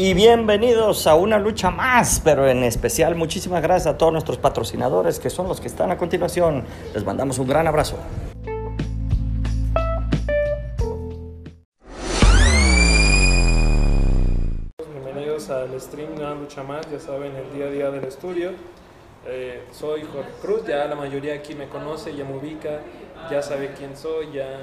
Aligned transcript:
y 0.00 0.14
bienvenidos 0.14 1.08
a 1.08 1.16
una 1.16 1.40
lucha 1.40 1.72
más, 1.72 2.20
pero 2.22 2.48
en 2.48 2.62
especial 2.62 3.16
muchísimas 3.16 3.60
gracias 3.60 3.92
a 3.92 3.98
todos 3.98 4.12
nuestros 4.12 4.38
patrocinadores 4.38 5.18
que 5.18 5.28
son 5.28 5.48
los 5.48 5.60
que 5.60 5.66
están 5.66 5.90
a 5.90 5.98
continuación. 5.98 6.62
Les 6.94 7.04
mandamos 7.04 7.40
un 7.40 7.48
gran 7.48 7.66
abrazo. 7.66 7.96
Bienvenidos 14.88 15.50
al 15.50 15.80
stream 15.80 16.14
de 16.14 16.22
una 16.22 16.34
lucha 16.36 16.62
más, 16.62 16.88
ya 16.88 17.00
saben, 17.00 17.34
el 17.34 17.52
día 17.52 17.66
a 17.66 17.70
día 17.70 17.90
del 17.90 18.04
estudio. 18.04 18.52
Eh, 19.26 19.64
soy 19.72 20.02
Jorge 20.12 20.30
Cruz, 20.40 20.64
ya 20.64 20.84
la 20.84 20.94
mayoría 20.94 21.34
aquí 21.34 21.56
me 21.56 21.66
conoce, 21.68 22.14
ya 22.14 22.24
me 22.24 22.36
ubica, 22.36 22.82
ya 23.32 23.42
sabe 23.42 23.72
quién 23.76 23.96
soy, 23.96 24.30
ya, 24.32 24.60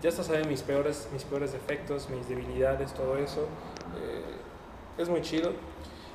ya 0.00 0.08
hasta 0.08 0.24
sabe 0.24 0.44
mis 0.44 0.62
peores, 0.62 1.10
mis 1.12 1.24
peores 1.24 1.52
defectos, 1.52 2.08
mis 2.08 2.26
debilidades, 2.26 2.94
todo 2.94 3.18
eso. 3.18 3.48
Eh, 4.00 4.41
es 4.98 5.08
muy 5.08 5.22
chido. 5.22 5.52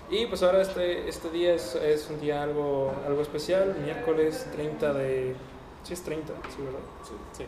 Y 0.09 0.25
pues 0.27 0.41
ahora 0.41 0.61
este, 0.61 1.09
este 1.09 1.29
día 1.29 1.53
es, 1.53 1.75
es, 1.75 2.09
un 2.09 2.19
día 2.21 2.41
algo, 2.41 2.93
algo 3.05 3.21
especial, 3.21 3.75
miércoles 3.83 4.47
30 4.53 4.93
de... 4.93 5.35
Sí 5.83 5.93
es 5.93 6.01
30, 6.01 6.33
sí, 6.49 6.61
¿verdad? 6.63 6.79
Sí, 7.03 7.13
sí, 7.33 7.43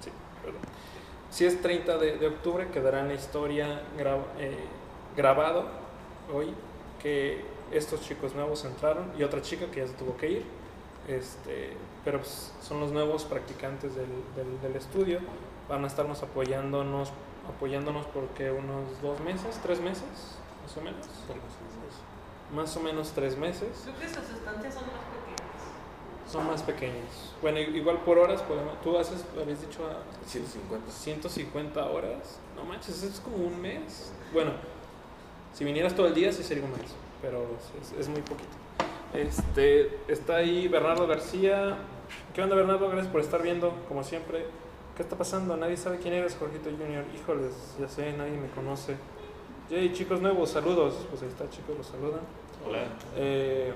sí 0.00 0.10
perdón. 0.42 0.60
Si 1.30 1.44
es 1.44 1.60
30 1.62 1.98
de, 1.98 2.18
de, 2.18 2.26
octubre, 2.26 2.68
quedará 2.72 3.00
en 3.00 3.08
la 3.08 3.14
historia 3.14 3.82
gra, 3.96 4.16
eh, 4.38 4.56
grabado 5.16 5.66
hoy 6.32 6.54
que 7.00 7.44
estos 7.72 8.00
chicos 8.02 8.34
nuevos 8.34 8.64
entraron 8.64 9.12
y 9.18 9.22
otra 9.22 9.42
chica 9.42 9.66
que 9.70 9.80
ya 9.80 9.86
se 9.86 9.94
tuvo 9.94 10.16
que 10.16 10.30
ir, 10.30 10.44
este, 11.08 11.72
pero 12.04 12.18
pues 12.18 12.52
son 12.62 12.80
los 12.80 12.92
nuevos 12.92 13.24
practicantes 13.24 13.94
del, 13.94 14.06
del, 14.36 14.60
del, 14.62 14.76
estudio, 14.76 15.18
van 15.68 15.84
a 15.84 15.86
estarnos 15.86 16.22
apoyándonos, 16.22 17.12
apoyándonos 17.48 18.06
porque 18.06 18.50
unos 18.50 19.00
dos 19.02 19.20
meses, 19.20 19.60
tres 19.62 19.80
meses, 19.80 20.38
más 20.64 20.76
o 20.76 20.80
menos. 20.80 21.06
Más 22.54 22.76
o 22.76 22.80
menos 22.80 23.12
tres 23.12 23.36
meses. 23.36 23.68
Creo 23.84 23.98
que 23.98 24.08
sus 24.08 24.30
estancias 24.30 24.74
son 24.74 24.84
más 24.84 25.04
pequeñas. 25.14 26.30
Son 26.30 26.46
más 26.46 26.62
pequeños. 26.62 27.34
Bueno, 27.40 27.58
igual 27.60 27.98
por 28.00 28.18
horas, 28.18 28.40
podemos, 28.42 28.80
tú 28.82 28.98
haces, 28.98 29.24
habías 29.40 29.60
dicho 29.60 29.86
a 29.86 30.02
150. 30.26 30.90
150 30.90 31.84
horas. 31.84 32.38
No 32.56 32.64
manches, 32.64 33.02
es 33.02 33.20
como 33.20 33.36
un 33.36 33.60
mes. 33.60 34.12
Bueno, 34.32 34.52
si 35.52 35.64
vinieras 35.64 35.94
todo 35.94 36.06
el 36.06 36.14
día, 36.14 36.32
sí 36.32 36.42
sería 36.42 36.64
un 36.64 36.72
mes 36.72 36.94
pero 37.24 37.46
es, 37.80 37.98
es, 37.98 38.08
muy 38.08 38.20
poquito. 38.20 38.50
Este, 39.14 39.98
está 40.08 40.36
ahí 40.36 40.68
Bernardo 40.68 41.06
García. 41.06 41.78
¿Qué 42.34 42.42
onda, 42.42 42.54
Bernardo? 42.54 42.88
Gracias 42.88 43.10
por 43.10 43.22
estar 43.22 43.42
viendo, 43.42 43.72
como 43.88 44.04
siempre. 44.04 44.44
¿Qué 44.94 45.02
está 45.02 45.16
pasando? 45.16 45.56
Nadie 45.56 45.78
sabe 45.78 45.98
quién 45.98 46.12
eres, 46.12 46.36
Jorgito 46.36 46.70
Junior. 46.70 47.04
Híjoles, 47.14 47.76
ya 47.80 47.88
sé, 47.88 48.12
nadie 48.12 48.32
me 48.32 48.48
conoce. 48.48 48.96
Hey, 49.70 49.92
chicos 49.94 50.20
nuevos, 50.20 50.50
saludos. 50.50 50.94
Pues 51.08 51.22
ahí 51.22 51.28
está, 51.28 51.48
chicos, 51.48 51.78
los 51.78 51.86
saludan. 51.86 52.20
Hola. 52.66 52.80
Eh, 53.16 53.72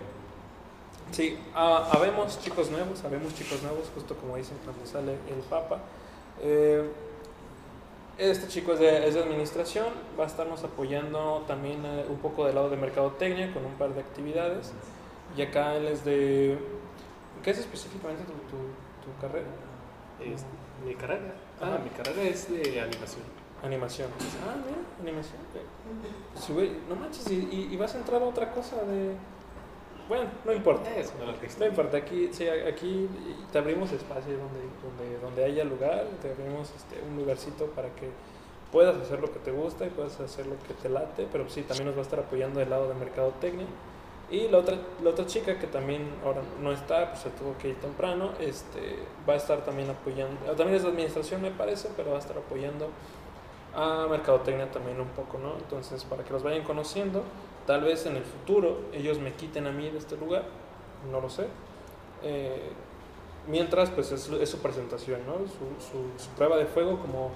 sí, 1.10 1.38
ah, 1.54 1.88
habemos 1.92 2.38
chicos 2.40 2.70
nuevos, 2.70 3.02
habemos 3.04 3.34
chicos 3.34 3.62
nuevos, 3.62 3.90
justo 3.94 4.14
como 4.14 4.36
dicen 4.36 4.58
cuando 4.64 4.84
sale 4.84 5.12
el 5.12 5.40
Papa. 5.48 5.80
Eh, 6.42 6.86
este 8.18 8.48
chico 8.48 8.74
es 8.74 8.80
de, 8.80 9.08
es 9.08 9.14
de, 9.14 9.22
administración, 9.22 9.86
va 10.18 10.24
a 10.24 10.26
estarnos 10.26 10.62
apoyando 10.62 11.44
también 11.46 11.82
eh, 11.86 12.04
un 12.10 12.18
poco 12.18 12.44
del 12.44 12.56
lado 12.56 12.68
de 12.68 12.76
mercadotecnia 12.76 13.54
con 13.54 13.64
un 13.64 13.72
par 13.74 13.94
de 13.94 14.00
actividades. 14.00 14.72
Y 15.38 15.40
acá 15.40 15.74
él 15.74 15.86
es 15.86 16.04
de... 16.04 16.58
¿Qué 17.42 17.50
es 17.50 17.58
específicamente 17.58 18.24
tu, 18.24 18.32
tu, 18.32 18.56
tu 19.06 19.20
carrera? 19.22 19.48
Es, 20.20 20.44
mi 20.84 20.94
carrera. 20.94 21.32
Ah, 21.62 21.76
ah, 21.76 21.78
mi 21.82 21.88
carrera 21.90 22.22
es 22.24 22.50
de 22.50 22.78
animación. 22.78 23.24
Animación. 23.62 24.08
Ah, 24.46 24.54
mira, 24.54 24.78
animación. 25.00 25.38
Sí, 26.34 26.52
güey, 26.52 26.70
no 26.88 26.96
manches, 26.96 27.30
y, 27.30 27.68
y, 27.70 27.76
vas 27.76 27.94
a 27.94 27.98
entrar 27.98 28.22
a 28.22 28.26
otra 28.26 28.50
cosa 28.52 28.76
de... 28.84 29.14
Bueno, 30.08 30.30
no 30.44 30.52
importa. 30.52 30.88
Eso, 30.96 31.12
no, 31.18 31.26
no 31.26 31.66
importa, 31.66 31.96
aquí, 31.98 32.30
sí, 32.32 32.48
aquí 32.48 33.08
te 33.52 33.58
abrimos 33.58 33.92
espacio 33.92 34.38
donde, 34.38 34.60
donde, 34.82 35.18
donde 35.20 35.44
haya 35.44 35.64
lugar, 35.64 36.06
te 36.22 36.30
abrimos 36.30 36.70
este, 36.74 37.02
un 37.06 37.16
lugarcito 37.16 37.66
para 37.66 37.88
que 37.90 38.08
puedas 38.72 38.96
hacer 38.96 39.20
lo 39.20 39.32
que 39.32 39.38
te 39.38 39.50
gusta 39.50 39.86
y 39.86 39.90
puedas 39.90 40.18
hacer 40.20 40.46
lo 40.46 40.58
que 40.60 40.74
te 40.74 40.88
late, 40.88 41.26
pero 41.30 41.48
sí, 41.48 41.62
también 41.62 41.86
nos 41.86 41.96
va 41.96 42.00
a 42.00 42.02
estar 42.02 42.18
apoyando 42.20 42.60
del 42.60 42.70
lado 42.70 42.88
de 42.88 42.94
mercadotecnia. 42.94 43.66
Y 44.30 44.48
la 44.48 44.58
otra, 44.58 44.76
la 45.02 45.10
otra 45.10 45.24
chica 45.24 45.58
que 45.58 45.66
también 45.66 46.02
ahora 46.22 46.42
no 46.62 46.70
está, 46.70 47.08
pues 47.08 47.20
se 47.22 47.30
tuvo 47.30 47.56
que 47.56 47.70
ir 47.70 47.76
temprano, 47.76 48.32
este, 48.40 48.96
va 49.26 49.32
a 49.32 49.36
estar 49.36 49.64
también 49.64 49.88
apoyando, 49.88 50.38
también 50.52 50.74
es 50.74 50.82
de 50.82 50.90
administración 50.90 51.40
me 51.40 51.50
parece, 51.50 51.88
pero 51.96 52.10
va 52.10 52.16
a 52.16 52.20
estar 52.20 52.36
apoyando 52.36 52.90
a 53.78 54.08
mercadotecnia 54.08 54.70
también 54.72 55.00
un 55.00 55.08
poco, 55.08 55.38
¿no? 55.38 55.54
Entonces, 55.56 56.04
para 56.04 56.24
que 56.24 56.32
los 56.32 56.42
vayan 56.42 56.64
conociendo, 56.64 57.22
tal 57.64 57.82
vez 57.82 58.06
en 58.06 58.16
el 58.16 58.24
futuro 58.24 58.80
ellos 58.92 59.18
me 59.18 59.32
quiten 59.34 59.68
a 59.68 59.70
mí 59.70 59.88
de 59.88 59.98
este 59.98 60.16
lugar, 60.16 60.42
no 61.10 61.20
lo 61.20 61.30
sé. 61.30 61.46
Eh, 62.24 62.72
mientras, 63.46 63.90
pues 63.90 64.10
es, 64.10 64.22
su 64.22 64.58
presentación, 64.58 65.20
¿no? 65.26 65.34
Su, 65.46 66.34
prueba 66.36 66.56
de 66.56 66.66
fuego, 66.66 66.98
como, 66.98 67.30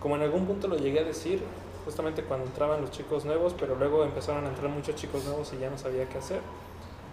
como 0.00 0.16
en 0.16 0.22
algún 0.22 0.44
punto 0.46 0.66
lo 0.66 0.76
llegué 0.76 1.00
a 1.00 1.04
decir, 1.04 1.40
justamente 1.84 2.24
cuando 2.24 2.46
entraban 2.46 2.80
los 2.80 2.90
chicos 2.90 3.24
nuevos, 3.24 3.54
pero 3.58 3.76
luego 3.76 4.02
empezaron 4.02 4.46
a 4.46 4.48
entrar 4.48 4.70
muchos 4.70 4.96
chicos 4.96 5.24
nuevos 5.24 5.52
y 5.52 5.58
ya 5.60 5.70
no 5.70 5.78
sabía 5.78 6.08
qué 6.08 6.18
hacer. 6.18 6.40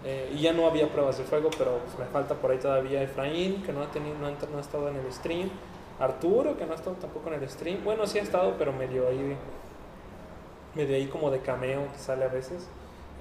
Eh, 0.03 0.33
y 0.35 0.41
ya 0.41 0.53
no 0.53 0.65
había 0.65 0.91
pruebas 0.91 1.19
de 1.19 1.25
fuego, 1.25 1.51
pero 1.59 1.77
pues, 1.85 1.99
me 1.99 2.05
falta 2.05 2.33
por 2.33 2.49
ahí 2.49 2.57
todavía 2.57 3.03
Efraín, 3.03 3.61
que 3.61 3.71
no 3.71 3.83
ha, 3.83 3.91
tenido, 3.91 4.15
no 4.17 4.57
ha 4.57 4.61
estado 4.61 4.89
en 4.89 4.95
el 4.95 5.13
stream. 5.13 5.51
Arturo, 5.99 6.57
que 6.57 6.65
no 6.65 6.73
ha 6.73 6.75
estado 6.75 6.95
tampoco 6.97 7.29
en 7.33 7.41
el 7.41 7.49
stream. 7.49 7.83
Bueno, 7.83 8.05
sí 8.05 8.19
ha 8.19 8.21
estado, 8.21 8.55
pero 8.57 8.71
medio 8.71 9.07
ahí, 9.07 9.35
medio 10.75 10.95
ahí 10.95 11.07
como 11.07 11.31
de 11.31 11.39
cameo 11.39 11.91
que 11.91 11.99
sale 11.99 12.25
a 12.25 12.29
veces. 12.29 12.67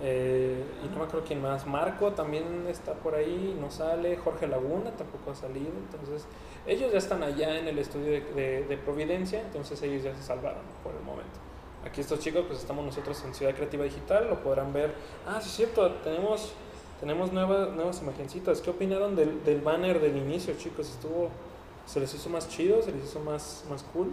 Eh, 0.02 0.62
y 0.84 0.88
no 0.88 0.98
me 0.98 1.04
acuerdo 1.04 1.24
quién 1.26 1.40
más. 1.40 1.66
Marco 1.66 2.12
también 2.12 2.66
está 2.68 2.92
por 2.92 3.14
ahí, 3.14 3.56
no 3.58 3.70
sale. 3.70 4.16
Jorge 4.18 4.46
Laguna 4.46 4.90
tampoco 4.90 5.30
ha 5.30 5.34
salido. 5.34 5.72
Entonces, 5.90 6.26
ellos 6.66 6.92
ya 6.92 6.98
están 6.98 7.22
allá 7.22 7.58
en 7.58 7.68
el 7.68 7.78
estudio 7.78 8.12
de, 8.12 8.20
de, 8.20 8.64
de 8.64 8.76
Providencia, 8.76 9.40
entonces 9.40 9.80
ellos 9.82 10.02
ya 10.02 10.14
se 10.14 10.22
salvaron 10.22 10.62
por 10.82 10.94
el 10.94 11.02
momento. 11.02 11.38
Aquí 11.86 12.00
estos 12.00 12.18
chicos, 12.18 12.44
pues 12.46 12.58
estamos 12.58 12.84
nosotros 12.84 13.22
en 13.24 13.32
Ciudad 13.32 13.54
Creativa 13.54 13.84
Digital, 13.84 14.28
lo 14.28 14.42
podrán 14.42 14.72
ver. 14.72 14.92
Ah, 15.26 15.40
sí 15.40 15.48
es 15.48 15.54
cierto, 15.54 15.88
tenemos, 16.02 16.52
tenemos 16.98 17.32
nuevas, 17.32 17.70
nuevas 17.70 18.02
imagencitas. 18.02 18.60
¿Qué 18.60 18.70
opinaron 18.70 19.14
del, 19.14 19.44
del 19.44 19.60
banner 19.60 20.00
del 20.00 20.16
inicio, 20.16 20.54
chicos? 20.58 20.90
Estuvo 20.90 21.30
se 21.86 22.00
les 22.00 22.12
hizo 22.12 22.28
más 22.28 22.48
chido, 22.48 22.82
se 22.82 22.92
les 22.92 23.04
hizo 23.04 23.20
más, 23.20 23.64
más 23.70 23.82
cool. 23.92 24.08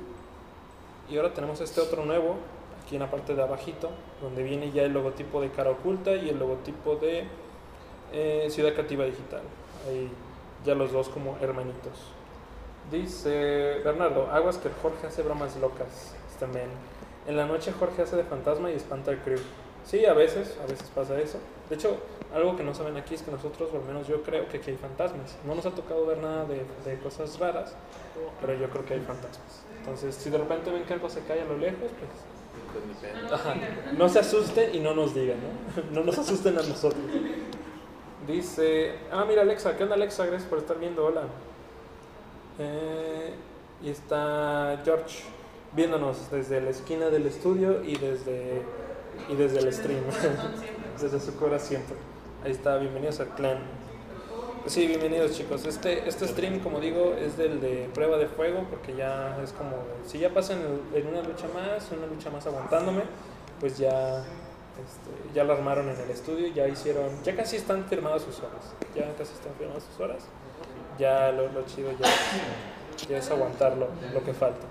Y 1.09 1.17
ahora 1.17 1.33
tenemos 1.33 1.59
este 1.59 1.81
otro 1.81 2.05
nuevo, 2.05 2.37
aquí 2.83 2.95
en 2.95 3.01
la 3.01 3.11
parte 3.11 3.35
de 3.35 3.41
abajito, 3.41 3.89
donde 4.21 4.43
viene 4.43 4.71
ya 4.71 4.83
el 4.83 4.93
logotipo 4.93 5.41
de 5.41 5.49
cara 5.49 5.71
oculta 5.71 6.15
y 6.15 6.29
el 6.29 6.39
logotipo 6.39 6.95
de 6.95 7.25
eh, 8.13 8.47
Ciudad 8.49 8.73
Creativa 8.73 9.05
Digital. 9.05 9.41
Ahí 9.87 10.09
ya 10.65 10.75
los 10.75 10.91
dos 10.91 11.09
como 11.09 11.37
hermanitos. 11.41 11.99
Dice 12.91 13.81
Bernardo, 13.83 14.29
aguas 14.31 14.57
que 14.57 14.69
Jorge 14.81 15.07
hace 15.07 15.23
bromas 15.23 15.57
locas. 15.57 16.15
También. 16.39 16.67
En 17.27 17.37
la 17.37 17.45
noche 17.45 17.71
Jorge 17.71 18.01
hace 18.01 18.17
de 18.17 18.23
fantasma 18.23 18.69
y 18.71 18.75
espanta 18.75 19.11
al 19.11 19.19
crew. 19.19 19.39
Sí, 19.85 20.05
a 20.05 20.13
veces, 20.13 20.57
a 20.63 20.67
veces 20.67 20.89
pasa 20.93 21.19
eso. 21.19 21.39
De 21.69 21.75
hecho, 21.75 21.97
algo 22.33 22.55
que 22.55 22.63
no 22.63 22.73
saben 22.73 22.97
aquí 22.97 23.15
es 23.15 23.21
que 23.21 23.31
nosotros, 23.31 23.69
o 23.73 23.77
al 23.77 23.83
menos 23.83 24.07
yo 24.07 24.23
creo 24.23 24.47
que 24.47 24.57
aquí 24.57 24.71
hay 24.71 24.77
fantasmas. 24.77 25.35
No 25.45 25.55
nos 25.55 25.65
ha 25.65 25.71
tocado 25.71 26.05
ver 26.05 26.17
nada 26.19 26.45
de, 26.45 26.63
de 26.85 26.97
cosas 26.99 27.37
raras, 27.39 27.75
pero 28.41 28.53
yo 28.53 28.69
creo 28.69 28.85
que 28.85 28.93
hay 28.95 29.01
fantasmas. 29.01 29.63
Entonces, 29.79 30.15
si 30.15 30.29
de 30.29 30.37
repente 30.37 30.71
ven 30.71 30.83
que 30.83 30.93
algo 30.93 31.09
se 31.09 31.21
cae 31.23 31.41
a 31.41 31.45
lo 31.45 31.57
lejos, 31.57 31.91
pues... 31.99 32.11
No 33.97 34.09
se 34.09 34.19
asusten 34.19 34.73
y 34.73 34.79
no 34.79 34.95
nos 34.95 35.13
digan, 35.13 35.37
¿no? 35.37 35.83
No 35.99 36.05
nos 36.05 36.17
asusten 36.17 36.57
a 36.57 36.61
nosotros. 36.61 37.03
Dice, 38.27 38.95
ah, 39.11 39.25
mira 39.27 39.41
Alexa, 39.41 39.75
¿qué 39.75 39.83
onda 39.83 39.95
Alexa? 39.95 40.25
Gracias 40.25 40.49
por 40.49 40.59
estar 40.59 40.79
viendo, 40.79 41.05
hola. 41.05 41.23
Eh, 42.59 43.33
y 43.83 43.89
está 43.89 44.81
George 44.85 45.23
viéndonos 45.73 46.31
desde 46.31 46.61
la 46.61 46.69
esquina 46.69 47.07
del 47.09 47.25
estudio 47.25 47.83
y 47.83 47.97
desde, 47.97 48.61
y 49.29 49.35
desde 49.35 49.59
el 49.59 49.73
stream, 49.73 50.03
desde 51.01 51.19
su 51.19 51.35
cora 51.35 51.59
siempre. 51.59 51.95
Ahí 52.43 52.51
está, 52.51 52.77
bienvenidos 52.77 53.19
al 53.19 53.29
clan. 53.29 53.57
Sí, 54.65 54.87
bienvenidos 54.87 55.31
chicos. 55.31 55.65
Este, 55.65 56.07
este 56.07 56.27
stream, 56.27 56.59
como 56.59 56.79
digo, 56.79 57.13
es 57.19 57.37
del 57.37 57.59
de 57.59 57.89
prueba 57.93 58.17
de 58.17 58.27
fuego, 58.27 58.65
porque 58.69 58.95
ya 58.95 59.37
es 59.43 59.51
como, 59.51 59.75
si 60.05 60.19
ya 60.19 60.33
pasan 60.33 60.59
en 60.93 61.07
una 61.07 61.21
lucha 61.21 61.47
más, 61.53 61.91
una 61.91 62.07
lucha 62.07 62.29
más 62.29 62.47
aguantándome, 62.47 63.03
pues 63.59 63.77
ya, 63.77 64.19
este, 64.19 65.33
ya 65.33 65.43
la 65.43 65.53
armaron 65.53 65.89
en 65.89 65.99
el 65.99 66.09
estudio, 66.09 66.47
ya 66.47 66.67
hicieron, 66.67 67.09
ya 67.23 67.35
casi 67.35 67.57
están 67.57 67.85
firmadas 67.85 68.21
sus 68.21 68.39
horas, 68.39 68.73
ya 68.95 69.13
casi 69.17 69.33
están 69.33 69.53
firmadas 69.57 69.83
sus 69.83 69.99
horas. 69.99 70.23
Ya 70.97 71.31
lo, 71.31 71.51
lo 71.51 71.65
chido 71.65 71.91
ya, 71.91 72.07
ya 73.09 73.17
es 73.17 73.29
aguantar 73.31 73.75
lo, 73.75 73.87
lo 74.13 74.23
que 74.23 74.33
falta. 74.33 74.65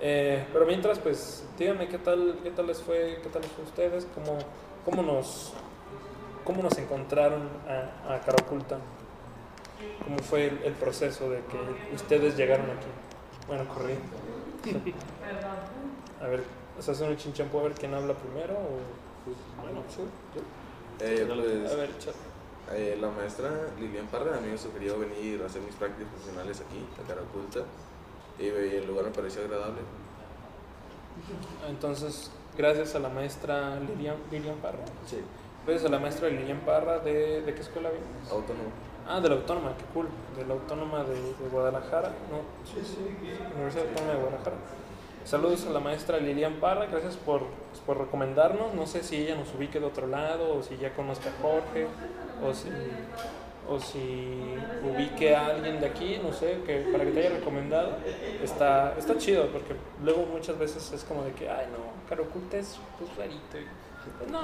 Eh, 0.00 0.46
pero 0.52 0.64
mientras, 0.66 0.98
pues, 0.98 1.44
díganme 1.58 1.88
qué 1.88 1.98
tal, 1.98 2.38
qué 2.42 2.50
tal 2.50 2.66
les 2.66 2.80
fue, 2.80 3.18
qué 3.22 3.28
tal 3.28 3.42
les 3.42 3.50
fue 3.52 3.64
a 3.64 3.66
ustedes, 3.66 4.06
cómo, 4.14 4.38
cómo, 4.84 5.02
nos, 5.02 5.52
cómo 6.44 6.62
nos 6.62 6.76
encontraron 6.78 7.48
a, 7.68 8.14
a 8.14 8.20
Cara 8.20 8.36
Oculta, 8.44 8.78
cómo 10.04 10.18
fue 10.18 10.46
el, 10.46 10.62
el, 10.64 10.72
proceso 10.74 11.28
de 11.30 11.38
que 11.38 11.94
ustedes 11.94 12.36
llegaron 12.36 12.66
aquí. 12.66 12.86
Bueno, 13.48 13.66
corrí. 13.68 13.94
A 16.20 16.26
ver, 16.26 16.42
se 16.80 16.90
hacen 16.90 17.08
un 17.10 17.16
chinchampú 17.16 17.60
a 17.60 17.62
ver 17.62 17.72
quién 17.74 17.94
habla 17.94 18.12
primero 18.14 18.54
o... 18.54 18.78
Pues, 19.24 19.36
bueno, 19.62 19.82
Sí. 19.88 20.02
Eh, 21.00 21.26
A 21.70 21.76
ver, 21.76 21.96
chat. 21.98 22.14
eh, 22.72 22.98
la 23.00 23.08
maestra 23.08 23.50
Lilian 23.78 24.06
Parra 24.08 24.36
a 24.36 24.40
mí 24.40 24.48
me 24.50 24.58
sugirió 24.58 24.98
venir 24.98 25.40
a 25.42 25.46
hacer 25.46 25.62
mis 25.62 25.76
prácticas 25.76 26.08
profesionales 26.10 26.60
aquí, 26.60 26.84
a 27.00 27.06
cara 27.06 27.22
oculta, 27.22 27.60
y 28.38 28.76
el 28.76 28.86
lugar 28.86 29.06
me 29.06 29.10
pareció 29.10 29.42
agradable. 29.42 29.80
Entonces, 31.68 32.30
gracias 32.56 32.94
a 32.94 32.98
la 32.98 33.08
maestra 33.08 33.78
Lilian, 33.80 34.16
Lilian 34.30 34.56
Parra. 34.56 34.84
Sí, 35.06 35.18
Gracias 35.66 35.86
a 35.86 35.92
la 35.92 35.98
maestra 35.98 36.28
Lilian 36.28 36.60
Parra, 36.60 37.00
¿de, 37.00 37.42
de 37.42 37.54
qué 37.54 37.60
escuela 37.60 37.90
vienes? 37.90 38.30
autónomo. 38.30 38.70
Ah, 39.06 39.20
de 39.20 39.28
la 39.30 39.36
Autónoma, 39.36 39.72
qué 39.78 39.84
cool. 39.94 40.06
De 40.36 40.44
la 40.46 40.52
Autónoma 40.54 41.02
de, 41.02 41.14
de 41.14 41.48
Guadalajara. 41.50 42.08
No, 42.30 42.40
sí, 42.64 42.80
sí, 42.84 42.98
Universidad 43.54 43.86
Autónoma 43.88 44.12
de 44.14 44.20
Guadalajara. 44.20 44.56
Saludos 45.24 45.66
a 45.66 45.70
la 45.70 45.80
maestra 45.80 46.18
Lilian 46.18 46.54
Parra, 46.54 46.86
gracias 46.86 47.16
por, 47.16 47.42
por 47.86 47.98
recomendarnos. 47.98 48.74
No 48.74 48.86
sé 48.86 49.02
si 49.02 49.16
ella 49.16 49.34
nos 49.34 49.54
ubique 49.54 49.80
de 49.80 49.86
otro 49.86 50.06
lado 50.06 50.56
o 50.58 50.62
si 50.62 50.76
ya 50.78 50.94
conozca 50.94 51.30
a 51.30 51.42
Jorge 51.42 51.86
o 52.42 52.54
si, 52.54 52.68
o 53.68 53.78
si 53.78 54.56
ubique 54.82 55.34
a 55.34 55.46
alguien 55.46 55.80
de 55.80 55.86
aquí, 55.86 56.18
no 56.22 56.32
sé, 56.32 56.60
que 56.64 56.88
para 56.90 57.04
que 57.04 57.10
te 57.10 57.20
haya 57.20 57.36
recomendado. 57.36 57.96
Está, 58.42 58.94
está 58.98 59.16
chido 59.18 59.46
porque 59.48 59.74
luego 60.02 60.26
muchas 60.26 60.58
veces 60.58 60.90
es 60.92 61.04
como 61.04 61.22
de 61.22 61.32
que, 61.32 61.48
ay 61.48 61.66
no, 61.70 62.08
Caro 62.08 62.24
Oculta 62.24 62.56
es 62.56 62.78
pues, 62.98 63.14
rarito. 63.16 63.40
pues, 64.18 64.30
no, 64.30 64.40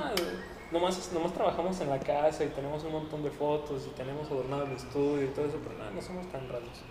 nomás, 0.70 1.12
nomás 1.12 1.32
trabajamos 1.32 1.80
en 1.80 1.90
la 1.90 1.98
casa 1.98 2.44
y 2.44 2.48
tenemos 2.48 2.84
un 2.84 2.92
montón 2.92 3.22
de 3.22 3.30
fotos 3.30 3.86
y 3.86 3.90
tenemos 3.96 4.30
adornado 4.30 4.64
el 4.64 4.72
estudio 4.72 5.24
y 5.24 5.28
todo 5.28 5.46
eso, 5.46 5.58
pero 5.62 5.78
no, 5.82 5.90
no 5.90 6.02
somos 6.02 6.26
tan 6.26 6.48
raros. 6.48 6.82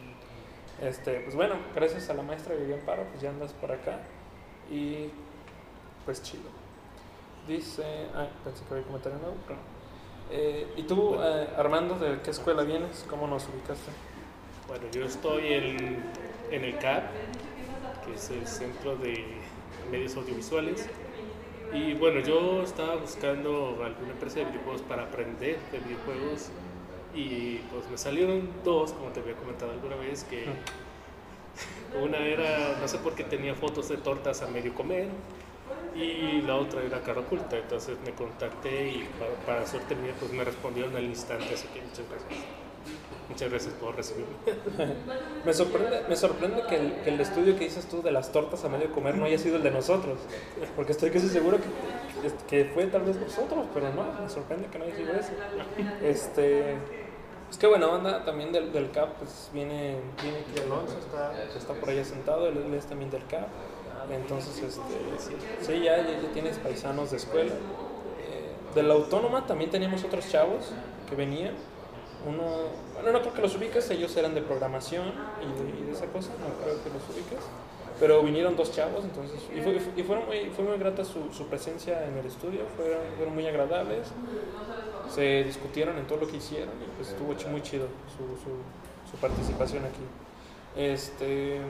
Este, 0.81 1.19
pues 1.21 1.35
bueno, 1.35 1.55
gracias 1.75 2.09
a 2.09 2.13
la 2.13 2.23
maestra 2.23 2.55
Vivian 2.55 2.79
Paro, 2.81 3.03
pues 3.09 3.21
ya 3.21 3.29
andas 3.29 3.53
por 3.53 3.71
acá 3.71 3.99
y 4.71 5.09
pues 6.05 6.21
chido. 6.23 6.49
Dice, 7.47 7.83
ah, 8.15 8.27
pensé 8.43 8.63
que 8.65 8.73
había 8.73 8.85
comentario 8.85 9.19
nuevo, 9.19 9.35
pero. 9.47 9.72
Eh, 10.31 10.67
¿Y 10.77 10.83
tú, 10.83 11.15
eh, 11.21 11.47
Armando, 11.57 11.95
de 11.95 12.21
qué 12.21 12.31
escuela 12.31 12.63
vienes? 12.63 13.05
¿Cómo 13.09 13.27
nos 13.27 13.47
ubicaste? 13.47 13.91
Bueno, 14.67 14.85
yo 14.91 15.05
estoy 15.05 15.53
en, 15.53 16.03
en 16.51 16.63
el 16.63 16.77
CAP, 16.77 17.03
que 18.05 18.15
es 18.15 18.29
el 18.29 18.47
Centro 18.47 18.95
de 18.95 19.25
Medios 19.91 20.15
Audiovisuales. 20.15 20.87
Y 21.73 21.93
bueno, 21.93 22.19
yo 22.19 22.61
estaba 22.61 22.95
buscando 22.95 23.81
alguna 23.83 24.11
empresa 24.11 24.39
de 24.39 24.45
videojuegos 24.45 24.81
para 24.83 25.03
aprender 25.03 25.57
de 25.71 25.79
videojuegos 25.79 26.49
y 27.15 27.57
pues 27.71 27.89
me 27.89 27.97
salieron 27.97 28.49
dos, 28.63 28.93
como 28.93 29.09
te 29.09 29.19
había 29.19 29.35
comentado 29.35 29.71
alguna 29.71 29.95
vez, 29.95 30.23
que 30.23 30.45
una 32.01 32.17
era, 32.19 32.77
no 32.79 32.87
sé 32.87 32.97
por 32.99 33.13
qué 33.13 33.23
tenía 33.23 33.55
fotos 33.55 33.89
de 33.89 33.97
tortas 33.97 34.41
a 34.41 34.47
medio 34.47 34.73
comer 34.73 35.09
y 35.95 36.41
la 36.41 36.55
otra 36.55 36.81
era 36.81 37.01
cara 37.01 37.21
oculta. 37.21 37.57
Entonces 37.57 37.97
me 38.05 38.11
contacté 38.11 38.89
y 38.89 39.09
para, 39.19 39.31
para 39.45 39.67
suerte 39.67 39.95
mía 39.95 40.13
pues 40.19 40.31
me 40.31 40.43
respondieron 40.43 40.95
al 40.95 41.05
instante, 41.05 41.53
así 41.53 41.67
que 41.67 41.81
muchas 41.81 42.05
gracias. 42.09 42.45
Muchas 43.29 43.49
gracias 43.49 43.73
por 43.75 43.95
recibirme. 43.95 44.33
Me 45.45 45.53
sorprende, 45.53 46.01
me 46.07 46.15
sorprende 46.15 46.63
que, 46.67 46.75
el, 46.75 46.93
que 47.03 47.09
el 47.09 47.19
estudio 47.19 47.57
que 47.57 47.63
dices 47.63 47.85
tú 47.87 48.01
de 48.01 48.11
las 48.11 48.31
tortas 48.31 48.63
a 48.65 48.69
medio 48.69 48.91
comer 48.91 49.17
no 49.17 49.25
haya 49.25 49.37
sido 49.37 49.55
el 49.55 49.63
de 49.63 49.71
nosotros, 49.71 50.19
porque 50.75 50.91
estoy 50.91 51.09
casi 51.09 51.29
seguro 51.29 51.57
que, 51.57 52.31
que 52.47 52.65
fue 52.65 52.85
tal 52.87 53.03
vez 53.03 53.15
nosotros, 53.17 53.65
pero 53.73 53.93
no, 53.93 54.03
me 54.21 54.29
sorprende 54.29 54.67
que 54.67 54.77
no 54.77 54.85
haya 54.85 54.95
sido 54.95 55.13
eso. 55.13 55.31
Este, 56.03 56.75
es 57.49 57.57
que 57.57 57.67
buena 57.67 57.87
onda 57.87 58.23
también 58.25 58.51
del, 58.51 58.71
del 58.71 58.91
CAP, 58.91 59.17
pues 59.19 59.49
viene, 59.53 59.97
viene 60.21 60.39
aquí 60.39 60.59
Alonso, 60.65 60.97
está, 60.99 61.33
está 61.57 61.73
por 61.73 61.89
allá 61.89 62.03
sentado, 62.03 62.47
él 62.47 62.73
es 62.73 62.85
también 62.85 63.09
del 63.09 63.25
CAP, 63.25 63.47
entonces 64.11 64.57
este, 64.61 64.81
sí, 65.61 65.83
ya, 65.83 65.97
ya, 65.97 66.19
tienes 66.33 66.57
paisanos 66.57 67.11
de 67.11 67.17
escuela. 67.17 67.53
Eh, 67.53 68.75
de 68.75 68.83
la 68.83 68.93
autónoma 68.93 69.45
también 69.45 69.69
teníamos 69.69 70.03
otros 70.03 70.29
chavos 70.29 70.71
que 71.09 71.15
venían, 71.15 71.53
uno, 72.25 72.43
bueno, 72.93 73.11
no 73.11 73.21
creo 73.21 73.33
que 73.33 73.41
los 73.41 73.55
ubiques, 73.55 73.89
ellos 73.89 74.15
eran 74.15 74.33
de 74.33 74.41
programación 74.41 75.13
y 75.41 75.61
de, 75.61 75.79
y 75.81 75.83
de 75.85 75.91
esa 75.91 76.05
cosa, 76.07 76.29
no 76.39 76.63
creo 76.63 76.81
que 76.83 76.89
los 76.89 77.03
ubiques. 77.09 77.43
Pero 77.99 78.23
vinieron 78.23 78.55
dos 78.55 78.71
chavos, 78.71 79.03
entonces, 79.03 79.39
y, 79.55 79.61
fue, 79.61 79.79
y 79.95 80.03
fueron 80.03 80.25
muy, 80.25 80.49
fue 80.49 80.65
muy 80.65 80.77
grata 80.77 81.05
su, 81.05 81.31
su 81.31 81.45
presencia 81.45 82.05
en 82.07 82.17
el 82.17 82.25
estudio, 82.25 82.61
fueron, 82.75 82.99
fueron 83.15 83.35
muy 83.35 83.45
agradables, 83.45 84.07
se 85.13 85.43
discutieron 85.43 85.97
en 85.97 86.07
todo 86.07 86.19
lo 86.21 86.27
que 86.27 86.37
hicieron 86.37 86.73
y 86.81 86.89
pues 86.97 87.09
estuvo 87.09 87.33
muy 87.51 87.61
chido 87.61 87.87
su, 88.17 88.23
su, 88.43 89.11
su 89.11 89.17
participación 89.17 89.85
aquí. 89.85 90.01
Este, 90.75 91.61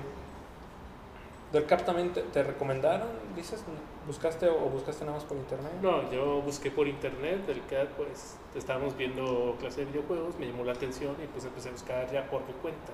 del 1.54 1.66
CAP 1.66 1.86
también 1.86 2.12
te, 2.12 2.22
te 2.24 2.44
recomendaron, 2.44 3.08
dices, 3.36 3.64
buscaste 4.08 4.50
o 4.50 4.58
buscaste 4.70 5.06
nada 5.06 5.18
más 5.18 5.26
por 5.26 5.38
internet. 5.38 5.72
No, 5.82 6.12
yo 6.12 6.42
busqué 6.42 6.72
por 6.72 6.88
internet, 6.88 7.46
del 7.46 7.64
CAD, 7.68 7.88
pues 7.96 8.36
estábamos 8.56 8.98
viendo 8.98 9.56
clase 9.60 9.82
de 9.86 9.92
videojuegos, 9.92 10.38
me 10.40 10.48
llamó 10.48 10.64
la 10.66 10.74
atención 10.74 11.16
y 11.24 11.28
pues 11.28 11.46
empecé 11.46 11.70
a 11.70 11.72
buscar 11.74 12.12
ya 12.12 12.30
por 12.30 12.42
mi 12.46 12.54
cuenta. 12.54 12.92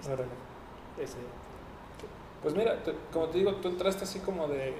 Este, 0.00 0.12
ese. 1.02 1.18
Pues 2.42 2.54
mira, 2.54 2.82
te- 2.82 2.94
como 3.12 3.26
te 3.26 3.38
digo, 3.38 3.54
tú 3.56 3.68
entraste 3.68 4.04
así 4.04 4.20
como 4.20 4.48
de, 4.48 4.72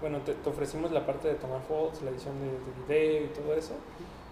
bueno, 0.00 0.18
te, 0.20 0.34
te 0.34 0.48
ofrecimos 0.48 0.92
la 0.92 1.04
parte 1.04 1.28
de 1.28 1.34
tomar 1.34 1.60
fotos, 1.62 2.02
la 2.02 2.10
edición 2.10 2.34
de, 2.40 2.46
de 2.94 3.08
video 3.10 3.24
y 3.24 3.28
todo 3.28 3.54
eso, 3.54 3.72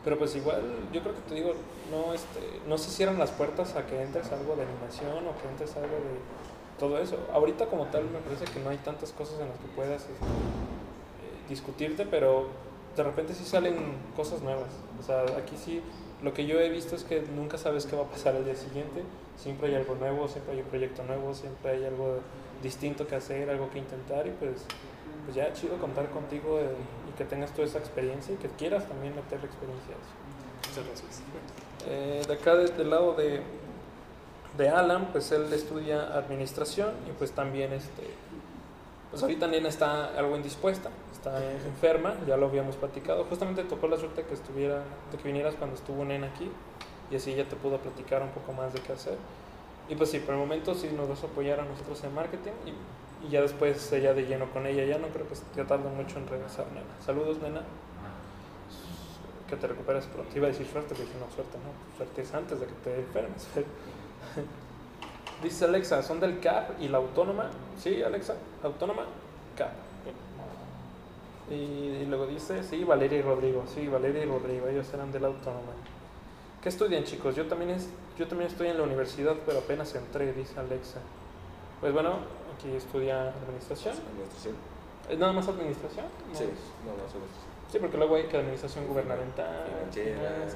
pero 0.04 0.18
pues 0.18 0.36
igual, 0.36 0.62
yo 0.92 1.00
creo 1.02 1.14
que 1.14 1.20
te 1.22 1.34
digo, 1.34 1.52
no, 1.90 2.12
este, 2.14 2.40
no 2.68 2.76
se 2.78 2.90
cierran 2.90 3.18
las 3.18 3.30
puertas 3.30 3.74
a 3.76 3.86
que 3.86 4.00
entres 4.02 4.30
algo 4.32 4.56
de 4.56 4.62
animación 4.62 5.26
o 5.26 5.36
que 5.40 5.48
entres 5.48 5.74
algo 5.76 5.88
de 5.96 6.20
todo 6.78 6.98
eso. 6.98 7.16
Ahorita 7.32 7.66
como 7.66 7.86
tal 7.86 8.04
me 8.04 8.18
parece 8.20 8.44
que 8.46 8.60
no 8.60 8.70
hay 8.70 8.78
tantas 8.78 9.12
cosas 9.12 9.40
en 9.40 9.48
las 9.48 9.58
que 9.58 9.66
puedas 9.76 10.02
este, 10.02 10.12
eh, 10.12 11.48
discutirte, 11.48 12.06
pero 12.06 12.48
de 12.96 13.02
repente 13.02 13.34
sí 13.34 13.44
salen 13.44 13.76
cosas 14.16 14.40
nuevas. 14.42 14.70
O 15.00 15.02
sea, 15.02 15.22
aquí 15.38 15.56
sí, 15.56 15.80
lo 16.22 16.32
que 16.32 16.46
yo 16.46 16.58
he 16.60 16.68
visto 16.70 16.94
es 16.96 17.04
que 17.04 17.22
nunca 17.34 17.58
sabes 17.58 17.86
qué 17.86 17.96
va 17.96 18.02
a 18.02 18.08
pasar 18.10 18.34
el 18.36 18.44
día 18.44 18.54
siguiente. 18.56 19.02
Siempre 19.36 19.68
hay 19.68 19.74
algo 19.74 19.94
nuevo, 19.96 20.28
siempre 20.28 20.54
hay 20.54 20.60
un 20.60 20.66
proyecto 20.68 21.02
nuevo, 21.04 21.34
siempre 21.34 21.72
hay 21.72 21.84
algo 21.84 22.18
distinto 22.62 23.06
que 23.06 23.16
hacer, 23.16 23.50
algo 23.50 23.68
que 23.70 23.78
intentar 23.80 24.26
y 24.26 24.30
pues, 24.30 24.64
pues 25.24 25.36
ya 25.36 25.52
chido 25.52 25.76
contar 25.78 26.08
contigo 26.10 26.58
eh, 26.60 26.68
y 27.12 27.18
que 27.18 27.24
tengas 27.24 27.50
toda 27.52 27.66
esa 27.66 27.78
experiencia 27.78 28.34
y 28.34 28.36
que 28.38 28.48
quieras 28.48 28.86
también 28.88 29.14
meter 29.14 29.40
la 29.40 29.46
experiencia. 29.46 29.94
Muchas 30.68 30.86
gracias. 30.86 31.22
Eh, 31.88 32.22
de 32.26 32.32
acá, 32.32 32.54
de- 32.54 32.68
del 32.68 32.90
lado 32.90 33.14
de, 33.14 33.42
de 34.56 34.68
Alan, 34.68 35.08
pues 35.12 35.32
él 35.32 35.52
estudia 35.52 36.16
administración 36.16 36.90
y 37.08 37.12
pues 37.12 37.32
también, 37.32 37.72
este, 37.72 38.02
pues 39.10 39.22
ahorita 39.22 39.40
también 39.40 39.66
está 39.66 40.16
algo 40.16 40.36
indispuesta, 40.36 40.90
está 41.12 41.42
enferma, 41.66 42.14
ya 42.26 42.36
lo 42.36 42.46
habíamos 42.46 42.76
platicado. 42.76 43.24
Justamente 43.24 43.64
tocó 43.64 43.88
la 43.88 43.96
suerte 43.96 44.24
que 44.24 44.34
estuviera, 44.34 44.82
de 45.10 45.18
que 45.18 45.24
vinieras 45.24 45.54
cuando 45.56 45.76
estuvo 45.76 46.04
Nena 46.04 46.28
aquí 46.28 46.50
y 47.10 47.16
así 47.16 47.32
ella 47.32 47.48
te 47.48 47.56
pudo 47.56 47.78
platicar 47.78 48.22
un 48.22 48.30
poco 48.30 48.52
más 48.52 48.72
de 48.72 48.80
qué 48.80 48.92
hacer. 48.92 49.18
Y 49.88 49.96
pues 49.96 50.10
sí, 50.10 50.18
por 50.20 50.34
el 50.34 50.40
momento 50.40 50.74
sí 50.74 50.88
nos 50.96 51.08
vas 51.08 51.22
a 51.22 51.26
apoyar 51.26 51.60
a 51.60 51.64
nosotros 51.64 52.02
en 52.04 52.14
marketing 52.14 52.52
y, 52.64 53.26
y 53.26 53.30
ya 53.30 53.42
después 53.42 53.92
ella 53.92 54.14
de 54.14 54.22
lleno 54.22 54.50
con 54.52 54.66
ella, 54.66 54.84
ya 54.84 54.98
no 54.98 55.08
creo 55.08 55.26
que 55.28 55.34
ya 55.56 55.66
tarde 55.66 55.88
mucho 55.90 56.18
en 56.18 56.26
regresar, 56.26 56.66
Nena. 56.68 56.86
Saludos, 57.04 57.38
Nena 57.42 57.62
que 59.48 59.56
te 59.56 59.66
recuperes 59.66 60.06
pronto. 60.06 60.36
Iba 60.36 60.46
a 60.46 60.50
decir 60.50 60.66
suerte, 60.66 60.94
pero 60.94 61.06
dije, 61.06 61.18
no, 61.18 61.30
suerte 61.34 61.58
no. 61.58 61.96
Suerte 61.96 62.22
es 62.22 62.34
antes 62.34 62.60
de 62.60 62.66
que 62.66 62.72
te 62.84 63.00
enfermes. 63.00 63.48
Dice 65.42 65.64
Alexa, 65.64 66.02
¿son 66.02 66.20
del 66.20 66.40
CAP 66.40 66.80
y 66.80 66.88
la 66.88 66.98
autónoma? 66.98 67.50
Sí, 67.78 68.02
Alexa, 68.02 68.34
autónoma, 68.62 69.02
CAP. 69.56 69.72
Y, 71.50 71.54
y 71.54 72.06
luego 72.06 72.26
dice, 72.26 72.62
sí, 72.62 72.84
Valeria 72.84 73.18
y 73.18 73.22
Rodrigo. 73.22 73.64
Sí, 73.66 73.86
Valeria 73.86 74.24
y 74.24 74.26
Rodrigo, 74.26 74.66
ellos 74.68 74.88
eran 74.94 75.12
de 75.12 75.20
la 75.20 75.28
autónoma. 75.28 75.72
¿Qué 76.62 76.70
estudian, 76.70 77.04
chicos? 77.04 77.36
Yo 77.36 77.46
también, 77.46 77.70
es, 77.72 77.90
yo 78.18 78.26
también 78.26 78.50
estoy 78.50 78.68
en 78.68 78.78
la 78.78 78.84
universidad, 78.84 79.34
pero 79.44 79.58
apenas 79.58 79.94
entré, 79.94 80.32
dice 80.32 80.58
Alexa. 80.58 81.00
Pues 81.80 81.92
bueno, 81.92 82.20
aquí 82.56 82.74
estudia 82.74 83.28
administración. 83.28 83.94
Administración. 83.94 84.54
¿Es 85.10 85.18
nada 85.18 85.34
más 85.34 85.46
administración? 85.46 86.06
No 86.32 86.34
Sí, 86.34 86.44
no, 86.86 86.92
no, 86.92 87.10
solo 87.12 87.24
Sí, 87.70 87.78
porque 87.78 87.98
luego 87.98 88.14
hay 88.14 88.24
que 88.24 88.38
administración 88.38 88.86
gubernamental, 88.86 89.66
Financiera. 89.66 90.46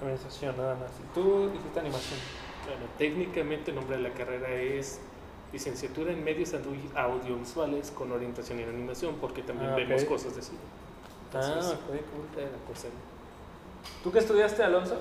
Administración 0.00 0.56
nada 0.56 0.74
más. 0.74 0.90
Y 1.00 1.14
tú 1.14 1.50
dijiste 1.50 1.80
animación. 1.80 2.18
Bueno, 2.66 2.86
técnicamente 2.98 3.70
el 3.70 3.76
nombre 3.76 3.96
de 3.96 4.02
la 4.02 4.14
carrera 4.14 4.48
es 4.50 5.00
licenciatura 5.52 6.12
en 6.12 6.24
medios 6.24 6.52
audio- 6.54 6.80
audiovisuales 6.96 7.90
con 7.90 8.10
orientación 8.12 8.58
en 8.60 8.68
animación, 8.70 9.16
porque 9.20 9.42
también 9.42 9.70
Ah, 9.72 9.76
vemos 9.76 10.04
cosas 10.04 10.34
de 10.34 10.42
cine. 10.42 10.58
Ah, 11.32 11.40
Entonces, 11.42 11.72
ok, 11.74 11.80
cool. 11.88 12.40
era 12.42 12.50
cosa- 12.66 12.88
¿Tú 14.02 14.10
qué 14.12 14.18
estudiaste, 14.18 14.62
Alonso? 14.62 14.96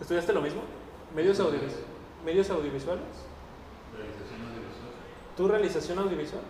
¿Estudiaste 0.00 0.32
lo 0.32 0.40
mismo? 0.40 0.62
¿Medios, 1.14 1.38
audiovis 1.40 1.74
¿Medios 2.24 2.50
audiovisuales? 2.50 3.04
¿Tu 5.36 5.48
realización 5.48 5.98
audiovisual? 5.98 6.42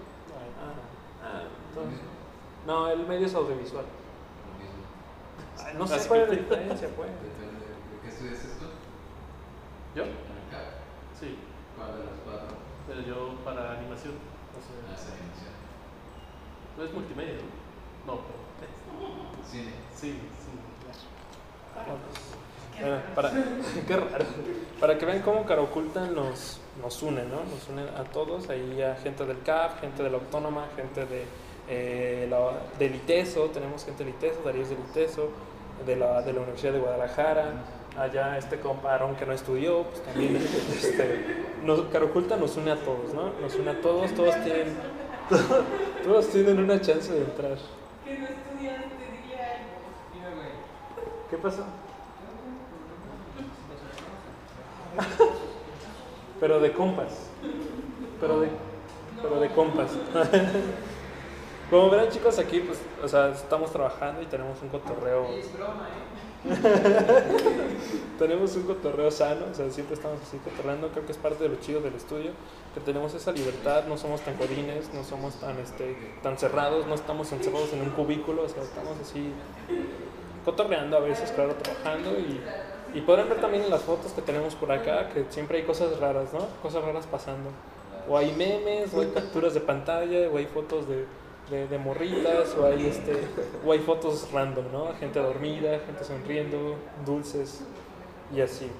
Ah, 0.60 1.26
ah, 1.26 1.42
entonces. 1.68 2.00
No, 2.66 2.90
el 2.90 3.06
medios 3.06 3.34
audiovisual. 3.34 3.84
Ay, 5.70 5.76
no 5.78 5.86
sé 5.86 6.08
cuál 6.08 6.20
es 6.20 6.28
la 6.28 6.34
diferencia, 6.34 6.88
pues. 6.96 7.10
Depende 7.10 7.60
de 7.62 8.00
qué 8.02 8.08
estudias 8.08 8.58
tú. 8.58 8.66
¿Yo? 9.94 10.02
En 10.02 10.10
el 10.10 10.46
CAP. 10.50 10.66
Sí, 11.18 11.38
¿Cuál 11.76 11.98
de 11.98 12.04
las 12.04 12.20
cuatro? 12.24 12.56
pero 12.86 13.02
yo 13.02 13.36
para 13.44 13.78
animación. 13.78 14.14
No 14.14 14.58
sé. 14.58 14.74
Ah, 14.82 14.94
esa 14.94 15.14
animación. 15.14 15.54
No 16.76 16.84
es 16.84 16.92
multimedia, 16.92 17.34
¿no? 17.34 18.14
No, 18.14 18.20
pero. 18.26 18.40
Cine. 19.50 19.72
Sí, 19.94 20.12
sí. 20.12 20.50
Bueno, 22.80 22.96
para, 23.14 23.30
qué 23.86 23.96
raro. 23.96 24.24
Para 24.80 24.98
que 24.98 25.06
vean 25.06 25.22
cómo 25.22 25.44
Cara 25.44 25.62
Oculta 25.62 26.06
nos, 26.06 26.60
nos 26.80 27.02
une, 27.02 27.24
¿no? 27.24 27.44
Nos 27.44 27.68
une 27.68 27.82
a 27.82 28.04
todos, 28.04 28.48
ahí 28.48 28.80
a 28.82 28.96
gente 28.96 29.24
del 29.24 29.42
CAP, 29.42 29.80
gente 29.80 30.02
de 30.02 30.10
la 30.10 30.16
Autónoma, 30.16 30.66
gente 30.76 31.04
de, 31.06 31.24
eh, 31.68 32.26
la, 32.28 32.58
del 32.78 32.94
ITESO, 32.96 33.50
tenemos 33.50 33.84
gente 33.84 34.04
del 34.04 34.14
ITESO, 34.14 34.42
Darío 34.42 34.62
es 34.62 34.70
del 34.70 34.78
ITESO, 34.78 35.30
de 35.86 35.96
la, 35.96 36.22
de 36.22 36.32
la 36.32 36.40
Universidad 36.40 36.72
de 36.72 36.78
Guadalajara, 36.80 37.52
allá 37.98 38.38
este 38.38 38.60
comparón 38.60 39.16
que 39.16 39.26
no 39.26 39.32
estudió, 39.32 39.84
pues 39.84 40.02
también 40.04 40.36
este, 40.36 41.44
nos, 41.64 41.82
Cara 41.88 42.04
Oculta 42.04 42.36
nos 42.36 42.56
une 42.56 42.70
a 42.70 42.76
todos, 42.76 43.12
¿no? 43.14 43.32
Nos 43.40 43.54
une 43.56 43.70
a 43.70 43.80
todos, 43.80 44.12
todos 44.14 44.34
tienen, 44.42 44.76
todos, 45.28 45.64
todos 46.04 46.28
tienen 46.28 46.58
una 46.58 46.80
chance 46.80 47.12
de 47.12 47.20
entrar. 47.20 47.56
Que 48.04 48.18
no 48.18 48.26
estudiaste. 48.26 49.00
¿Qué 51.30 51.36
pasó? 51.36 51.64
Pero 56.40 56.58
de 56.58 56.72
compas. 56.72 57.28
Pero 58.20 58.40
de, 58.40 58.48
pero 59.22 59.40
de 59.40 59.48
compas. 59.50 59.90
Como 61.70 61.88
verán 61.88 62.08
chicos, 62.08 62.38
aquí 62.40 62.60
pues, 62.60 62.80
o 63.02 63.06
sea, 63.06 63.28
estamos 63.28 63.70
trabajando 63.70 64.20
y 64.20 64.26
tenemos 64.26 64.60
un 64.60 64.68
cotorreo. 64.70 65.28
Es 65.28 65.52
broma, 65.52 65.86
¿eh? 65.88 66.20
tenemos 68.18 68.56
un 68.56 68.62
cotorreo 68.62 69.10
sano, 69.10 69.46
o 69.52 69.54
sea, 69.54 69.70
siempre 69.70 69.94
estamos 69.94 70.18
así 70.22 70.38
cotorreando, 70.38 70.88
creo 70.88 71.06
que 71.06 71.12
es 71.12 71.18
parte 71.18 71.44
de 71.44 71.50
lo 71.50 71.56
chido 71.56 71.80
del 71.80 71.94
estudio, 71.94 72.32
que 72.74 72.80
tenemos 72.80 73.14
esa 73.14 73.30
libertad, 73.30 73.84
no 73.86 73.96
somos 73.96 74.22
tan 74.22 74.36
godines, 74.36 74.92
no 74.94 75.04
somos 75.04 75.34
tan, 75.34 75.58
este, 75.58 75.96
tan 76.22 76.38
cerrados, 76.38 76.86
no 76.86 76.94
estamos 76.94 77.30
encerrados 77.30 77.72
en 77.72 77.82
un 77.82 77.90
cubículo, 77.90 78.42
o 78.42 78.48
sea, 78.48 78.62
estamos 78.62 78.98
así 79.00 79.30
cotorreando 80.44 80.96
a 80.96 81.00
veces, 81.00 81.30
claro, 81.30 81.54
trabajando 81.54 82.18
y, 82.18 82.40
y 82.94 83.00
podrán 83.02 83.28
ver 83.28 83.40
también 83.40 83.64
en 83.64 83.70
las 83.70 83.82
fotos 83.82 84.12
que 84.12 84.22
tenemos 84.22 84.54
por 84.54 84.72
acá 84.72 85.10
que 85.10 85.26
siempre 85.28 85.58
hay 85.58 85.64
cosas 85.64 86.00
raras, 86.00 86.32
¿no? 86.32 86.46
Cosas 86.62 86.82
raras 86.82 87.06
pasando. 87.06 87.50
O 88.08 88.16
hay 88.16 88.32
memes, 88.32 88.92
o 88.94 89.02
hay 89.02 89.08
capturas 89.08 89.54
de 89.54 89.60
pantalla, 89.60 90.28
o 90.30 90.38
hay 90.38 90.46
fotos 90.46 90.88
de, 90.88 91.04
de, 91.50 91.66
de 91.66 91.78
morritas, 91.78 92.54
o 92.56 92.66
hay, 92.66 92.86
este, 92.86 93.12
o 93.64 93.72
hay 93.72 93.80
fotos 93.80 94.30
random, 94.32 94.72
¿no? 94.72 94.94
Gente 94.98 95.18
dormida, 95.18 95.80
gente 95.84 96.04
sonriendo, 96.04 96.76
dulces 97.04 97.62
y 98.34 98.40
así. 98.40 98.70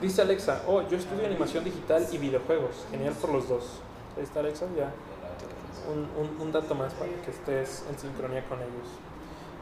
Dice 0.00 0.22
Alexa, 0.22 0.62
oh, 0.66 0.82
yo 0.88 0.96
estudio 0.96 1.26
animación 1.26 1.62
digital 1.62 2.04
y 2.10 2.18
videojuegos. 2.18 2.86
Genial 2.90 3.14
por 3.20 3.30
los 3.30 3.48
dos. 3.48 3.64
Ahí 4.16 4.24
está 4.24 4.40
Alexa, 4.40 4.66
ya. 4.76 4.92
Un, 5.88 6.40
un, 6.40 6.52
dato 6.52 6.74
más 6.74 6.92
para 6.94 7.10
que 7.10 7.30
estés 7.30 7.84
en 7.88 7.98
sincronía 7.98 8.44
con 8.48 8.58
ellos. 8.58 8.88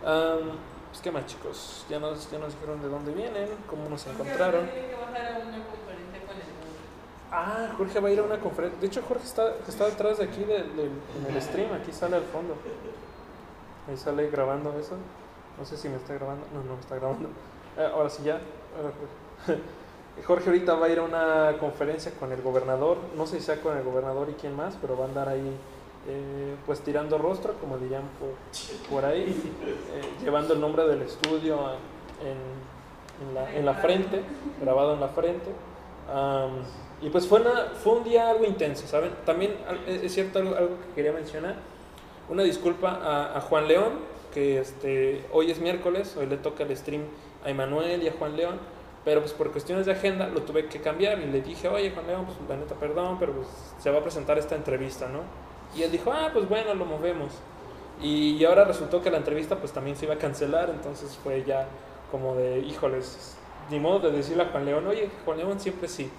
Am, 0.04 0.56
pues, 0.90 1.02
¿qué 1.02 1.10
más, 1.10 1.26
chicos? 1.26 1.84
Ya 1.88 1.98
nos, 1.98 2.30
ya 2.30 2.38
nos 2.38 2.54
dijeron 2.54 2.80
de 2.80 2.88
dónde 2.88 3.12
vienen, 3.12 3.48
cómo 3.68 3.88
nos 3.88 4.06
encontraron. 4.06 4.66
Tiene 4.70 4.88
que 4.88 4.94
bajar 4.94 5.26
a 5.26 5.38
una 5.38 5.64
conferencia 5.64 6.20
con 6.26 6.36
el 6.36 6.50
mundo. 6.50 6.80
Ah, 7.32 7.68
Jorge 7.76 8.00
va 8.00 8.08
a 8.08 8.12
ir 8.12 8.18
a 8.18 8.22
una 8.24 8.38
conferencia. 8.38 8.80
De 8.80 8.86
hecho, 8.86 9.02
Jorge 9.06 9.24
está, 9.24 9.54
está 9.68 9.86
detrás 9.86 10.18
de 10.18 10.24
aquí 10.24 10.42
del, 10.44 10.64
en 10.68 11.34
el 11.34 11.42
stream. 11.42 11.72
Aquí 11.72 11.92
sale 11.92 12.16
al 12.16 12.24
fondo. 12.24 12.54
Ahí 13.88 13.96
sale 13.96 14.28
grabando 14.30 14.76
eso. 14.78 14.96
No 15.58 15.64
sé 15.64 15.76
si 15.76 15.88
me 15.88 15.96
está 15.96 16.14
grabando. 16.14 16.44
No, 16.52 16.64
no 16.64 16.74
me 16.74 16.80
está 16.80 16.96
grabando. 16.96 17.28
Eh, 17.78 17.88
ahora 17.94 18.10
sí 18.10 18.24
ya. 18.24 18.40
Ahora, 18.76 18.92
Jorge. 20.26 20.50
Ahorita 20.50 20.74
va 20.74 20.86
a 20.86 20.88
ir 20.88 20.98
a 20.98 21.02
una 21.02 21.56
conferencia 21.58 22.12
con 22.18 22.32
el 22.32 22.42
gobernador. 22.42 22.98
No 23.16 23.26
sé 23.26 23.38
si 23.38 23.46
sea 23.46 23.60
con 23.60 23.76
el 23.76 23.84
gobernador 23.84 24.28
y 24.28 24.34
quién 24.34 24.56
más, 24.56 24.76
pero 24.80 24.96
va 24.96 25.04
a 25.04 25.08
andar 25.08 25.28
ahí 25.28 25.56
eh, 26.08 26.56
pues 26.66 26.80
tirando 26.80 27.18
rostro, 27.18 27.54
como 27.60 27.78
dirían 27.78 28.02
por, 28.90 29.04
ahí. 29.04 29.52
eh, 29.94 30.02
llevando 30.22 30.54
el 30.54 30.60
nombre 30.60 30.86
del 30.86 31.02
estudio 31.02 31.58
en, 32.24 33.34
la, 33.34 33.54
en 33.54 33.66
la 33.66 33.74
frente, 33.74 34.22
grabado 34.60 34.94
en 34.94 35.00
la 35.00 35.08
frente. 35.08 35.50
Am, 36.12 36.62
y 37.02 37.08
pues 37.08 37.26
fue, 37.26 37.40
una, 37.40 37.66
fue 37.82 37.94
un 37.94 38.04
día 38.04 38.30
algo 38.30 38.44
intenso, 38.44 38.86
¿saben? 38.86 39.10
También 39.24 39.54
es 39.86 40.02
es 40.02 40.12
cierto 40.12 40.38
algo, 40.38 40.54
algo 40.54 40.76
que 40.80 40.94
quería 40.94 41.12
mencionar. 41.12 41.56
Una 42.28 42.42
disculpa 42.42 42.90
a, 42.90 43.38
a 43.38 43.40
Juan 43.40 43.68
León, 43.68 43.92
que 44.32 44.58
este, 44.60 45.24
hoy 45.32 45.50
es 45.50 45.60
miércoles, 45.60 46.16
hoy 46.16 46.26
le 46.26 46.36
toca 46.36 46.64
el 46.64 46.76
stream 46.76 47.02
a 47.44 47.50
Emanuel 47.50 48.02
y 48.02 48.08
a 48.08 48.12
Juan 48.12 48.36
León, 48.36 48.58
pero 49.04 49.20
pues 49.20 49.32
por 49.32 49.50
cuestiones 49.50 49.86
de 49.86 49.92
agenda 49.92 50.28
lo 50.28 50.42
tuve 50.42 50.66
que 50.66 50.80
cambiar 50.80 51.18
y 51.20 51.26
le 51.26 51.40
dije, 51.40 51.68
oye 51.68 51.90
Juan 51.90 52.06
León, 52.06 52.26
pues 52.26 52.36
la 52.48 52.56
neta 52.56 52.74
perdón, 52.74 53.16
pero 53.18 53.32
pues 53.32 53.48
se 53.78 53.90
va 53.90 53.98
a 53.98 54.02
presentar 54.02 54.38
esta 54.38 54.54
entrevista, 54.54 55.08
¿no? 55.08 55.20
Y 55.76 55.82
él 55.82 55.90
dijo, 55.90 56.12
ah, 56.12 56.30
pues 56.32 56.48
bueno, 56.48 56.74
lo 56.74 56.84
movemos. 56.84 57.32
Y, 58.02 58.36
y 58.36 58.44
ahora 58.44 58.64
resultó 58.64 59.02
que 59.02 59.10
la 59.10 59.18
entrevista 59.18 59.56
pues 59.56 59.72
también 59.72 59.96
se 59.96 60.04
iba 60.04 60.14
a 60.14 60.18
cancelar, 60.18 60.70
entonces 60.70 61.18
fue 61.22 61.44
ya 61.44 61.66
como 62.10 62.34
de, 62.34 62.60
híjoles, 62.60 63.36
ni 63.70 63.78
modo 63.78 64.10
de 64.10 64.16
decirle 64.16 64.42
a 64.42 64.46
Juan 64.46 64.66
León, 64.66 64.86
oye, 64.86 65.08
Juan 65.24 65.38
León 65.38 65.60
siempre 65.60 65.88
sí. 65.88 66.10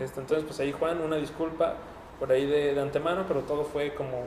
Este, 0.00 0.20
entonces 0.20 0.44
pues 0.46 0.58
ahí 0.60 0.72
Juan, 0.72 1.00
una 1.00 1.16
disculpa 1.16 1.74
por 2.18 2.30
ahí 2.32 2.46
de, 2.46 2.74
de 2.74 2.80
antemano, 2.80 3.24
pero 3.28 3.40
todo 3.42 3.64
fue 3.64 3.94
como, 3.94 4.24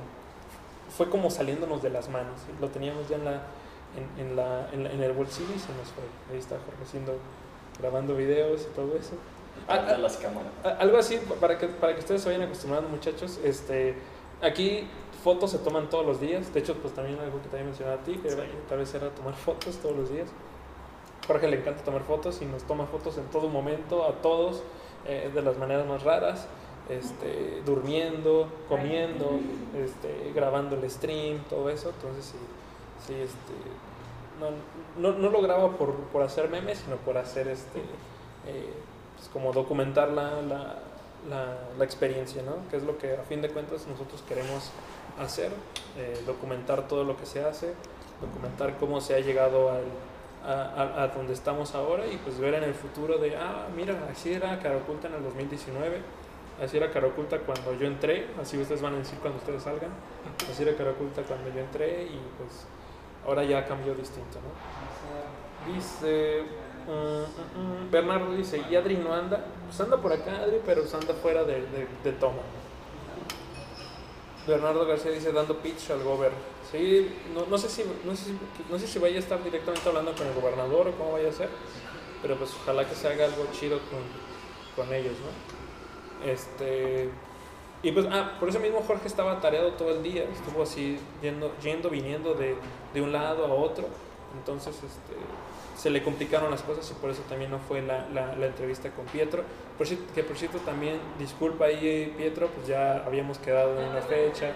fue 0.96 1.10
como 1.10 1.30
saliéndonos 1.30 1.82
de 1.82 1.90
las 1.90 2.10
manos. 2.10 2.40
Lo 2.62 2.68
teníamos 2.70 3.08
ya 3.10 3.16
en, 3.18 3.26
la, 3.26 3.42
en, 3.96 4.28
en 4.28 4.36
la, 4.36 4.70
en, 4.72 4.84
la- 4.84 4.92
en 4.92 5.04
el 5.04 5.14
bolsillo 5.14 5.54
y 5.56 5.60
se 5.60 5.70
nos 5.74 5.88
fue. 5.90 6.04
Ahí 6.32 6.38
está 6.40 6.56
Jorge 6.66 6.84
haciendo, 6.84 7.14
grabando 7.80 8.16
videos 8.16 8.62
y 8.62 8.76
todo 8.76 8.96
eso. 8.98 9.14
Ah, 9.68 9.86
ah, 9.90 9.98
las 9.98 10.18
cámaras. 10.18 10.52
a- 10.64 10.82
Algo 10.82 10.98
así, 10.98 11.18
para 11.40 11.58
que, 11.58 11.68
para 11.68 11.94
que 11.94 12.00
ustedes 12.00 12.22
se 12.22 12.30
vayan 12.30 12.44
acostumbrando, 12.44 12.90
muchachos. 12.90 13.40
Este, 13.44 13.96
aquí 14.42 14.88
fotos 15.24 15.52
se 15.52 15.58
toman 15.60 15.90
todos 15.90 16.06
los 16.06 16.20
días. 16.20 16.54
De 16.54 16.60
hecho, 16.60 16.76
pues 16.76 16.94
también 16.94 17.18
algo 17.20 17.42
que 17.42 17.48
te 17.48 17.56
había 17.56 17.66
mencionado 17.66 18.00
a 18.00 18.04
ti, 18.04 18.18
que 18.18 18.30
tal 18.70 18.78
vez 18.78 18.94
era 18.94 19.10
tomar 19.10 19.34
fotos 19.34 19.78
todos 19.78 19.96
los 19.96 20.10
días. 20.12 20.28
Jorge 21.28 21.48
le 21.48 21.58
encanta 21.60 21.82
tomar 21.84 22.04
fotos 22.04 22.42
y 22.42 22.46
nos 22.46 22.64
toma 22.64 22.86
fotos 22.86 23.18
en 23.18 23.24
todo 23.26 23.48
momento, 23.50 24.06
a 24.06 24.12
todos, 24.22 24.62
eh, 25.08 25.32
de 25.34 25.42
las 25.42 25.58
maneras 25.58 25.86
más 25.88 26.04
raras. 26.04 26.48
Este, 26.90 27.64
durmiendo, 27.66 28.48
comiendo, 28.70 29.40
este, 29.76 30.32
grabando 30.36 30.76
el 30.76 30.90
stream, 30.90 31.40
todo 31.50 31.70
eso. 31.70 31.90
Entonces, 31.90 32.26
sí, 32.26 32.38
sí 33.08 33.14
este, 33.14 33.54
no, 35.00 35.12
no, 35.14 35.30
lo 35.30 35.42
graba 35.42 35.72
por, 35.72 35.96
por 35.96 36.22
hacer 36.22 36.50
memes, 36.50 36.80
sino 36.80 36.98
por 36.98 37.18
hacer 37.18 37.48
este, 37.48 37.80
eh, 38.48 38.74
pues 39.16 39.30
como 39.30 39.52
documentar 39.52 40.10
la, 40.10 40.42
la, 40.42 40.76
la, 41.28 41.58
la 41.78 41.84
experiencia, 41.84 42.44
¿no? 42.44 42.70
Que 42.70 42.78
es 42.78 42.84
lo 42.84 42.98
que 42.98 43.14
a 43.14 43.24
fin 43.24 43.42
de 43.42 43.50
cuentas 43.50 43.88
nosotros 43.88 44.24
queremos 44.28 44.72
hacer, 45.20 45.52
eh, 45.98 46.22
documentar 46.26 46.88
todo 46.88 47.04
lo 47.04 47.18
que 47.18 47.26
se 47.26 47.44
hace, 47.44 47.74
documentar 48.22 48.78
cómo 48.78 49.02
se 49.02 49.16
ha 49.16 49.20
llegado 49.20 49.72
al, 49.72 49.84
a, 50.54 51.04
a- 51.04 51.08
donde 51.10 51.34
estamos 51.34 51.74
ahora 51.76 52.06
y 52.08 52.18
pues 52.18 52.40
ver 52.40 52.54
en 52.56 52.64
el 52.64 52.74
futuro 52.74 53.18
de, 53.18 53.36
ah, 53.36 53.68
mira, 53.76 53.96
así 54.12 54.34
era 54.34 54.60
Cara 54.60 54.78
Oculta 54.78 55.08
en 55.08 55.16
el 55.16 55.24
2019, 55.24 56.02
así 56.64 56.78
era 56.78 56.92
Cara 56.92 57.08
Oculta 57.08 57.40
cuando 57.40 57.74
yo 57.74 57.88
entré, 57.88 58.28
así 58.42 58.58
ustedes 58.58 58.82
van 58.82 58.96
a 58.96 58.98
decir 59.00 59.18
cuando 59.20 59.40
ustedes 59.40 59.64
salgan, 59.64 59.90
así 60.52 60.64
era 60.64 60.76
Cara 60.76 60.92
Oculta 60.92 61.22
cuando 61.24 61.50
yo 61.50 61.60
entré 61.62 62.04
y 62.04 62.20
pues 62.38 62.66
ahora 63.26 63.44
ya 63.44 63.66
cambió 63.66 63.94
distinto, 63.96 64.38
¿no? 64.40 65.74
Dice 65.74 66.44
mm, 66.88 67.90
Bernardo 67.92 68.34
dice, 68.34 68.62
¿y 68.70 68.76
Adri 68.76 68.98
no 68.98 69.14
anda? 69.14 69.44
Pues 69.66 69.80
anda 69.82 69.98
por 69.98 70.14
acá 70.14 70.38
Adri, 70.44 70.62
pero 70.66 70.82
pues 70.82 70.94
anda 70.94 71.14
fuera 71.16 71.44
de, 71.44 71.62
de, 71.62 71.88
de 72.04 72.12
toma. 72.14 72.42
Bernardo 74.48 74.86
García 74.86 75.12
dice 75.12 75.32
dando 75.32 75.58
pitch 75.58 75.90
al 75.90 76.04
gober. 76.04 76.32
No, 77.34 77.46
no 77.50 77.58
sé 77.58 77.70
si 77.70 77.84
no 78.06 78.16
sé 78.16 78.32
no 78.70 78.80
sé 78.80 78.88
si 78.88 79.00
vaya 79.00 79.18
a 79.18 79.20
estar 79.20 79.44
directamente 79.44 79.88
hablando 79.88 80.14
con 80.14 80.28
el 80.28 80.34
gobernador 80.34 80.88
o 80.88 80.92
cómo 80.98 81.14
vaya 81.14 81.30
a 81.30 81.32
ser, 81.32 81.50
pero 82.22 82.36
pues 82.38 82.52
ojalá 82.62 82.88
que 82.88 82.96
se 82.96 83.08
haga 83.08 83.26
algo 83.26 83.46
chido 83.52 83.80
con, 83.90 84.86
con 84.86 84.94
ellos, 84.94 85.14
¿no? 85.20 86.30
Este 86.30 87.10
y 87.84 87.92
pues 87.92 88.08
ah, 88.12 88.38
por 88.40 88.50
eso 88.50 88.60
mismo 88.60 88.82
Jorge 88.82 89.08
estaba 89.08 89.40
tareado 89.40 89.74
todo 89.74 89.92
el 89.92 90.02
día, 90.02 90.24
estuvo 90.24 90.64
así 90.64 90.98
yendo, 91.22 91.54
yendo 91.62 91.90
viniendo 91.90 92.34
de, 92.34 92.56
de 92.94 93.02
un 93.02 93.12
lado 93.12 93.46
a 93.46 93.54
otro, 93.54 93.88
entonces 94.38 94.76
este 94.76 95.16
se 95.86 95.92
le 95.92 96.02
complicaron 96.02 96.50
las 96.50 96.64
cosas 96.64 96.90
y 96.90 96.96
por 96.96 97.12
eso 97.12 97.22
también 97.30 97.52
no 97.52 97.60
fue 97.60 97.80
la, 97.84 98.10
la, 98.12 98.36
la 98.36 98.48
entrevista 98.48 98.90
con 98.90 99.06
Pietro. 99.06 99.44
Por 99.78 99.86
cierto, 99.86 100.12
que 100.16 100.24
por 100.24 100.36
cierto 100.36 100.58
también, 100.58 100.98
disculpa 101.20 101.66
ahí 101.66 102.12
Pietro, 102.18 102.48
pues 102.48 102.66
ya 102.66 103.06
habíamos 103.06 103.38
quedado 103.38 103.80
en 103.80 103.90
una 103.90 104.02
fecha. 104.02 104.48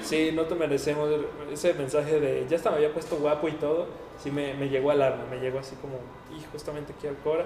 Sí, 0.00 0.30
no 0.32 0.44
te 0.44 0.54
merecemos 0.54 1.10
ese 1.52 1.74
mensaje 1.74 2.18
de 2.20 2.46
ya 2.48 2.56
me 2.70 2.76
había 2.76 2.90
puesto 2.90 3.16
guapo 3.16 3.48
y 3.48 3.52
todo. 3.52 3.86
Sí, 4.18 4.30
me, 4.30 4.54
me 4.54 4.70
llegó 4.70 4.90
alarma, 4.90 5.26
me 5.30 5.40
llegó 5.40 5.58
así 5.58 5.76
como, 5.76 5.96
y 6.34 6.42
justamente 6.50 6.94
aquí 6.96 7.06
al 7.06 7.16
Cora. 7.16 7.44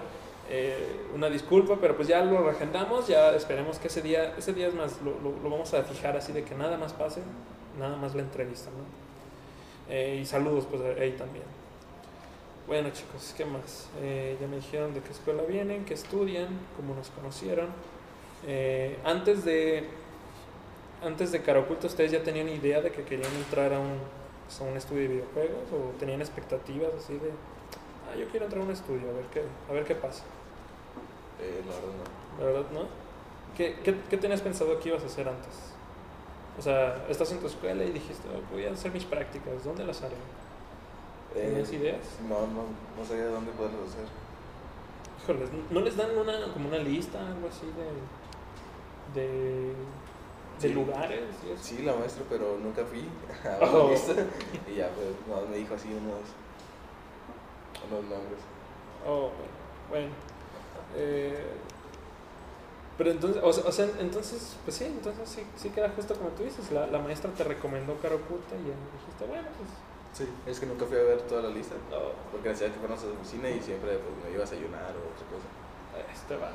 Eh, 0.48 1.00
una 1.12 1.28
disculpa, 1.28 1.78
pero 1.80 1.96
pues 1.96 2.06
ya 2.06 2.22
lo 2.22 2.44
reagendamos. 2.44 3.08
Ya 3.08 3.34
esperemos 3.34 3.80
que 3.80 3.88
ese 3.88 4.02
día, 4.02 4.36
ese 4.38 4.52
día 4.52 4.68
es 4.68 4.74
más, 4.74 5.02
lo, 5.02 5.10
lo, 5.18 5.36
lo 5.42 5.50
vamos 5.50 5.74
a 5.74 5.82
fijar 5.82 6.16
así 6.16 6.32
de 6.32 6.44
que 6.44 6.54
nada 6.54 6.76
más 6.76 6.92
pase, 6.92 7.22
nada 7.76 7.96
más 7.96 8.14
la 8.14 8.22
entrevista, 8.22 8.70
¿no? 8.70 9.92
Eh, 9.92 10.20
y 10.22 10.24
saludos, 10.24 10.64
pues 10.70 10.80
ahí 11.00 11.10
también. 11.18 11.65
Bueno, 12.66 12.90
chicos, 12.90 13.32
¿qué 13.36 13.44
más? 13.44 13.88
Eh, 14.00 14.36
ya 14.40 14.48
me 14.48 14.56
dijeron 14.56 14.92
de 14.92 15.00
qué 15.00 15.12
escuela 15.12 15.42
vienen, 15.44 15.84
qué 15.84 15.94
estudian, 15.94 16.48
cómo 16.76 16.94
nos 16.96 17.10
conocieron. 17.10 17.68
Eh, 18.46 18.98
antes 19.04 19.44
de 19.44 19.88
antes 21.04 21.30
de 21.30 21.42
Cara 21.42 21.60
Oculta, 21.60 21.86
¿ustedes 21.86 22.10
ya 22.10 22.22
tenían 22.24 22.48
idea 22.48 22.80
de 22.80 22.90
que 22.90 23.04
querían 23.04 23.32
entrar 23.36 23.72
a 23.72 23.78
un, 23.78 23.98
pues, 24.46 24.60
a 24.60 24.64
un 24.64 24.76
estudio 24.76 25.02
de 25.02 25.08
videojuegos? 25.08 25.70
¿O 25.72 25.96
tenían 25.98 26.20
expectativas 26.20 26.90
así 26.98 27.12
de, 27.14 27.30
ah, 28.10 28.16
yo 28.18 28.26
quiero 28.30 28.46
entrar 28.46 28.62
a 28.62 28.64
un 28.64 28.72
estudio, 28.72 29.10
a 29.10 29.12
ver 29.12 29.26
qué, 29.32 29.42
a 29.70 29.72
ver 29.72 29.84
qué 29.84 29.94
pasa? 29.94 30.24
Eh, 31.40 31.62
la 31.68 31.74
verdad 31.74 31.92
no. 31.94 32.44
La 32.44 32.52
verdad, 32.52 32.70
¿no? 32.72 32.88
¿Qué, 33.56 33.76
qué, 33.84 33.94
qué 34.10 34.16
tenías 34.16 34.40
pensado 34.42 34.80
que 34.80 34.88
ibas 34.88 35.02
a 35.04 35.06
hacer 35.06 35.28
antes? 35.28 35.54
O 36.58 36.62
sea, 36.62 37.04
estás 37.08 37.30
en 37.30 37.38
tu 37.38 37.46
escuela 37.46 37.84
y 37.84 37.92
dijiste, 37.92 38.26
"Oh, 38.28 38.52
voy 38.52 38.64
a 38.66 38.72
hacer 38.72 38.90
mis 38.90 39.04
prácticas, 39.04 39.62
¿dónde 39.62 39.84
las 39.84 40.02
haré? 40.02 40.16
Eh, 41.36 41.48
¿Tenías 41.50 41.72
ideas? 41.72 42.00
No, 42.28 42.40
no, 42.46 42.64
no 42.98 43.04
sabía 43.06 43.26
dónde 43.26 43.52
poderlo 43.52 43.78
hacer. 43.84 44.06
Híjoles, 45.22 45.48
¿no 45.70 45.80
les 45.80 45.96
dan 45.96 46.16
una, 46.16 46.52
como 46.52 46.68
una 46.68 46.78
lista, 46.78 47.18
algo 47.18 47.48
así 47.48 47.66
de, 49.14 49.20
de, 49.20 49.68
de 49.68 49.74
Sí. 50.68 50.68
lugares? 50.72 51.24
y 51.46 51.50
eso? 51.52 51.62
Sí, 51.62 51.82
la 51.82 51.94
maestra, 51.94 52.24
pero 52.30 52.56
nunca 52.62 52.84
fui 52.84 53.04
a 53.44 53.58
Oh. 53.66 53.84
la 53.88 53.92
lista. 53.92 54.12
Y 54.70 54.76
ya, 54.76 54.88
pues, 54.90 55.08
no, 55.28 55.46
me 55.50 55.56
dijo 55.56 55.74
así 55.74 55.88
unos, 55.88 56.22
unos 57.90 58.04
nombres. 58.04 58.40
Oh, 59.06 59.30
bueno. 59.90 60.08
Eh, 60.96 61.44
pero 62.96 63.10
entonces, 63.10 63.42
o 63.44 63.52
sea, 63.52 63.64
o 63.66 63.72
sea, 63.72 63.86
entonces, 64.00 64.56
pues 64.64 64.76
sí, 64.76 64.84
entonces 64.84 65.28
sí, 65.28 65.42
sí 65.56 65.68
queda 65.68 65.90
justo 65.90 66.14
como 66.14 66.30
tú 66.30 66.44
dices. 66.44 66.70
La, 66.70 66.86
la 66.86 66.98
maestra 66.98 67.30
te 67.32 67.44
recomendó 67.44 67.96
cara 68.00 68.14
oculta 68.14 68.54
y 68.54 68.68
ya 68.68 68.74
dijiste, 68.98 69.26
bueno, 69.26 69.48
pues. 69.58 69.68
Sí. 70.16 70.26
Es 70.46 70.58
que 70.58 70.64
nunca 70.64 70.86
fui 70.86 70.96
a 70.96 71.02
ver 71.02 71.20
toda 71.22 71.42
la 71.42 71.50
lista. 71.50 71.74
No, 71.90 71.98
Porque 72.32 72.48
decía 72.48 72.68
que 72.72 72.78
fuéramos 72.78 73.04
a 73.04 73.08
la 73.08 73.12
oficina 73.12 73.50
y 73.50 73.60
siempre 73.60 73.98
pues, 73.98 74.24
me 74.24 74.30
iba 74.32 74.44
a 74.44 74.48
desayunar 74.48 74.94
o 74.96 75.12
otra 75.12 75.26
cosa. 75.28 75.44
este 76.10 76.36
va. 76.36 76.50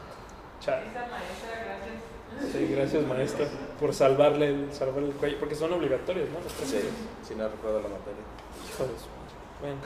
Esa 0.62 0.78
maestra, 0.82 1.54
gracias. 1.66 2.54
Sí, 2.54 2.68
gracias 2.74 3.06
maestra 3.08 3.48
por 3.80 3.94
salvarle 3.94 4.48
el, 4.48 4.74
salvarle 4.74 5.10
el 5.10 5.16
cuello, 5.16 5.38
porque 5.40 5.56
son 5.56 5.74
obligatorios, 5.74 6.30
¿no? 6.30 6.40
Los 6.40 6.54
Sí, 6.54 6.80
sí, 7.24 7.36
no 7.36 7.48
recuerdo 7.50 7.82
la 7.82 7.90
materia. 7.90 8.24
Hijo 8.66 8.84
de 8.84 8.98
su 8.98 9.10
madre. 9.10 9.34
Bueno. 9.60 9.82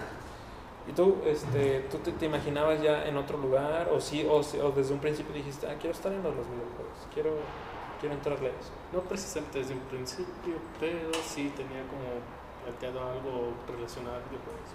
¿Y 0.87 0.91
tú, 0.93 1.17
este, 1.25 1.87
tú 1.89 1.97
te, 1.97 2.11
te 2.11 2.25
imaginabas 2.27 2.81
ya 2.81 3.05
en 3.05 3.17
otro 3.17 3.37
lugar? 3.37 3.89
¿O 3.91 3.99
sí, 3.99 4.25
o, 4.29 4.35
o 4.37 4.71
desde 4.71 4.93
un 4.93 4.99
principio 4.99 5.33
dijiste, 5.33 5.67
ah, 5.67 5.75
quiero 5.79 5.95
estar 5.95 6.11
en 6.11 6.21
los 6.21 6.33
videojuegos, 6.33 7.07
quiero, 7.13 7.31
quiero 7.99 8.13
entrarle 8.13 8.47
a 8.47 8.51
eso? 8.51 8.71
No 8.93 9.01
precisamente 9.01 9.59
desde 9.59 9.73
un 9.73 9.79
principio, 9.81 10.55
pero 10.79 11.11
sí 11.13 11.51
tenía 11.55 11.81
como 11.87 12.21
planteado 12.65 12.99
algo 12.99 13.53
relacionado 13.67 14.17
a 14.17 14.19
videojuegos. 14.19 14.69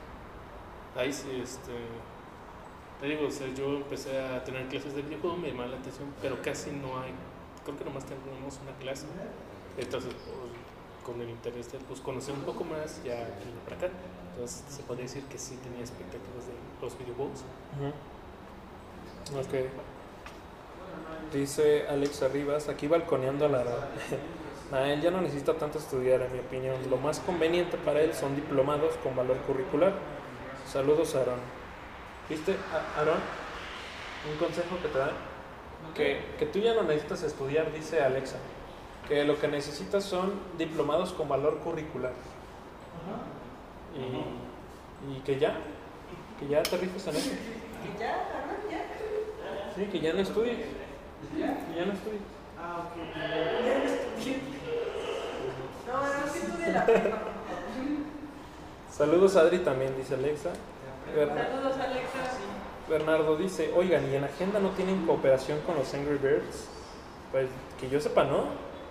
Ahí 0.96 1.12
sí, 1.12 1.40
este. 1.42 1.72
Te 3.00 3.06
digo, 3.06 3.26
o 3.26 3.30
sea, 3.30 3.48
yo 3.54 3.76
empecé 3.76 4.20
a 4.20 4.44
tener 4.44 4.68
clases 4.68 4.94
de 4.94 5.02
videojuegos, 5.02 5.38
me 5.38 5.48
llamaba 5.48 5.70
la 5.70 5.78
atención, 5.78 6.12
pero 6.20 6.40
casi 6.42 6.70
no 6.70 7.00
hay. 7.00 7.12
Creo 7.64 7.76
que 7.76 7.84
nomás 7.84 8.04
tenemos 8.04 8.60
una 8.62 8.76
clase. 8.78 9.06
Entonces, 9.78 10.12
pues, 10.12 11.04
con 11.04 11.20
el 11.20 11.30
interés 11.30 11.72
de 11.72 11.78
pues, 11.78 12.00
conocer 12.00 12.34
un 12.34 12.42
poco 12.42 12.64
más, 12.64 13.02
ya 13.02 13.16
vine 13.40 13.58
para 13.64 13.76
acá. 13.76 13.88
Entonces, 14.32 14.64
se 14.68 14.82
podría 14.82 15.04
decir 15.04 15.24
que 15.24 15.38
sí 15.38 15.58
tenía 15.62 15.80
expectativas 15.80 16.46
de 16.46 16.52
los 16.82 16.98
videojuegos. 16.98 17.40
Ok. 19.34 19.54
Dice 21.32 21.86
Alex 21.88 22.22
Arribas, 22.22 22.68
aquí 22.68 22.86
balconeando 22.86 23.46
a 23.46 23.48
la 23.48 23.58
Nah, 24.70 24.86
él 24.86 25.00
ya 25.00 25.10
no 25.10 25.20
necesita 25.20 25.54
tanto 25.54 25.78
estudiar, 25.78 26.22
en 26.22 26.32
mi 26.32 26.38
opinión. 26.38 26.76
Lo 26.88 26.96
más 26.96 27.18
conveniente 27.20 27.76
para 27.76 28.00
él 28.02 28.14
son 28.14 28.36
diplomados 28.36 28.94
con 29.02 29.16
valor 29.16 29.36
curricular. 29.38 29.92
Saludos, 30.66 31.14
Aarón. 31.16 31.40
¿Viste, 32.28 32.54
A- 32.72 32.98
Aarón? 33.00 33.18
Un 34.30 34.36
consejo 34.38 34.76
que 34.80 34.88
te 34.88 34.98
dan. 34.98 35.10
Que, 35.94 36.20
que 36.38 36.46
tú 36.46 36.60
ya 36.60 36.74
no 36.74 36.82
necesitas 36.84 37.22
estudiar, 37.24 37.72
dice 37.72 38.00
Alexa. 38.02 38.36
Que 39.08 39.24
lo 39.24 39.40
que 39.40 39.48
necesitas 39.48 40.04
son 40.04 40.34
diplomados 40.56 41.12
con 41.14 41.28
valor 41.28 41.58
curricular. 41.58 42.12
Y, 43.96 45.12
y 45.16 45.20
que 45.22 45.38
ya, 45.38 45.56
que 46.38 46.46
ya 46.46 46.62
te 46.62 46.76
rifes 46.76 47.06
en 47.08 47.16
eso. 47.16 47.30
Y 47.32 47.98
ya, 47.98 48.10
Aaron, 48.12 48.70
ya. 48.70 48.84
Sí, 49.74 49.84
que 49.90 49.98
ya 50.00 50.12
no 50.12 50.20
estudies. 50.20 50.58
Que 50.58 51.38
ya 51.40 51.86
no 51.86 51.92
estudies. 51.92 52.22
Ah, 52.62 52.84
ok. 52.84 52.94
Ya 53.64 53.78
no 53.78 53.84
estudié. 53.84 54.42
No, 55.86 56.00
no, 56.02 56.32
sí 56.32 56.38
estudié 56.38 56.72
la 56.72 56.86
prepa. 56.86 57.18
Saludos 58.90 59.36
Adri 59.36 59.58
también, 59.60 59.96
dice 59.96 60.14
Alexa. 60.14 60.50
Saludos, 61.14 61.74
Alexa. 61.78 62.18
Bernardo 62.88 63.36
dice, 63.36 63.72
oigan, 63.74 64.10
¿y 64.10 64.16
en 64.16 64.24
agenda 64.24 64.58
no 64.58 64.70
tienen 64.70 65.06
cooperación 65.06 65.60
con 65.60 65.76
los 65.76 65.94
Angry 65.94 66.18
Birds? 66.18 66.68
Pues 67.32 67.48
que 67.80 67.88
yo 67.88 68.00
sepa, 68.00 68.24
¿no? 68.24 68.44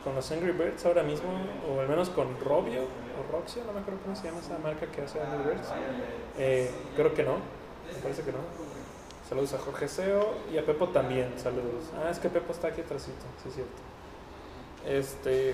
Con 0.03 0.15
los 0.15 0.31
Angry 0.31 0.51
Birds 0.51 0.85
ahora 0.85 1.03
mismo, 1.03 1.29
o 1.69 1.81
al 1.81 1.89
menos 1.89 2.09
con 2.09 2.39
Robio, 2.39 2.83
o 2.83 3.31
Roxio, 3.31 3.63
no 3.65 3.73
me 3.73 3.81
acuerdo 3.81 3.99
cómo 4.03 4.15
se 4.15 4.27
llama 4.27 4.39
esa 4.39 4.57
marca 4.57 4.87
que 4.87 5.01
hace 5.01 5.19
Angry 5.21 5.49
Birds. 5.49 5.67
Eh, 6.37 6.71
creo 6.95 7.13
que 7.13 7.23
no, 7.23 7.33
me 7.93 8.01
parece 8.01 8.23
que 8.23 8.31
no. 8.31 8.68
Saludos 9.29 9.53
a 9.53 9.59
Jorge 9.59 9.87
Seo 9.87 10.33
y 10.51 10.57
a 10.57 10.65
Pepo 10.65 10.87
también, 10.89 11.31
saludos. 11.37 11.85
Ah, 12.03 12.09
es 12.09 12.17
que 12.17 12.29
Pepo 12.29 12.51
está 12.51 12.69
aquí 12.69 12.81
atrásito, 12.81 13.25
sí 13.43 13.49
es 13.49 13.55
cierto. 13.55 13.71
Este, 14.87 15.53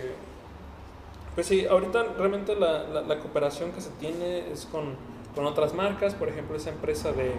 pues 1.33 1.47
sí, 1.47 1.65
ahorita 1.65 2.03
realmente 2.17 2.55
la, 2.55 2.83
la- 3.01 3.19
cooperación 3.19 3.73
que 3.73 3.81
se 3.81 3.89
tiene 3.99 4.49
es 4.51 4.65
con, 4.65 4.95
con 5.35 5.45
otras 5.45 5.73
marcas, 5.73 6.13
por 6.13 6.29
ejemplo, 6.29 6.55
esa 6.55 6.69
empresa 6.69 7.11
de, 7.11 7.33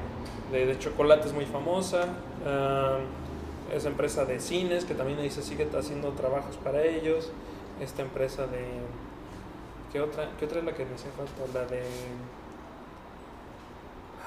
de, 0.52 0.66
de 0.66 0.78
chocolate 0.78 1.26
es 1.28 1.32
muy 1.32 1.46
famosa, 1.46 2.04
ah, 2.46 2.98
esa 3.74 3.88
empresa 3.88 4.26
de 4.26 4.38
cines 4.38 4.84
que 4.84 4.94
también 4.94 5.18
ahí 5.20 5.30
se 5.30 5.42
sigue 5.42 5.66
haciendo 5.74 6.10
trabajos 6.10 6.56
para 6.58 6.84
ellos, 6.84 7.30
esta 7.80 8.02
empresa 8.02 8.46
de... 8.46 8.62
¿Qué 9.90 10.00
otra, 10.02 10.28
¿Qué 10.38 10.44
otra 10.44 10.58
es 10.58 10.64
la 10.66 10.74
que 10.74 10.84
me 10.84 10.94
hace 10.96 11.08
falta? 11.16 11.58
La 11.58 11.64
de... 11.64 11.82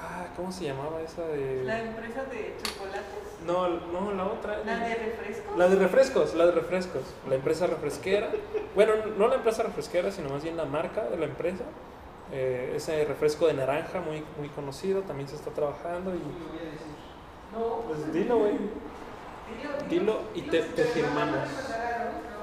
Ah, 0.02 0.26
¿Cómo 0.34 0.50
se 0.50 0.64
llamaba 0.64 1.00
esa 1.02 1.22
de...? 1.26 1.62
La 1.64 1.78
empresa 1.80 2.24
de 2.24 2.56
chocolates. 2.62 3.04
No, 3.46 3.68
no, 3.68 4.12
la 4.12 4.24
otra. 4.24 4.58
La 4.64 4.78
de 4.78 4.94
refrescos. 4.94 5.56
La 5.58 5.68
de 5.68 5.76
refrescos, 5.76 6.34
la 6.34 6.46
de 6.46 6.52
refrescos. 6.52 7.02
La 7.28 7.34
empresa 7.34 7.66
refresquera. 7.66 8.30
Bueno, 8.74 8.94
no 9.18 9.28
la 9.28 9.34
empresa 9.36 9.62
refresquera, 9.62 10.10
sino 10.10 10.30
más 10.30 10.42
bien 10.42 10.56
la 10.56 10.64
marca 10.64 11.02
de 11.04 11.16
la 11.18 11.26
empresa. 11.26 11.64
Eh, 12.32 12.72
ese 12.76 13.04
refresco 13.04 13.46
de 13.46 13.54
naranja 13.54 14.00
muy, 14.00 14.24
muy 14.38 14.48
conocido 14.48 15.02
también 15.02 15.28
se 15.28 15.36
está 15.36 15.50
trabajando. 15.50 16.14
Y, 16.14 16.18
No, 17.52 17.82
pues 17.88 18.12
dilo, 18.12 18.38
güey. 18.38 18.52
dilo, 18.56 19.88
Dilo 19.88 20.20
y 20.34 20.42
te, 20.42 20.60
te 20.62 20.84
firmamos. 20.84 21.48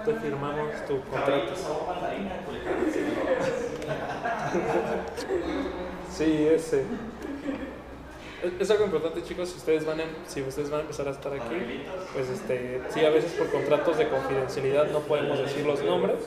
Te 0.06 0.14
firmamos 0.14 0.86
tu 0.88 1.02
contrato. 1.02 1.54
Sí, 6.18 6.48
ese. 6.52 6.84
Es- 8.60 8.70
algo 8.72 8.86
importante, 8.86 9.24
chicos, 9.24 9.50
si 9.50 9.58
ustedes 9.58 9.86
van 9.86 10.00
a, 10.00 10.04
si 10.28 10.42
ustedes 10.42 10.70
van 10.70 10.80
a 10.80 10.84
empezar 10.84 11.08
a 11.08 11.12
estar 11.12 11.34
aquí, 11.34 11.84
pues 12.14 12.30
este, 12.30 12.82
sí, 12.90 13.04
a 13.04 13.10
veces 13.10 13.32
por 13.34 13.50
contratos 13.52 13.98
de 13.98 14.08
confidencialidad 14.10 14.90
no 14.92 15.00
podemos 15.02 15.40
decir 15.40 15.66
los 15.66 15.82
nombres. 15.84 16.18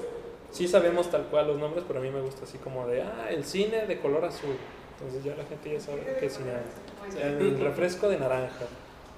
Sí 0.50 0.66
sabemos 0.66 1.09
tal 1.11 1.22
cual 1.26 1.46
los 1.46 1.59
nombres, 1.59 1.85
pero 1.87 2.00
a 2.00 2.03
mí 2.03 2.11
me 2.11 2.20
gusta 2.20 2.44
así 2.44 2.59
como 2.59 2.87
de, 2.88 3.03
ah, 3.03 3.29
el 3.31 3.44
cine 3.44 3.87
de 3.87 3.98
color 4.00 4.24
azul. 4.24 4.57
Entonces 4.98 5.22
ya 5.24 5.35
la 5.37 5.44
gente 5.44 5.72
ya 5.72 5.81
sabe 5.81 6.16
qué 6.18 6.29
cine 6.29 6.50
es. 7.09 7.16
El 7.16 7.59
refresco 7.61 8.09
de 8.09 8.18
naranja. 8.18 8.66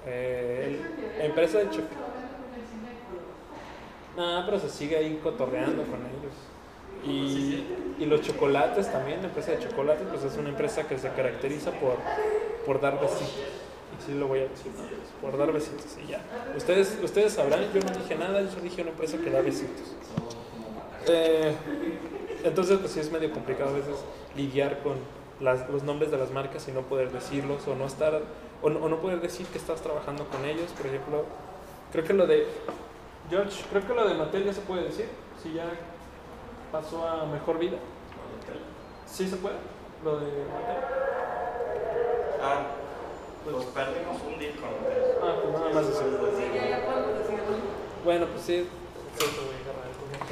Eh, 0.05 0.79
el- 1.19 1.25
empresa 1.25 1.57
de 1.59 1.65
chocolate. 1.65 1.95
No, 4.15 4.43
pero 4.45 4.59
se 4.59 4.69
sigue 4.69 4.95
ahí 4.97 5.19
cotorreando 5.23 5.81
con 5.83 5.99
ellos. 6.01 6.33
Y, 7.05 7.63
y 7.99 8.05
los 8.05 8.21
chocolates 8.21 8.91
también, 8.91 9.21
la 9.21 9.27
empresa 9.27 9.51
de 9.51 9.59
chocolates, 9.59 10.07
pues 10.09 10.23
es 10.23 10.37
una 10.37 10.49
empresa 10.49 10.87
que 10.87 10.97
se 10.97 11.09
caracteriza 11.09 11.71
por, 11.71 11.95
por 12.65 12.79
dar 12.81 12.99
besitos. 12.99 13.29
Y 13.99 14.05
sí 14.05 14.17
lo 14.17 14.27
voy 14.27 14.39
a 14.39 14.47
decir, 14.47 14.71
¿no? 14.75 14.83
por 15.21 15.37
dar 15.37 15.51
besitos 15.51 15.85
y 16.03 16.07
ya. 16.11 16.21
Ustedes, 16.57 16.97
ustedes 17.03 17.33
sabrán, 17.33 17.61
yo 17.73 17.81
no 17.81 17.91
dije 17.91 18.15
nada, 18.15 18.41
yo 18.41 18.59
dije 18.61 18.81
una 18.81 18.91
empresa 18.91 19.17
que 19.17 19.29
da 19.29 19.41
besitos. 19.41 19.93
Eh, 21.07 21.53
entonces, 22.43 22.79
pues 22.79 22.91
sí 22.91 22.99
es 22.99 23.11
medio 23.11 23.31
complicado 23.31 23.69
a 23.71 23.73
veces 23.73 23.95
lidiar 24.35 24.79
con 24.81 24.93
las- 25.39 25.69
los 25.69 25.83
nombres 25.83 26.09
de 26.11 26.17
las 26.17 26.31
marcas 26.31 26.67
y 26.67 26.71
no 26.71 26.81
poder 26.81 27.11
decirlos 27.11 27.67
o 27.67 27.75
no 27.75 27.85
estar 27.85 28.21
o 28.61 28.69
no 28.69 28.97
poder 29.01 29.19
decir 29.19 29.45
que 29.47 29.57
estás 29.57 29.81
trabajando 29.81 30.25
con 30.29 30.45
ellos. 30.45 30.71
Por 30.77 30.87
ejemplo, 30.87 31.25
creo 31.91 32.03
que 32.05 32.13
lo 32.13 32.25
de 32.27 32.47
George, 33.29 33.61
creo 33.69 33.85
que 33.85 33.93
lo 33.93 34.07
de 34.07 34.13
Mattel 34.15 34.45
ya 34.45 34.53
se 34.53 34.61
puede 34.61 34.83
decir, 34.85 35.05
si 35.41 35.53
ya 35.53 35.65
pasó 36.73 37.07
a 37.07 37.25
mejor 37.27 37.59
vida. 37.59 37.77
Sí 39.05 39.29
se 39.29 39.35
puede, 39.37 39.55
lo 40.03 40.17
de 40.19 40.25
Mattel. 40.25 40.83
Ah, 42.41 42.63
pues 43.45 43.65
perdimos 43.67 44.21
un 44.27 44.39
disco. 44.39 44.65
Ah, 45.21 45.35
pues 45.41 45.53
nada 45.53 45.69
más 45.73 45.85
eso. 45.85 46.01
Sí, 46.35 46.43
ya, 46.55 46.69
ya 46.69 46.85
podemos 46.85 47.19
decirlo. 47.19 47.43
Bueno, 48.03 48.25
pues 48.25 48.41
sí. 48.41 48.67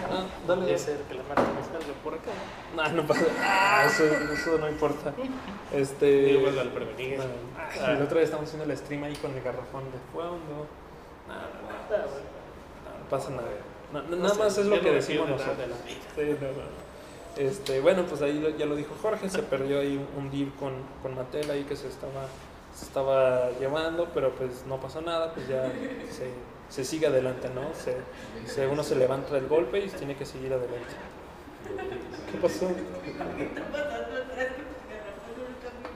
Ah, 0.09 0.25
dale. 0.47 0.61
Puede 0.63 0.77
ser 0.79 0.97
que 1.03 1.13
la 1.13 1.23
marca 1.23 1.43
me 1.43 1.61
salga 1.63 1.93
por 2.03 2.13
acá. 2.15 2.31
No, 2.75 2.89
no 2.89 3.07
pasa. 3.07 3.25
Ah, 3.39 3.83
eso, 3.85 4.03
eso 4.05 4.57
no 4.57 4.67
importa. 4.67 5.13
Este. 5.71 6.05
Digo, 6.25 6.41
bueno, 6.41 6.61
al 6.61 6.69
prevenir. 6.69 7.17
Bueno, 7.17 7.31
Ah. 7.57 7.91
el 7.91 8.01
otro 8.01 8.15
día 8.17 8.25
estamos 8.25 8.47
haciendo 8.47 8.69
el 8.69 8.77
stream 8.77 9.03
ahí 9.03 9.15
con 9.17 9.31
el 9.31 9.43
garrafón 9.43 9.83
de 9.91 9.99
fondo. 10.11 10.65
No, 11.27 11.35
no, 11.35 11.37
no, 11.37 11.37
Ah, 11.37 11.47
bueno. 11.87 12.05
no, 12.83 13.03
no 13.03 13.09
pasa 13.09 13.29
nada. 13.29 13.47
Na- 13.93 14.01
No 14.03 14.15
nada 14.17 14.33
sé, 14.33 14.39
más 14.39 14.57
es 14.57 14.65
lo 14.65 14.75
no 14.77 14.81
que 14.81 14.91
decimos 14.91 15.29
nosotros. 15.29 15.57
de 15.57 15.67
la 15.67 15.75
vida. 15.75 15.99
Sí, 16.15 16.37
no, 16.41 16.47
no. 16.47 16.81
Este, 17.37 17.79
bueno, 17.81 18.03
pues 18.05 18.21
ahí 18.21 18.39
lo- 18.39 18.49
ya 18.57 18.65
lo 18.65 18.75
dijo 18.75 18.93
Jorge, 19.01 19.29
se 19.29 19.39
perdió 19.43 19.79
ahí 19.79 20.03
un, 20.17 20.29
deal 20.31 20.51
con, 20.59 20.73
con 21.01 21.15
Mattel 21.15 21.49
ahí 21.49 21.63
que 21.63 21.75
se 21.75 21.87
estaba, 21.87 22.25
se 22.75 22.85
estaba 22.85 23.49
llevando, 23.59 24.09
pero 24.13 24.31
pues 24.31 24.65
no 24.67 24.77
pasó 24.81 25.01
nada, 25.01 25.33
pues 25.33 25.47
ya 25.47 25.63
se, 26.11 26.29
se 26.69 26.83
sigue 26.85 27.07
adelante, 27.07 27.49
¿no? 27.55 27.61
Se, 27.73 27.95
se- 28.51 28.67
uno 28.67 28.83
se 28.83 28.95
levanta 28.95 29.33
del 29.33 29.47
golpe 29.47 29.79
y 29.79 29.87
tiene 29.89 30.15
que 30.15 30.25
seguir 30.25 30.51
adelante. 30.53 30.93
¿Qué 32.31 32.37
pasó? 32.37 32.67
¿Qué 32.67 33.11
está 33.11 33.63
pasando 33.71 34.17
atrás 34.17 34.47
con 34.57 34.83
el 34.83 34.91
garrafón 34.91 35.33
en 35.37 35.47
el 35.47 35.57
camino? 35.63 35.89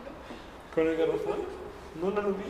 ¿Con 0.73 0.88
el 0.88 0.97
garrafón? 0.97 1.38
No, 2.01 2.12
no 2.12 2.21
lo 2.21 2.29
vi. 2.29 2.43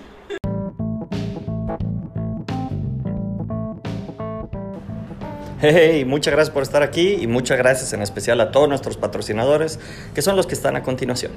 Hey, 5.68 6.06
muchas 6.06 6.32
gracias 6.34 6.54
por 6.54 6.62
estar 6.62 6.84
aquí 6.84 7.16
y 7.22 7.26
muchas 7.28 7.58
gracias 7.58 7.92
en 7.94 8.02
especial 8.04 8.40
a 8.40 8.52
todos 8.52 8.70
nuestros 8.70 8.98
patrocinadores, 8.98 9.80
que 10.14 10.22
son 10.22 10.36
los 10.36 10.46
que 10.46 10.54
están 10.54 10.76
a 10.76 10.84
continuación. 10.84 11.32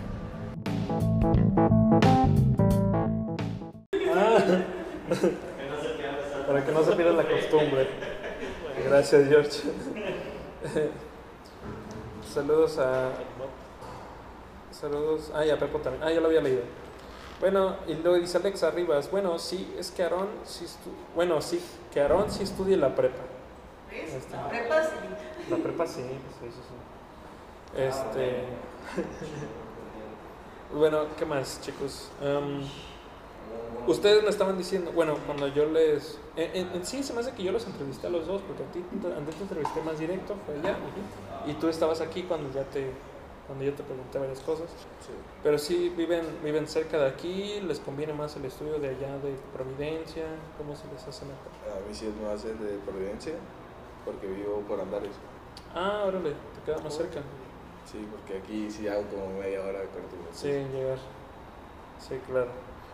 Para 6.46 6.64
que 6.64 6.72
no 6.72 6.82
se 6.82 6.92
pierda 6.92 7.12
la 7.12 7.28
costumbre. 7.28 7.88
Gracias, 8.88 9.28
George. 9.28 9.50
Saludos 12.32 12.78
a. 12.78 13.10
Saludos. 14.70 15.32
Ah, 15.34 15.44
y 15.44 15.50
a 15.50 15.58
Pepo 15.58 15.78
también. 15.78 16.02
Ah, 16.04 16.12
ya 16.12 16.20
lo 16.20 16.28
había 16.28 16.40
leído. 16.40 16.62
Bueno, 17.40 17.76
y 17.86 17.94
luego 17.94 18.16
dice 18.18 18.38
Alex 18.38 18.62
Arribas. 18.62 19.10
Bueno, 19.10 19.38
sí, 19.38 19.74
es 19.78 19.90
que 19.90 20.02
Aarón 20.02 20.28
sí 20.44 20.64
estu- 20.64 21.14
Bueno, 21.14 21.40
sí, 21.40 21.60
que 21.92 22.00
Aarón 22.00 22.30
sí 22.30 22.42
estudie 22.42 22.76
la 22.76 22.94
prepa. 22.94 23.22
Este. 24.04 24.37
La 24.37 24.48
prepa 24.48 24.82
sí. 24.82 25.50
La 25.50 25.56
prepa 25.56 25.87
sí, 25.87 26.02
sí, 26.02 26.46
sí, 26.50 26.50
sí. 26.52 27.80
Este. 27.82 28.42
bueno, 30.74 31.06
¿qué 31.18 31.24
más, 31.24 31.61
chicos? 31.61 32.11
Em, 32.22 32.62
ustedes 33.87 34.22
me 34.22 34.30
estaban 34.30 34.56
diciendo, 34.58 34.92
bueno, 34.92 35.16
cuando 35.26 35.48
yo 35.48 35.66
les. 35.66 36.18
En, 36.37 36.54
en- 36.66 36.72
en 36.76 36.87
sí 36.87 37.02
se 37.02 37.12
me 37.12 37.20
hace 37.20 37.32
que 37.32 37.42
yo 37.42 37.52
los 37.52 37.66
entrevisté 37.66 38.06
a 38.06 38.11
los 38.11 38.26
dos, 38.26 38.42
porque 38.42 38.62
a 38.62 38.66
ti 38.66 38.80
te- 39.00 39.14
antes 39.14 39.34
te 39.37 39.42
entrevisté 39.42 39.82
más 39.82 39.98
directo, 39.98 40.34
fue 40.46 40.54
allá. 40.56 40.76
Y 41.46 41.54
tú 41.54 41.68
estabas 41.68 42.00
aquí 42.00 42.22
cuando 42.24 42.52
ya 42.52 42.64
te. 42.64 42.90
Cuando 43.46 43.64
yo 43.64 43.72
te 43.72 43.82
pregunté 43.82 44.18
varias 44.18 44.40
cosas. 44.40 44.66
Sí. 45.00 45.12
Pero 45.42 45.56
sí 45.56 45.90
viven, 45.96 46.22
viven 46.44 46.68
cerca 46.68 46.98
de 46.98 47.06
aquí, 47.08 47.62
les 47.62 47.80
conviene 47.80 48.12
más 48.12 48.37
el 48.37 48.44
estudio 48.44 48.78
de 48.78 48.88
allá 48.90 49.16
de 49.20 49.34
Providencia, 49.54 50.24
¿cómo 50.58 50.76
se 50.76 50.84
les 50.92 51.02
hace 51.08 51.24
mejor? 51.24 51.48
A 51.74 51.88
mí 51.88 51.94
sí 51.94 52.08
es 52.08 52.14
más 52.22 52.44
el 52.44 52.58
de 52.58 52.76
Providencia, 52.84 53.32
porque 54.12 54.26
vivo 54.26 54.62
por 54.66 54.80
Andares. 54.80 55.10
Ah, 55.74 56.04
órale, 56.06 56.30
te 56.30 56.62
queda 56.72 56.78
más 56.82 56.94
cerca. 56.96 57.20
Sí, 57.90 58.06
porque 58.10 58.38
aquí 58.38 58.70
sí 58.70 58.88
hago 58.88 59.02
como 59.04 59.38
media 59.38 59.60
hora 59.60 59.80
de 59.80 59.88
carretera. 59.88 60.22
Sí, 60.32 60.48
llegar. 60.48 60.98
Sí, 61.98 62.18
claro. 62.26 62.48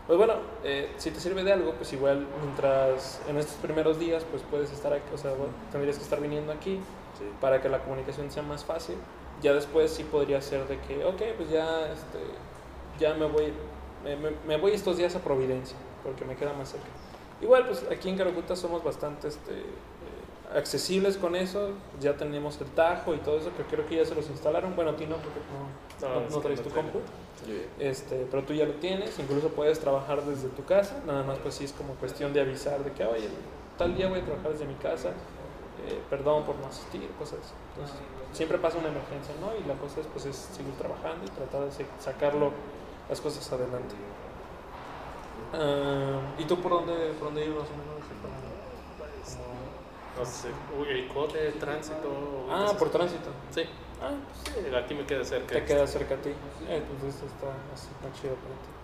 Pues 0.07 0.19
bueno, 0.19 0.35
eh, 0.65 0.93
si 0.99 1.11
te 1.11 1.21
sirve 1.21 1.43
de 1.45 1.53
algo, 1.53 1.73
pues 1.73 1.93
igual 1.93 2.27
mientras 2.43 3.21
en 3.29 3.39
estos 3.39 3.57
primeros 3.57 3.99
días, 3.99 4.25
pues 4.31 4.43
puedes 4.51 4.71
estar 4.73 4.93
aquí, 4.93 5.09
o 5.15 5.19
sea, 5.19 5.31
bueno, 5.31 5.53
tendrías 5.73 5.97
que 5.97 6.03
estar 6.05 6.21
viniendo 6.21 6.53
aquí 6.53 6.79
Sí. 7.19 7.25
para 7.41 7.63
que 7.63 7.69
la 7.69 7.79
comunicación 7.79 8.31
sea 8.31 8.43
más 8.43 8.65
fácil. 8.65 8.97
Ya 9.41 9.53
después 9.55 9.91
sí 9.93 10.03
podría 10.05 10.41
ser 10.43 10.67
de 10.69 10.79
que, 10.81 11.05
ok, 11.05 11.23
pues 11.37 11.49
ya, 11.51 11.91
este, 11.93 12.19
ya 12.99 13.15
me 13.15 13.27
voy, 13.27 13.53
me, 14.05 14.17
me- 14.17 14.37
me 14.47 14.57
voy 14.59 14.73
estos 14.73 14.97
días 14.97 15.15
a 15.17 15.21
Providencia, 15.21 15.77
porque 16.03 16.25
me 16.25 16.35
queda 16.37 16.53
más 16.53 16.71
cerca. 16.71 16.87
Igual, 17.41 17.67
pues 17.67 17.85
aquí 17.91 18.09
en 18.11 18.17
Caracuta 18.19 18.55
somos 18.57 18.83
bastante 18.85 19.29
este, 19.29 19.63
accesibles 20.55 21.17
con 21.17 21.37
eso, 21.37 21.71
ya 22.01 22.17
tenemos 22.17 22.61
el 22.61 22.69
tajo 22.69 23.15
y 23.15 23.19
todo 23.19 23.39
eso, 23.39 23.51
que 23.57 23.63
creo 23.65 23.87
que 23.87 23.97
ya 23.97 24.05
se 24.05 24.15
los 24.15 24.29
instalaron. 24.29 24.75
Bueno, 24.77 24.91
a 24.93 24.97
ti 24.97 25.07
no, 25.07 25.17
porque 25.17 25.41
no, 25.51 26.09
No, 26.09 26.21
no, 26.21 26.31
no 26.31 26.41
traes 26.41 26.61
no 26.61 26.67
tu 26.69 26.75
compu. 26.75 27.01
Este, 27.79 28.27
pero 28.31 28.43
tú 28.45 28.55
ya 28.55 28.65
lo 28.65 28.73
tienes, 28.75 29.19
incluso 29.19 29.49
puedes 29.49 29.79
trabajar 29.79 30.23
desde 30.23 30.49
tu 30.49 30.65
casa, 30.65 31.01
nada 31.07 31.23
más 31.25 31.39
pues 31.39 31.55
sí 31.57 31.65
es 31.65 31.73
como 31.73 31.95
cuestión 31.95 32.33
de 32.33 32.41
avisar 32.41 32.83
de 32.83 32.93
que, 32.93 33.05
oye, 33.05 33.29
tal 33.77 33.95
día 33.95 34.09
voy 34.09 34.21
a 34.21 34.25
trabajar 34.25 34.53
desde 34.53 34.65
mi 34.65 34.75
casa, 34.75 35.11
eh, 35.11 36.01
perdón 36.09 36.45
por 36.45 36.57
no 36.57 36.67
asistir, 36.69 37.07
cosas. 37.19 37.41
Entonces, 37.75 37.97
siempre 38.33 38.57
pasa 38.59 38.79
una 38.79 38.89
emergencia, 38.89 39.35
¿no? 39.41 39.55
Y 39.63 39.69
la 39.69 39.75
cosa 39.75 40.01
es 40.01 40.07
pues 40.07 40.25
es 40.25 40.37
seguir 40.37 40.73
trabajando 40.75 41.25
y 41.27 41.29
tratar 41.29 41.65
de 41.65 41.71
sacarlo 42.01 42.53
las 43.11 43.21
cosas 43.21 43.53
adelante. 43.53 43.95
Ah, 45.53 46.21
¿Y 46.39 46.45
tú 46.45 46.57
por 46.61 46.73
dónde, 46.73 46.95
por 47.19 47.29
dónde 47.29 47.45
ibas 47.45 47.59
más 47.59 47.69
o 47.69 47.77
menos? 47.77 48.05
Como- 48.09 48.55
No 50.19 50.25
sé, 50.25 50.49
uy, 50.79 50.89
el 50.91 51.09
code 51.09 51.41
de 51.41 51.53
tránsito. 51.53 52.47
Ah, 52.51 52.73
por 52.79 52.91
tránsito. 52.91 53.31
Sí. 53.51 53.63
Ah, 54.01 54.11
pues 54.25 54.57
sí, 54.57 54.75
aquí 54.75 54.95
me 54.95 55.05
queda 55.07 55.25
cerca. 55.25 55.55
Te 55.55 55.65
queda 55.65 55.87
cerca 55.87 56.15
a 56.15 56.19
ti. 56.19 56.31
Eh, 56.69 56.83
pues 57.01 57.15
esto 57.15 57.27
está 57.27 57.49
así 57.73 57.89
tan 58.01 58.13
chido 58.13 58.35
para 58.35 58.55
ti. 58.55 58.75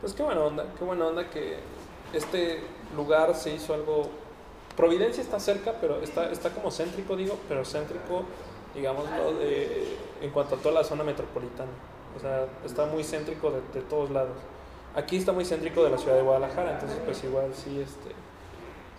Pues 0.00 0.12
qué 0.14 0.22
buena 0.22 0.40
onda, 0.40 0.64
qué 0.78 0.84
buena 0.84 1.06
onda 1.06 1.28
que 1.28 1.58
este 2.12 2.60
lugar 2.94 3.34
se 3.34 3.54
hizo 3.54 3.74
algo. 3.74 4.08
Providencia 4.76 5.22
está 5.22 5.40
cerca, 5.40 5.74
pero 5.80 6.02
está, 6.02 6.30
está 6.30 6.50
como 6.50 6.70
céntrico, 6.70 7.16
digo, 7.16 7.38
pero 7.48 7.64
céntrico, 7.64 8.24
digámoslo, 8.74 9.34
de, 9.38 9.96
en 10.20 10.30
cuanto 10.30 10.56
a 10.56 10.58
toda 10.58 10.74
la 10.74 10.84
zona 10.84 11.02
metropolitana. 11.02 11.70
O 12.16 12.20
sea, 12.20 12.46
está 12.64 12.86
muy 12.86 13.02
céntrico 13.02 13.50
de, 13.50 13.60
de 13.72 13.80
todos 13.86 14.10
lados. 14.10 14.36
Aquí 14.94 15.16
está 15.16 15.32
muy 15.32 15.44
céntrico 15.44 15.82
de 15.84 15.90
la 15.90 15.98
ciudad 15.98 16.16
de 16.16 16.22
Guadalajara, 16.22 16.72
entonces 16.72 16.98
pues 17.04 17.22
igual 17.24 17.52
sí, 17.54 17.80
este, 17.80 18.14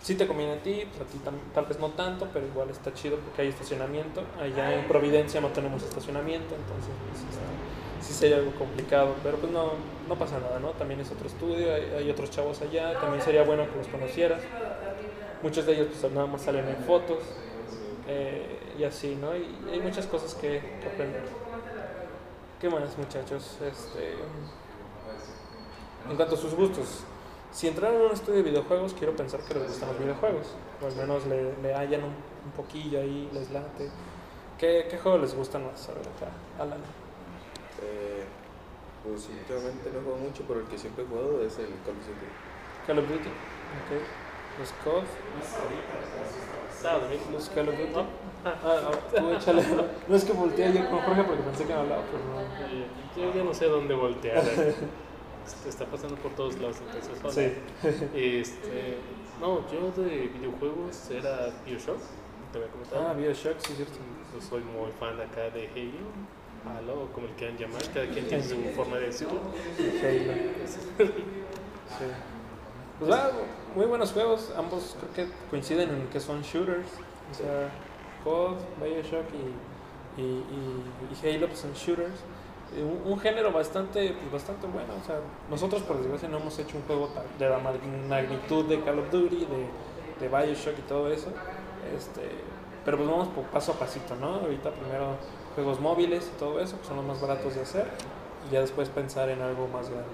sí 0.08 0.16
te 0.16 0.28
conviene 0.28 0.54
a 0.54 0.64
ti, 0.64 0.82
a 0.82 1.06
ti 1.06 1.18
tam- 1.26 1.52
tal 1.54 1.66
vez 1.66 1.80
no 1.80 1.90
tanto, 1.92 2.30
pero 2.34 2.46
igual 2.48 2.70
está 2.70 2.94
chido 2.94 3.18
porque 3.20 3.42
hay 3.44 3.50
estacionamiento. 3.50 4.24
Allá 4.40 4.74
en 4.74 4.88
Providencia 4.88 5.42
no 5.42 5.50
tenemos 5.50 5.84
estacionamiento, 5.84 6.56
entonces 6.56 6.94
pues, 7.10 7.22
está- 7.24 7.54
sí 8.02 8.14
sería 8.14 8.38
algo 8.38 8.54
complicado, 8.56 9.16
pero 9.24 9.38
pues 9.40 9.52
no, 9.52 9.74
no 10.08 10.16
pasa 10.18 10.40
nada, 10.40 10.60
¿no? 10.60 10.70
También 10.72 11.00
es 11.02 11.12
otro 11.12 11.28
estudio, 11.28 11.74
hay, 11.74 11.84
hay 11.98 12.10
otros 12.10 12.30
chavos 12.32 12.62
allá, 12.62 13.00
también 13.00 13.22
sería 13.22 13.44
bueno 13.44 13.70
que 13.72 13.78
los 13.78 13.88
conocieras. 13.88 14.42
Muchos 15.42 15.66
de 15.66 15.74
ellos 15.74 15.88
pues 16.00 16.14
nada 16.14 16.28
más 16.28 16.44
salen 16.44 16.68
en 16.70 16.78
fotos 16.78 17.20
eh, 18.08 18.60
y 18.80 18.84
así, 18.84 19.16
¿no? 19.16 19.36
Y 19.38 19.70
hay 19.72 19.80
muchas 19.82 20.08
cosas 20.08 20.36
que, 20.36 20.62
que 20.82 20.88
aprender. 20.90 21.24
¿Qué 22.60 22.70
más, 22.70 22.98
muchachos? 22.98 23.58
Este, 23.62 24.16
en 26.10 26.16
cuanto 26.16 26.36
a 26.36 26.38
sus 26.38 26.54
gustos, 26.54 27.04
si 27.52 27.68
entraron 27.68 28.02
a 28.02 28.06
un 28.06 28.12
estudio 28.12 28.38
de 28.38 28.44
videojuegos, 28.50 28.94
quiero 28.94 29.16
pensar 29.16 29.40
que 29.42 29.54
les 29.56 29.68
gustan 29.68 29.90
los 29.90 30.00
videojuegos, 30.00 30.48
o 30.82 30.86
al 30.86 30.96
menos 30.96 31.26
le, 31.28 31.56
le 31.62 31.74
hallan 31.74 32.04
un, 32.04 32.10
un 32.46 32.52
poquillo 32.56 33.00
ahí, 33.00 33.30
les 33.34 33.50
late. 33.52 33.90
¿Qué, 34.58 34.88
¿Qué 34.90 34.98
juego 34.98 35.18
les 35.20 35.36
gusta 35.36 35.60
más? 35.60 35.88
A 35.90 35.94
ver 35.94 36.02
acá, 36.02 36.32
Alan. 36.64 36.80
Eh, 37.82 38.24
pues 39.04 39.28
últimamente 39.30 39.90
no 39.94 40.02
juego 40.02 40.18
mucho, 40.18 40.44
pero 40.48 40.60
el 40.62 40.68
que 40.68 40.78
siempre 40.78 41.04
he 41.04 41.08
jugado 41.08 41.42
es 41.44 41.58
el 41.60 41.68
Call 41.86 41.96
of 41.98 42.08
Duty. 42.08 42.28
Call 42.88 43.00
of 43.00 43.08
Duty. 43.08 43.30
Ok. 43.30 43.92
Los 44.60 44.72
COD. 44.84 45.04
Los 47.32 47.50
Call 47.50 47.70
of 47.70 47.78
Duty. 47.78 47.94
Ah, 48.46 48.56
ah, 48.64 48.92
tú 49.16 49.32
échale. 49.32 49.64
No 50.08 50.16
es 50.16 50.24
que 50.24 50.34
volteé 50.34 50.74
yo 50.74 50.90
con 50.90 51.00
Jorge 51.00 51.24
porque 51.24 51.44
pensé 51.44 51.66
que 51.66 51.74
me 51.74 51.80
hablaba, 51.80 52.04
pero 52.12 52.24
no. 52.24 52.42
Eh, 52.66 52.88
Yo 53.16 53.34
ya 53.34 53.44
no 53.44 53.54
sé 53.54 53.66
dónde 53.66 53.94
voltear. 53.94 54.44
Este, 55.48 55.70
está 55.70 55.86
pasando 55.86 56.16
por 56.18 56.34
todos 56.34 56.60
lados, 56.60 56.78
entonces. 56.86 57.18
hola. 57.24 57.34
Sí. 57.34 57.54
Este, 58.14 58.98
no, 59.40 59.62
yo 59.72 59.92
de 60.04 60.28
videojuegos 60.28 61.10
era 61.10 61.50
Bioshock, 61.66 62.00
te 62.52 62.58
había 62.58 62.70
comentado. 62.72 63.08
Ah, 63.08 63.14
Bioshock, 63.14 63.58
sí, 63.60 63.74
cierto. 63.76 63.94
Yo 64.34 64.42
soy 64.42 64.62
muy 64.62 64.92
fan 65.00 65.20
acá 65.22 65.50
de 65.50 65.70
Halo, 65.70 66.76
Halo, 66.78 67.10
como 67.14 67.28
le 67.28 67.34
quieran 67.36 67.58
llamar, 67.58 67.82
cada 67.94 68.08
quien 68.08 68.28
tiene 68.28 68.44
su 68.44 68.56
forma 68.76 68.98
de 68.98 69.06
decirlo. 69.06 69.40
Halo. 69.78 70.34
Sí. 70.98 72.06
Pues 73.00 73.12
va, 73.12 73.32
muy 73.74 73.86
buenos 73.86 74.12
juegos. 74.12 74.52
Ambos 74.58 74.98
creo 75.00 75.14
que 75.14 75.34
coinciden 75.50 75.90
en 75.90 76.08
que 76.08 76.20
son 76.20 76.42
shooters. 76.42 76.90
O 77.32 77.34
sea, 77.34 77.72
COD, 78.24 78.58
Bioshock 78.82 79.26
y, 80.18 80.22
y, 80.22 80.26
y, 80.26 81.28
y 81.28 81.36
Halo 81.36 81.48
pues 81.48 81.60
son 81.60 81.74
shooters. 81.74 82.20
Eh, 82.76 82.84
Un, 83.06 83.20
género 83.20 83.52
bastante, 83.52 84.14
pues, 84.20 84.32
bastante 84.32 84.68
bueno. 84.68 84.94
O 85.02 85.06
sea, 85.06 85.20
nosotros 85.50 85.82
por 85.84 85.98
desgracia 85.98 86.28
no 86.28 86.38
hemos 86.38 86.58
hecho 86.60 86.78
un 86.78 86.84
juego 86.84 87.10
de 87.40 87.50
la 87.50 87.60
mag- 87.60 87.82
magnitud 88.08 88.66
de 88.66 88.82
Call 88.82 89.00
of 89.00 89.12
Duty, 89.12 89.46
de, 89.46 89.68
de 90.20 90.28
Bioshock 90.28 90.78
y 90.78 90.82
todo 90.82 91.12
eso. 91.12 91.32
Este, 91.96 92.22
pero 92.84 92.98
pues 92.98 93.10
vamos 93.10 93.30
paso 93.52 93.72
a 93.74 93.76
pasito, 93.76 94.16
¿no? 94.16 94.36
Ahorita 94.36 94.72
primero 94.72 95.16
juegos 95.56 95.80
móviles 95.80 96.30
y 96.34 96.40
todo 96.40 96.60
eso, 96.60 96.80
que 96.80 96.88
son 96.88 96.98
los 96.98 97.06
más 97.06 97.22
baratos 97.22 97.56
de 97.56 97.62
hacer. 97.62 97.86
Y 98.48 98.54
ya 98.54 98.62
después 98.62 98.90
pensar 98.90 99.30
en 99.30 99.42
algo 99.42 99.68
más 99.68 99.90
grande. 99.90 100.08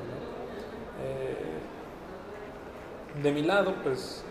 Eh, 1.03 1.59
de 3.21 3.31
mi 3.31 3.41
lado, 3.43 3.73
pues, 3.83 4.23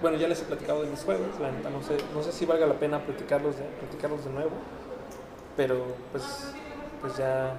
bueno, 0.00 0.16
ya 0.18 0.28
les 0.28 0.40
he 0.42 0.44
platicado 0.44 0.82
de 0.82 0.90
mis 0.90 1.04
juegos, 1.04 1.38
la 1.40 1.50
neta, 1.52 1.70
no 1.70 1.82
sé, 1.82 1.96
no 2.14 2.22
sé 2.22 2.32
si 2.32 2.44
valga 2.44 2.66
la 2.66 2.74
pena 2.74 2.98
platicarlos 3.04 3.54
platicarlos 3.80 4.24
de 4.24 4.30
nuevo, 4.32 4.50
pero 5.56 5.84
pues, 6.10 6.52
pues 7.02 7.16
ya, 7.16 7.52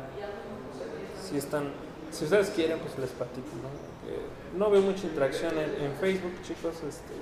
si 1.22 1.38
están, 1.38 1.72
si 2.12 2.24
ustedes 2.24 2.50
quieren, 2.50 2.80
pues 2.80 2.98
les 2.98 3.10
platico, 3.12 3.50
¿no? 3.62 3.70
Eh, 4.10 4.20
no 4.58 4.70
veo 4.70 4.82
mucha 4.82 5.06
interacción 5.06 5.54
en, 5.58 5.94
Facebook, 6.00 6.34
chicos, 6.44 6.76
este, 6.88 7.14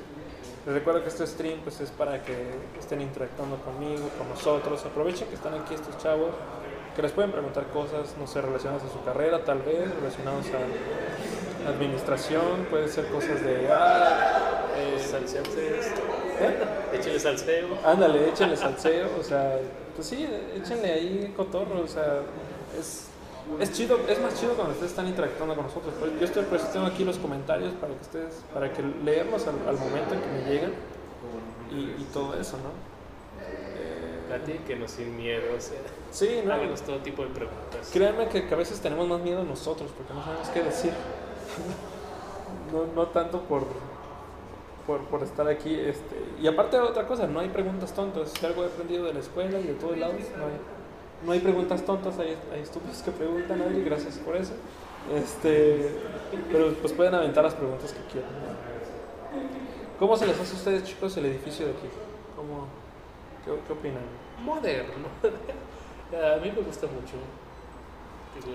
Les 0.65 0.75
recuerdo 0.75 1.01
que 1.01 1.09
este 1.09 1.25
stream 1.25 1.59
pues, 1.61 1.81
es 1.81 1.89
para 1.89 2.23
que 2.23 2.35
estén 2.79 3.01
interactuando 3.01 3.57
conmigo, 3.57 4.09
con 4.17 4.29
nosotros. 4.29 4.85
Aprovechen 4.85 5.27
que 5.27 5.35
están 5.35 5.55
aquí 5.55 5.73
estos 5.73 5.97
chavos, 5.97 6.29
que 6.95 7.01
les 7.01 7.11
pueden 7.11 7.31
preguntar 7.31 7.67
cosas, 7.67 8.15
no 8.19 8.27
sé, 8.27 8.41
relacionadas 8.41 8.83
a 8.83 8.89
su 8.89 9.03
carrera, 9.03 9.43
tal 9.43 9.59
vez, 9.63 9.89
relacionadas 9.95 10.45
a 10.53 11.69
administración, 11.69 12.67
puede 12.69 12.87
ser 12.87 13.07
cosas 13.07 13.43
de... 13.43 13.67
Ah, 13.71 14.65
eh, 14.77 14.97
esto. 14.97 16.00
¿Eh? 16.41 16.57
Échale 16.93 17.19
salseo. 17.19 17.67
Ándale, 17.85 18.29
échenle 18.29 18.57
salseo, 18.57 19.07
o 19.19 19.23
sea, 19.23 19.59
pues 19.95 20.07
sí, 20.07 20.27
échenle 20.55 20.91
ahí 20.91 21.33
cotorro, 21.35 21.81
o 21.81 21.87
sea, 21.87 22.21
es, 22.77 23.07
es 23.59 23.71
chido, 23.73 23.99
es 24.07 24.21
más 24.21 24.39
chido 24.39 24.53
cuando 24.53 24.73
ustedes 24.73 24.91
están 24.91 25.07
interactuando 25.07 25.55
con 25.55 25.65
nosotros. 25.65 25.93
Yo 26.19 26.25
estoy 26.25 26.43
tengo 26.73 26.85
aquí 26.85 27.03
los 27.03 27.17
comentarios 27.17 27.73
para 27.73 27.93
que 27.93 28.01
ustedes, 28.01 28.43
para 28.53 28.71
que 28.71 28.83
leerlos 29.03 29.47
al, 29.47 29.55
al 29.67 29.77
momento 29.77 30.15
en 30.15 30.21
que 30.21 30.27
me 30.27 30.51
llegan 30.51 30.71
y, 31.71 32.01
y 32.01 32.07
todo 32.13 32.39
eso, 32.39 32.57
¿no? 32.57 32.69
Eh, 33.41 34.19
Platíquenos 34.27 34.91
sin 34.91 35.15
miedo. 35.17 35.43
O 35.57 35.61
sea, 35.61 35.79
sí, 36.11 36.41
no, 36.45 36.53
háganos 36.53 36.81
todo 36.81 36.97
tipo 36.97 37.23
de 37.23 37.29
preguntas. 37.29 37.89
créanme 37.91 38.27
que, 38.27 38.47
que 38.47 38.53
a 38.53 38.57
veces 38.57 38.79
tenemos 38.79 39.07
más 39.07 39.21
miedo 39.21 39.43
nosotros 39.43 39.91
porque 39.95 40.13
no 40.13 40.23
sabemos 40.23 40.49
qué 40.49 40.63
decir. 40.63 40.93
no, 42.71 42.85
no 42.95 43.07
tanto 43.07 43.41
por, 43.41 43.65
por, 44.85 45.01
por 45.05 45.23
estar 45.23 45.47
aquí. 45.47 45.73
Este, 45.73 46.15
y 46.41 46.47
aparte 46.47 46.77
de 46.77 46.83
otra 46.83 47.07
cosa, 47.07 47.27
no 47.27 47.39
hay 47.39 47.49
preguntas 47.49 47.93
tontas. 47.93 48.31
Si 48.31 48.45
algo 48.45 48.63
he 48.63 48.67
aprendido 48.67 49.05
de 49.05 49.13
la 49.13 49.19
escuela 49.19 49.59
y 49.59 49.63
de 49.63 49.73
todos 49.73 49.97
lados, 49.97 50.15
no 50.37 50.45
hay, 50.45 50.53
no 51.25 51.31
hay 51.31 51.39
preguntas 51.39 51.83
tontas, 51.85 52.17
hay, 52.19 52.37
hay 52.53 52.61
estúpidos 52.61 53.01
que 53.01 53.11
preguntan, 53.11 53.61
Adri, 53.61 53.83
gracias 53.83 54.17
por 54.17 54.35
eso. 54.35 54.53
Este, 55.15 55.89
pero 56.51 56.73
pues 56.75 56.93
pueden 56.93 57.15
aventar 57.15 57.43
las 57.43 57.55
preguntas 57.55 57.91
que 57.91 58.01
quieran. 58.11 58.31
¿Cómo 59.97 60.15
se 60.15 60.25
les 60.27 60.39
hace 60.39 60.53
a 60.53 60.57
ustedes, 60.57 60.83
chicos, 60.83 61.15
el 61.17 61.25
edificio 61.25 61.65
de 61.65 61.71
aquí? 61.73 61.87
¿Cómo, 62.35 62.67
qué, 63.45 63.51
¿Qué 63.67 63.73
opinan? 63.73 64.03
Moderno. 64.43 65.07
a 66.11 66.37
mí 66.37 66.51
me 66.51 66.61
gusta 66.61 66.87
mucho. 66.87 67.17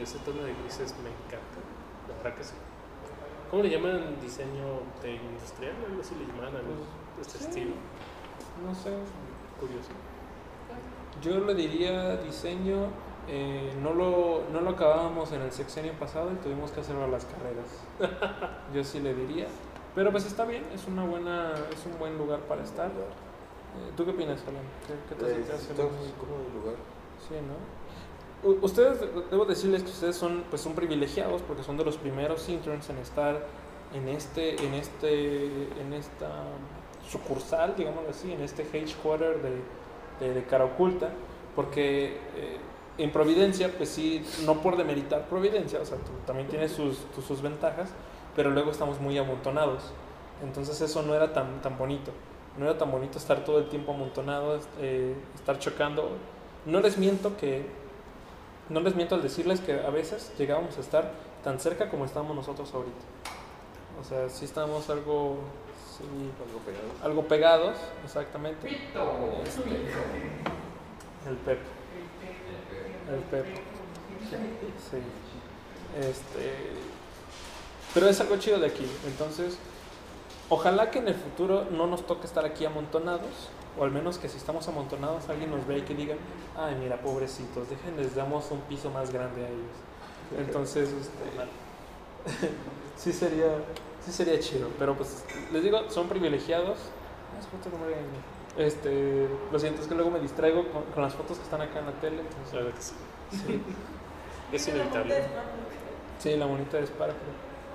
Ese 0.03 0.19
tono 0.21 0.43
de 0.43 0.55
grises 0.55 0.95
me 1.03 1.11
encanta. 1.11 1.61
La 2.09 2.17
verdad 2.17 2.39
que 2.39 2.45
sí. 2.45 2.55
¿Cómo 3.51 3.63
le 3.63 3.71
llaman 3.71 4.17
diseño 4.21 4.81
de 5.03 5.15
industrial? 5.15 5.75
Algo 5.89 6.01
así 6.01 6.15
le 6.17 6.27
llaman 6.27 6.57
a 6.57 6.61
Pues, 7.17 7.27
este 7.29 7.39
sí. 7.39 7.45
estilo. 7.45 7.75
No 8.67 8.75
sé, 8.75 8.91
Curioso. 9.61 9.91
Yo 11.23 11.45
le 11.47 11.55
diría 11.55 12.17
diseño, 12.19 12.89
eh, 13.29 13.73
no, 13.83 13.95
lo, 13.95 14.43
no 14.53 14.61
lo 14.61 14.71
acabábamos 14.71 15.33
en 15.33 15.41
el 15.43 15.51
sexenio 15.53 15.93
pasado 15.95 16.31
y 16.33 16.37
tuvimos 16.37 16.71
que 16.73 16.81
hacerlo 16.81 17.05
a 17.05 17.09
las 17.09 17.25
carreras. 17.25 17.81
Yo 18.75 18.85
sí 18.85 19.01
le 19.01 19.15
diría. 19.15 19.47
Pero 19.95 20.11
pues 20.13 20.27
está 20.27 20.45
bien, 20.45 20.65
es 20.75 20.87
una 20.87 21.05
buena, 21.05 21.55
es 21.73 21.87
un 21.87 21.99
buen 21.99 22.19
lugar 22.19 22.41
para 22.41 22.63
estar. 22.63 22.89
Eh, 22.89 23.93
¿Tú 23.97 24.05
qué 24.05 24.11
opinas, 24.11 24.43
Alan? 24.47 24.63
¿Qué, 24.87 24.93
qué 25.09 25.15
te, 25.15 25.33
Pues, 25.35 25.51
hace 25.51 25.71
está 25.73 25.85
más- 25.85 25.93
muy 25.93 26.11
cómodo 26.21 26.45
el 26.47 26.61
lugar. 26.61 26.77
Sí, 27.27 27.35
¿no? 27.35 27.57
Ustedes, 28.43 29.01
debo 29.31 29.45
decirles 29.45 29.83
que 29.83 29.91
ustedes 29.91 30.15
son, 30.15 30.45
pues, 30.51 30.63
son 30.63 30.75
privilegiados 30.75 31.43
porque 31.43 31.63
son 31.65 31.77
de 31.77 31.85
los 31.85 31.97
primeros 31.97 32.49
interns 32.49 32.89
en 32.91 32.99
estar 32.99 33.41
en 33.95 34.09
este, 34.09 34.63
en 34.65 34.75
este, 34.75 35.45
en 35.81 35.93
esta 35.95 36.29
sucursal, 37.11 37.75
digámoslo 37.77 38.11
así, 38.11 38.31
en 38.33 38.43
este 38.43 38.63
headquarter 38.73 39.41
de, 39.41 40.27
de, 40.27 40.35
de 40.35 40.45
Cara 40.45 40.65
Oculta, 40.65 41.11
porque 41.55 42.19
eh, 42.37 42.59
en 42.99 43.11
Providencia, 43.11 43.73
pues 43.77 43.89
sí, 43.89 44.25
no 44.45 44.61
por 44.61 44.77
demeritar 44.77 45.29
Providencia, 45.29 45.81
o 45.81 45.85
sea, 45.87 45.97
tú- 45.99 46.13
también 46.27 46.49
tiene 46.49 46.69
sus, 46.69 46.99
sus 47.27 47.43
ventajas, 47.43 47.91
pero 48.37 48.51
luego 48.51 48.71
estamos 48.71 49.01
muy 49.01 49.17
amontonados, 49.19 49.83
entonces 50.45 50.81
eso 50.81 51.03
no 51.03 51.15
era 51.15 51.33
tan, 51.33 51.63
tan 51.63 51.79
bonito, 51.79 52.11
no 52.59 52.65
era 52.67 52.77
tan 52.77 52.91
bonito 52.91 53.19
estar 53.19 53.45
todo 53.45 53.59
el 53.59 53.69
tiempo 53.69 53.93
amontonados, 53.93 54.65
eh, 54.81 55.15
estar 55.35 55.59
chocando, 55.59 56.11
no 56.67 56.81
les 56.81 56.99
miento 56.99 57.37
que 57.37 57.67
no 58.69 58.81
les 58.81 58.95
miento 58.95 59.15
al 59.15 59.23
decirles 59.23 59.61
que 59.61 59.73
a 59.73 59.91
veces 59.91 60.33
llegábamos 60.39 60.77
a 60.79 60.81
estar 60.81 61.13
tan 61.45 61.61
cerca 61.61 61.89
como 61.89 62.05
estamos 62.05 62.35
nosotros 62.35 62.73
ahorita. 62.75 63.05
O 64.01 64.05
sea, 64.05 64.29
sí 64.29 64.45
estamos 64.45 64.91
algo 64.91 65.39
sí, 65.97 66.05
Algo 66.47 66.59
pegado. 66.61 66.85
algo 67.03 67.29
pegados, 67.29 67.77
exactamente. 68.05 68.69
El 68.69 68.77
Pep. 71.37 71.59
El 73.11 73.21
Pep. 73.31 73.47
Sí. 74.31 74.99
Este, 76.01 76.53
pero 77.95 78.09
es 78.09 78.21
algo 78.21 78.37
chido 78.37 78.59
de 78.59 78.67
aquí. 78.67 78.87
Entonces, 79.07 79.57
ojalá 80.51 80.91
que 80.91 80.99
en 80.99 81.09
el 81.09 81.15
futuro 81.15 81.67
no 81.71 81.87
nos 81.87 82.07
toque 82.07 82.27
estar 82.27 82.45
aquí 82.45 82.65
amontonados. 82.65 83.49
O 83.79 83.85
al 83.85 83.91
menos 83.91 84.19
que 84.19 84.29
si 84.29 84.37
estamos 84.39 84.67
amontonados, 84.69 85.29
alguien 85.29 85.51
nos 85.51 85.67
vea 85.67 85.79
y 85.79 85.83
que 85.83 85.95
diga, 85.95 86.17
ay, 86.57 86.77
mira, 86.81 86.97
pobrecitos, 87.01 87.69
dejen, 87.69 87.97
les 87.97 88.15
damos 88.15 88.51
un 88.51 88.61
piso 88.63 88.91
más 88.91 89.11
grande 89.13 89.45
a 89.45 89.49
ellos. 89.49 90.47
Entonces, 90.47 90.89
este, 90.93 92.49
sí 92.97 93.13
sería, 93.13 93.47
sí 94.05 94.13
sería 94.13 94.39
chido. 94.41 94.69
Pero 94.79 94.95
pues, 94.97 95.25
les 95.53 95.63
digo, 95.63 95.91
son 95.91 96.09
privilegiados. 96.09 96.79
Ah. 96.79 98.59
Este, 98.59 99.29
lo 99.53 99.59
siento, 99.59 99.83
es 99.83 99.89
que 99.89 99.95
luego 99.95 100.11
me 100.11 100.21
distraigo 100.21 100.67
con, 100.73 100.85
con 100.85 101.03
las 101.03 101.15
fotos 101.15 101.37
que 101.37 101.45
están 101.45 101.61
acá 101.61 101.81
en 101.81 101.87
la 101.87 101.93
tele. 101.93 102.21
entonces, 102.21 102.51
Claro 102.51 102.75
que 102.75 102.81
sí. 102.81 102.95
sí. 103.31 103.63
Es 104.53 104.69
inevitable. 104.69 105.25
Sí, 106.21 106.37
la 106.37 106.47
bonita 106.47 106.79
es 106.79 106.89
para. 106.91 107.13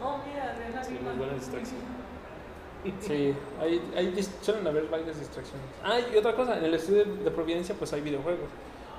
Oh, 0.02 0.18
mira, 0.26 0.56
Sí, 0.84 0.94
Lima. 0.94 1.10
muy 1.10 1.18
buena 1.20 1.34
distracción. 1.34 1.80
Sí, 3.00 3.36
hay, 3.60 3.82
hay, 3.96 4.28
suelen 4.42 4.66
haber 4.68 4.88
varias 4.88 5.20
distracciones. 5.20 5.68
Ah, 5.84 6.00
y 6.00 6.18
otra 6.18 6.36
cosa, 6.36 6.58
en 6.58 6.66
el 6.66 6.74
estudio 6.74 7.06
de 7.06 7.32
Providencia 7.32 7.76
pues 7.78 7.94
hay 7.94 8.02
videojuegos. 8.02 8.50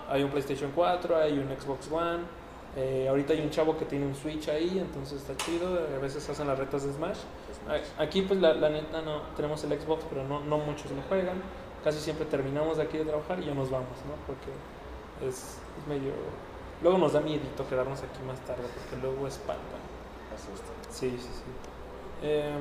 Hay 0.09 0.23
un 0.23 0.31
PlayStation 0.31 0.71
4, 0.75 1.17
hay 1.17 1.39
un 1.39 1.49
Xbox 1.49 1.91
One. 1.91 2.25
eh, 2.77 3.07
ahorita 3.09 3.33
hay 3.35 3.41
un 3.41 3.51
chavo 3.51 3.77
que 3.77 3.85
tiene 3.85 4.07
un 4.07 4.15
Switch 4.15 4.49
ahí, 4.49 4.79
entonces 4.79 5.21
está 5.21 5.37
chido. 5.37 5.67
A 5.97 5.99
veces 5.99 6.29
hacen 6.29 6.47
las 6.47 6.59
retas 6.59 6.85
de 6.85 6.93
Smash. 6.93 7.19
Aquí 7.99 8.23
pues 8.23 8.41
la, 8.41 8.55
la 8.55 8.71
neta 8.71 9.03
no 9.03 9.23
tenemos 9.37 9.63
el 9.65 9.79
Xbox, 9.81 10.05
pero 10.09 10.25
no, 10.25 10.41
no 10.41 10.59
muchos 10.59 10.91
lo 10.93 11.03
juegan. 11.03 11.43
Casi 11.85 11.99
siempre 12.01 12.27
terminamos 12.27 12.77
de 12.77 12.85
aquí 12.85 12.99
de 12.99 13.05
trabajar 13.05 13.41
y 13.41 13.47
ya 13.47 13.55
nos 13.55 13.71
vamos, 13.71 14.05
¿no? 14.07 14.15
Porque 14.27 14.51
es, 15.27 15.61
es 15.79 15.87
medio... 15.89 16.13
Luego 16.81 16.99
nos 16.99 17.13
da 17.13 17.21
miedito 17.21 17.67
quedarnos 17.69 18.03
aquí 18.03 18.23
más 18.27 18.41
tarde 18.45 18.65
porque 18.75 18.97
luego 18.97 19.27
espantan. 19.27 19.81
Asusta. 20.35 20.73
Sí, 20.89 21.11
sí, 21.11 21.29
sí. 21.33 21.72
Eh, 22.23 22.55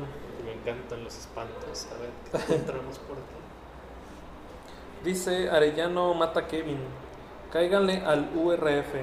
Me 0.43 0.53
encantan 0.53 1.03
los 1.03 1.17
espantos. 1.17 1.87
A 1.91 2.01
ver, 2.01 2.09
¿qué 2.31 2.53
encontramos 2.53 2.97
por 2.99 3.17
aquí? 3.17 3.41
Dice 5.03 5.49
Arellano 5.49 6.13
mata 6.13 6.47
Kevin. 6.47 6.79
Cáiganle 7.51 8.03
al 8.05 8.29
URF. 8.35 8.95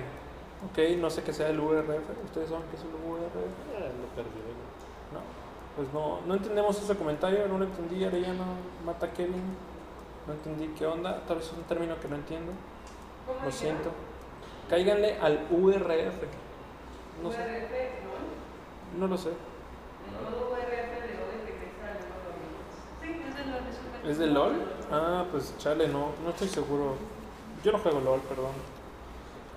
Ok, 0.70 0.78
no 0.98 1.10
sé 1.10 1.22
qué 1.22 1.32
sea 1.32 1.48
el 1.48 1.60
URF. 1.60 1.88
¿Ustedes 2.24 2.48
saben 2.50 2.64
qué 2.70 2.76
es 2.76 2.82
el 2.82 2.88
URF? 2.88 3.36
Ah, 3.76 3.90
lo 4.00 4.08
perdí. 4.14 4.40
No. 5.12 5.20
Pues 5.76 5.92
no, 5.92 6.20
no 6.26 6.34
entendemos 6.34 6.80
ese 6.82 6.96
comentario. 6.96 7.46
No 7.46 7.58
lo 7.58 7.64
entendí. 7.64 8.04
Arellano 8.04 8.44
mata 8.84 9.12
Kevin. 9.12 9.56
No 10.26 10.32
entendí 10.32 10.68
qué 10.78 10.86
onda. 10.86 11.22
Tal 11.26 11.36
vez 11.36 11.46
es 11.46 11.52
un 11.52 11.62
término 11.64 11.98
que 12.00 12.08
no 12.08 12.16
entiendo. 12.16 12.52
¿Cómo 13.26 13.44
Lo 13.44 13.52
siento. 13.52 13.90
Cáiganle 14.68 15.18
al 15.20 15.46
URF. 15.50 16.22
No 17.22 17.30
sé. 17.30 17.38
URF, 17.38 18.98
¿no? 18.98 19.00
No 19.00 19.06
lo 19.06 19.16
sé. 19.16 19.30
Es 24.08 24.18
de 24.18 24.26
LOL. 24.26 24.52
Ah, 24.90 25.24
pues 25.30 25.54
chale, 25.58 25.88
no, 25.88 26.12
no 26.24 26.30
estoy 26.30 26.48
seguro. 26.48 26.96
Yo 27.62 27.72
no 27.72 27.78
juego 27.78 28.00
LOL, 28.00 28.20
perdón. 28.20 28.52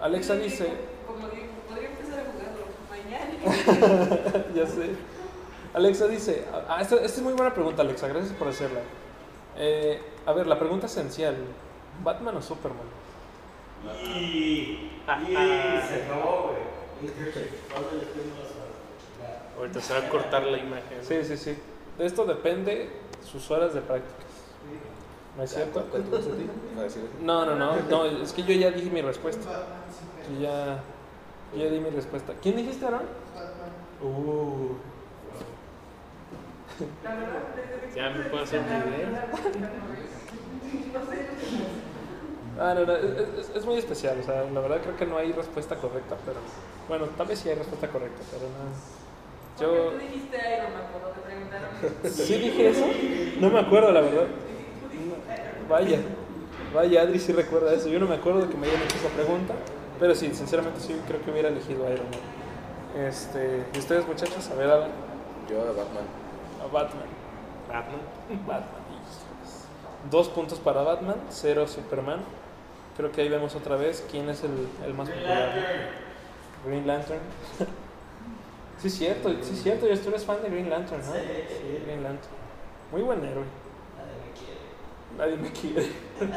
Alexa 0.01 0.35
dice, 0.35 0.67
Como 1.07 1.27
digo, 1.29 1.47
podría 1.67 1.89
empezar 1.89 2.19
a 2.19 2.23
jugarlo 2.31 2.65
mañana. 2.89 4.45
ya 4.55 4.65
sé. 4.67 4.95
Alexa 5.73 6.07
dice, 6.07 6.45
ah, 6.67 6.79
esta, 6.81 6.95
esta 6.95 7.05
es 7.05 7.21
muy 7.21 7.33
buena 7.33 7.53
pregunta, 7.53 7.81
Alexa, 7.81 8.07
gracias 8.07 8.33
por 8.33 8.49
hacerla. 8.49 8.81
Eh, 9.57 10.01
a 10.25 10.33
ver, 10.33 10.47
la 10.47 10.59
pregunta 10.59 10.87
esencial, 10.87 11.35
¿Batman 12.03 12.37
o 12.37 12.41
Superman? 12.41 12.87
Y, 14.03 14.91
Ah, 15.07 15.19
y 15.27 15.35
ah. 15.35 15.81
se 15.87 16.03
acabó, 16.03 16.51
güey. 16.51 16.61
Ahorita 19.61 19.79
se 19.79 19.93
va 19.93 19.99
a 19.99 20.09
cortar 20.09 20.43
la 20.43 20.57
imagen. 20.57 20.97
Sí, 21.07 21.23
sí, 21.23 21.37
sí. 21.37 21.55
De 21.99 22.05
esto 22.07 22.25
depende 22.25 22.89
sus 23.23 23.51
horas 23.51 23.75
de 23.75 23.81
prácticas. 23.81 24.25
¿No 25.37 25.43
es 25.43 25.51
cierto? 25.51 25.85
No, 27.21 27.45
no, 27.45 27.55
no, 27.55 27.75
no, 27.89 28.05
es 28.05 28.33
que 28.33 28.41
yo 28.41 28.53
ya 28.55 28.71
dije 28.71 28.89
mi 28.89 29.03
respuesta. 29.03 29.47
Yo 30.33 30.41
ya, 30.41 30.79
yo 31.55 31.63
ya 31.63 31.69
di 31.69 31.79
mi 31.79 31.91
respuesta. 31.91 32.33
¿Quién 32.41 32.55
dijiste, 32.55 32.85
Aaron? 32.87 33.01
Uh, 34.01 34.69
Ya 37.95 38.09
me 38.09 38.23
puedo 38.25 38.43
hacer 38.43 38.61
una 38.61 38.77
idea. 38.79 39.29
ah, 42.59 42.73
no, 42.73 42.85
no, 42.85 42.95
es, 42.95 43.03
es- 43.49 43.55
es 43.57 43.65
muy 43.65 43.75
especial, 43.77 44.17
o 44.19 44.23
sea, 44.23 44.43
la 44.51 44.59
verdad 44.61 44.81
creo 44.81 44.97
que 44.97 45.05
no 45.05 45.17
hay 45.17 45.31
respuesta 45.33 45.75
correcta, 45.75 46.15
pero 46.25 46.37
bueno, 46.87 47.05
tal 47.17 47.27
vez 47.27 47.37
sí 47.39 47.49
hay 47.49 47.55
respuesta 47.55 47.87
correcta, 47.89 48.21
pero 48.31 48.43
no. 48.49 49.00
Yo- 49.59 49.89
tú 49.91 49.97
dijiste 49.99 50.37
Iron 50.57 50.73
Man 50.73 50.83
cuando 50.91 51.09
te 51.09 51.21
preguntaron. 51.21 51.69
¿Sí 52.11 52.33
dije 52.37 52.69
eso? 52.69 52.85
No 53.39 53.49
me 53.49 53.59
acuerdo, 53.59 53.91
la 53.91 54.01
verdad. 54.01 54.23
No, 54.27 55.69
Vaya, 55.69 55.99
vaya, 56.73 57.01
Adri 57.03 57.19
sí 57.19 57.31
recuerda 57.31 57.73
eso. 57.73 57.87
Yo 57.89 57.99
no 57.99 58.05
me 58.07 58.15
acuerdo 58.15 58.41
de 58.41 58.49
que 58.49 58.57
me 58.57 58.67
hayan 58.67 58.81
hecho 58.83 58.97
esa 58.97 59.09
pregunta, 59.09 59.53
pero 59.99 60.13
sí, 60.15 60.33
sinceramente 60.33 60.79
sí 60.81 60.99
creo 61.07 61.21
que 61.23 61.31
hubiera 61.31 61.47
elegido 61.49 61.83
Iron 61.91 62.05
Man. 62.09 63.05
Este, 63.07 63.63
¿Y 63.73 63.79
ustedes, 63.79 64.05
muchachos? 64.05 64.49
A 64.49 64.55
ver, 64.55 64.69
Alan. 64.69 64.89
Yo 65.49 65.61
a 65.61 65.65
Batman. 65.71 66.03
A 66.61 66.65
Batman. 66.65 67.05
Batman. 67.69 68.01
Batman. 68.45 68.81
Dos 70.09 70.27
puntos 70.29 70.59
para 70.59 70.81
Batman, 70.81 71.15
cero 71.29 71.67
Superman. 71.67 72.19
Creo 72.97 73.11
que 73.11 73.21
ahí 73.21 73.29
vemos 73.29 73.55
otra 73.55 73.75
vez 73.77 74.05
quién 74.11 74.27
es 74.29 74.43
el, 74.43 74.67
el 74.85 74.93
más 74.93 75.07
popular. 75.09 75.51
Green 76.65 76.85
Lantern. 76.85 77.19
Sí, 78.81 78.87
es 78.87 78.93
cierto, 78.97 79.29
sí, 79.41 79.53
es 79.53 79.63
cierto. 79.63 79.87
Yo 79.87 79.99
tú 79.99 80.09
eres 80.09 80.25
fan 80.25 80.41
de 80.41 80.49
Green 80.49 80.69
Lantern, 80.69 81.01
¿no? 81.05 81.13
Sí, 81.13 81.19
Green 81.85 82.03
Lantern. 82.03 82.33
Muy 82.91 83.01
buen 83.01 83.23
héroe. 83.23 83.45
Nadie 85.17 85.37
me 85.37 85.51
quiere. 85.51 85.87
La 86.19 86.27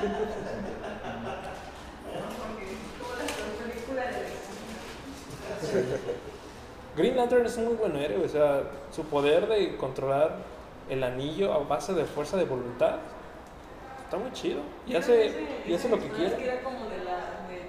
película 3.64 4.02
de. 4.10 4.34
Green 6.96 7.16
Lantern 7.16 7.46
es 7.46 7.56
un 7.56 7.64
muy 7.64 7.74
buen 7.74 7.96
héroe, 7.96 8.24
o 8.24 8.28
sea, 8.28 8.62
su 8.92 9.04
poder 9.04 9.48
de 9.48 9.76
controlar 9.76 10.36
el 10.88 11.02
anillo 11.02 11.52
a 11.52 11.58
base 11.58 11.92
de 11.94 12.04
fuerza 12.04 12.36
de 12.36 12.44
voluntad 12.44 12.96
está 14.04 14.16
muy 14.18 14.32
chido. 14.32 14.60
Y 14.86 14.94
hace, 14.94 15.32
y 15.66 15.74
hace 15.74 15.88
lo 15.88 15.98
que 15.98 16.08
quiere. 16.08 16.36
que 16.36 16.44
era 16.44 16.62
como 16.62 16.88
de 16.88 16.98
la. 16.98 17.46
de, 17.48 17.64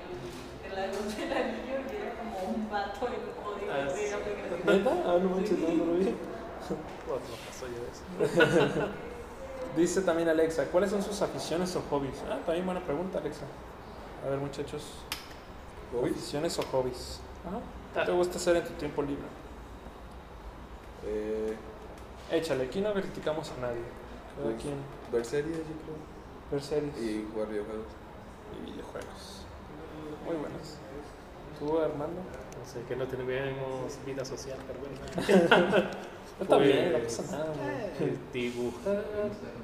de 0.69 0.75
la 0.75 0.87
luz 0.87 1.17
del 1.17 1.31
anillo 1.31 1.79
y 1.91 1.95
era 1.95 2.13
como 2.19 2.37
un 2.53 2.69
vato 2.69 3.07
y 3.07 4.11
no 4.11 4.34
Ah. 4.67 4.71
¿Neta? 4.73 4.91
Ah, 5.05 5.17
no 5.21 5.29
manches, 5.29 5.59
no, 5.59 5.67
no 5.69 5.85
lo 5.85 5.93
vi. 5.93 6.05
No 6.05 6.15
pasó 7.47 7.67
yo 7.67 7.81
eso. 8.75 8.87
Dice 9.77 10.01
también 10.01 10.29
Alexa, 10.29 10.65
¿cuáles 10.65 10.89
son 10.89 11.03
sus 11.03 11.21
aficiones 11.21 11.75
o 11.75 11.81
hobbies? 11.89 12.15
Ah, 12.29 12.39
también 12.45 12.65
buena 12.65 12.81
pregunta, 12.81 13.19
Alexa. 13.19 13.45
A 14.25 14.29
ver, 14.29 14.39
muchachos. 14.39 14.83
¿Hobbies? 15.93 16.13
¿Aficiones 16.13 16.57
o 16.59 16.63
hobbies? 16.63 17.19
Ajá. 17.47 17.59
¿Qué 17.93 18.05
te 18.05 18.11
gusta 18.17 18.37
hacer 18.37 18.55
en 18.57 18.63
tu 18.63 18.73
tiempo 18.73 19.01
libre? 19.01 19.23
Eh, 21.05 21.55
Échale, 22.31 22.63
aquí 22.65 22.81
no 22.81 22.91
criticamos 22.93 23.51
a 23.51 23.61
nadie. 23.61 23.81
Cada 24.35 24.49
Pues- 24.49 24.61
quien 24.63 24.75
ver 25.11 25.23
series, 25.25 25.57
yo 25.57 25.63
creo. 25.63 25.95
ver 26.51 26.61
series 26.63 26.97
y, 26.97 27.05
Y 27.05 27.29
jugar 27.31 27.49
videojuegos. 27.49 27.85
videojuegos. 28.65 29.41
Muy 30.25 30.35
buenas. 30.35 30.77
¿Tú, 31.59 31.77
Armando? 31.79 32.19
No 32.65 32.71
sé, 32.71 32.81
que 32.87 32.95
no 32.95 33.05
tenemos 33.05 33.99
vida 34.05 34.25
social, 34.25 34.57
pero 34.65 34.79
bueno. 34.79 35.87
Está 36.41 36.57
Pues, 36.57 36.67
bien, 36.67 36.91
no 36.91 36.99
pasa 36.99 37.23
nada. 37.31 37.53
güey. 37.53 38.09
eh, 38.09 38.17
Dibujar, 38.33 39.03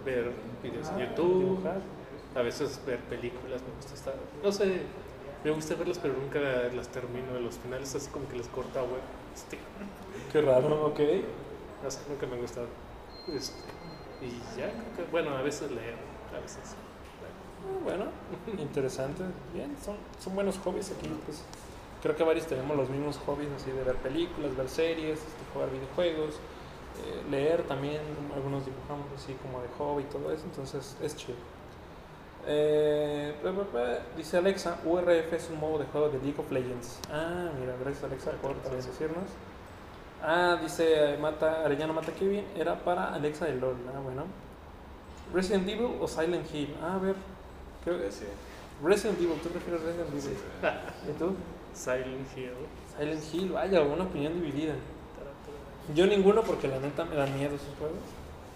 ver 0.06 0.32
videos 0.64 0.88
en 0.90 1.00
YouTube, 1.00 1.40
dibujar. 1.58 1.82
a 2.36 2.42
veces 2.44 2.80
ver 2.86 3.00
películas, 3.00 3.62
me 3.62 3.76
gusta 3.76 3.94
estar, 3.94 4.14
no 4.42 4.52
sé, 4.54 4.82
me 5.44 5.52
gusta 5.52 5.76
verlas 5.76 6.00
pero 6.00 6.14
nunca 6.14 6.40
las 6.74 6.88
termino, 6.88 7.38
los 7.42 7.56
finales 7.56 7.94
así 7.96 8.10
como 8.12 8.26
que 8.30 8.38
les 8.38 8.48
corta 8.48 8.82
web, 8.84 9.02
este, 9.36 9.58
Qué 10.32 10.42
raro, 10.42 10.86
ok. 10.88 11.00
no 11.84 11.92
sé, 11.92 12.00
nunca 12.08 12.26
me 12.28 12.36
ha 12.38 12.40
gustado. 12.40 12.68
Este, 13.28 13.60
y 14.22 14.30
ya, 14.58 14.68
que, 14.96 15.04
bueno, 15.12 15.36
a 15.36 15.42
veces 15.42 15.72
leer, 15.72 15.96
a 16.34 16.40
veces. 16.40 16.62
Ah, 16.74 17.80
Bueno, 17.84 18.06
interesante. 18.58 19.24
Bien, 19.54 19.76
son, 19.84 19.98
son 20.24 20.36
buenos 20.36 20.58
hobbies 20.60 20.92
aquí. 20.92 21.10
Pues, 21.26 21.42
creo 22.02 22.16
que 22.16 22.24
varios 22.24 22.48
tenemos 22.48 22.76
los 22.78 22.90
mismos 22.90 23.20
hobbies, 23.26 23.50
así 23.56 23.72
de 23.72 23.84
ver 23.84 23.96
películas, 23.98 24.56
ver 24.56 24.70
series, 24.70 25.20
este, 25.20 25.44
jugar 25.54 25.70
videojuegos, 25.70 26.36
eh, 26.36 27.24
leer 27.30 27.64
también. 27.64 28.02
Algunos 28.36 28.66
dibujamos 28.66 29.06
así 29.16 29.34
como 29.42 29.62
de 29.62 29.68
hobby 29.78 30.04
y 30.04 30.06
todo 30.06 30.32
eso, 30.32 30.44
entonces 30.46 30.96
es 31.02 31.16
chido. 31.16 31.38
Eh, 32.48 33.36
dice 34.18 34.38
Alexa, 34.38 34.80
URF 34.86 35.34
es 35.34 35.50
un 35.52 35.60
modo 35.60 35.78
de 35.80 35.86
juego 35.86 36.10
de 36.10 36.18
League 36.20 36.36
of 36.40 36.52
Legends. 36.52 37.00
Ah, 37.12 37.50
mira, 37.60 37.76
gracias 37.80 38.04
Alexa 38.04 38.32
por 38.42 38.54
por 38.56 38.72
decirnos. 38.76 39.26
Ah, 40.24 40.58
dice 40.62 41.18
Mata, 41.20 41.64
Arellano 41.66 41.94
Mata 41.94 42.12
Kevin, 42.14 42.46
era 42.56 42.76
para 42.84 43.14
Alexa 43.14 43.46
de 43.46 43.56
LOL. 43.56 43.76
Ah, 43.96 44.00
bueno. 44.04 44.24
Resident 45.34 45.68
Evil 45.70 45.98
o 46.00 46.08
Silent 46.08 46.54
Hill. 46.54 46.76
Ah, 46.82 46.96
a 46.96 46.98
ver. 47.00 47.16
creo- 47.84 47.98
Eh, 48.00 48.12
sí. 48.12 48.26
Resident 48.84 49.20
Evil, 49.20 49.40
¿tú 49.42 49.50
prefieres 49.50 49.82
Resident 49.82 50.10
Evil? 50.10 50.38
¿Y 51.10 51.20
tú? 51.20 51.36
Silent 51.74 52.28
Hill. 52.38 52.52
Silent 52.98 53.24
Hill, 53.34 53.52
vaya, 53.52 53.82
una 53.82 54.04
opinión 54.04 54.34
dividida. 54.34 54.74
Yo 55.96 56.06
ninguno 56.08 56.42
porque 56.44 56.68
la 56.68 56.80
neta 56.80 57.06
me 57.06 57.16
dan 57.16 57.34
miedo 57.38 57.56
esos 57.56 57.76
juegos. 57.78 57.98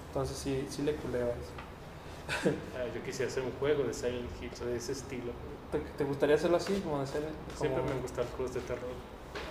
Entonces 0.10 0.38
sí, 0.38 0.66
sí 0.70 0.82
le 0.84 0.96
culeo 0.96 1.26
a 1.26 1.30
eso. 1.30 2.46
Ah, 2.76 2.86
yo 2.94 3.04
quisiera 3.04 3.30
hacer 3.32 3.44
un 3.44 3.52
juego 3.60 3.84
de 3.84 3.94
Silent 3.94 4.30
Hill, 4.42 4.50
o 4.62 4.66
de 4.66 4.78
ese 4.78 4.92
estilo. 4.94 5.32
¿Te, 5.72 5.80
te 5.80 6.04
gustaría 6.04 6.36
hacerlo 6.36 6.58
así, 6.58 6.80
como 6.84 7.02
de 7.02 7.08
Siempre 7.08 7.84
me 7.84 7.92
han 7.92 8.02
gustado 8.02 8.24
los 8.24 8.34
juegos 8.36 8.54
de 8.56 8.62
terror. 8.62 8.90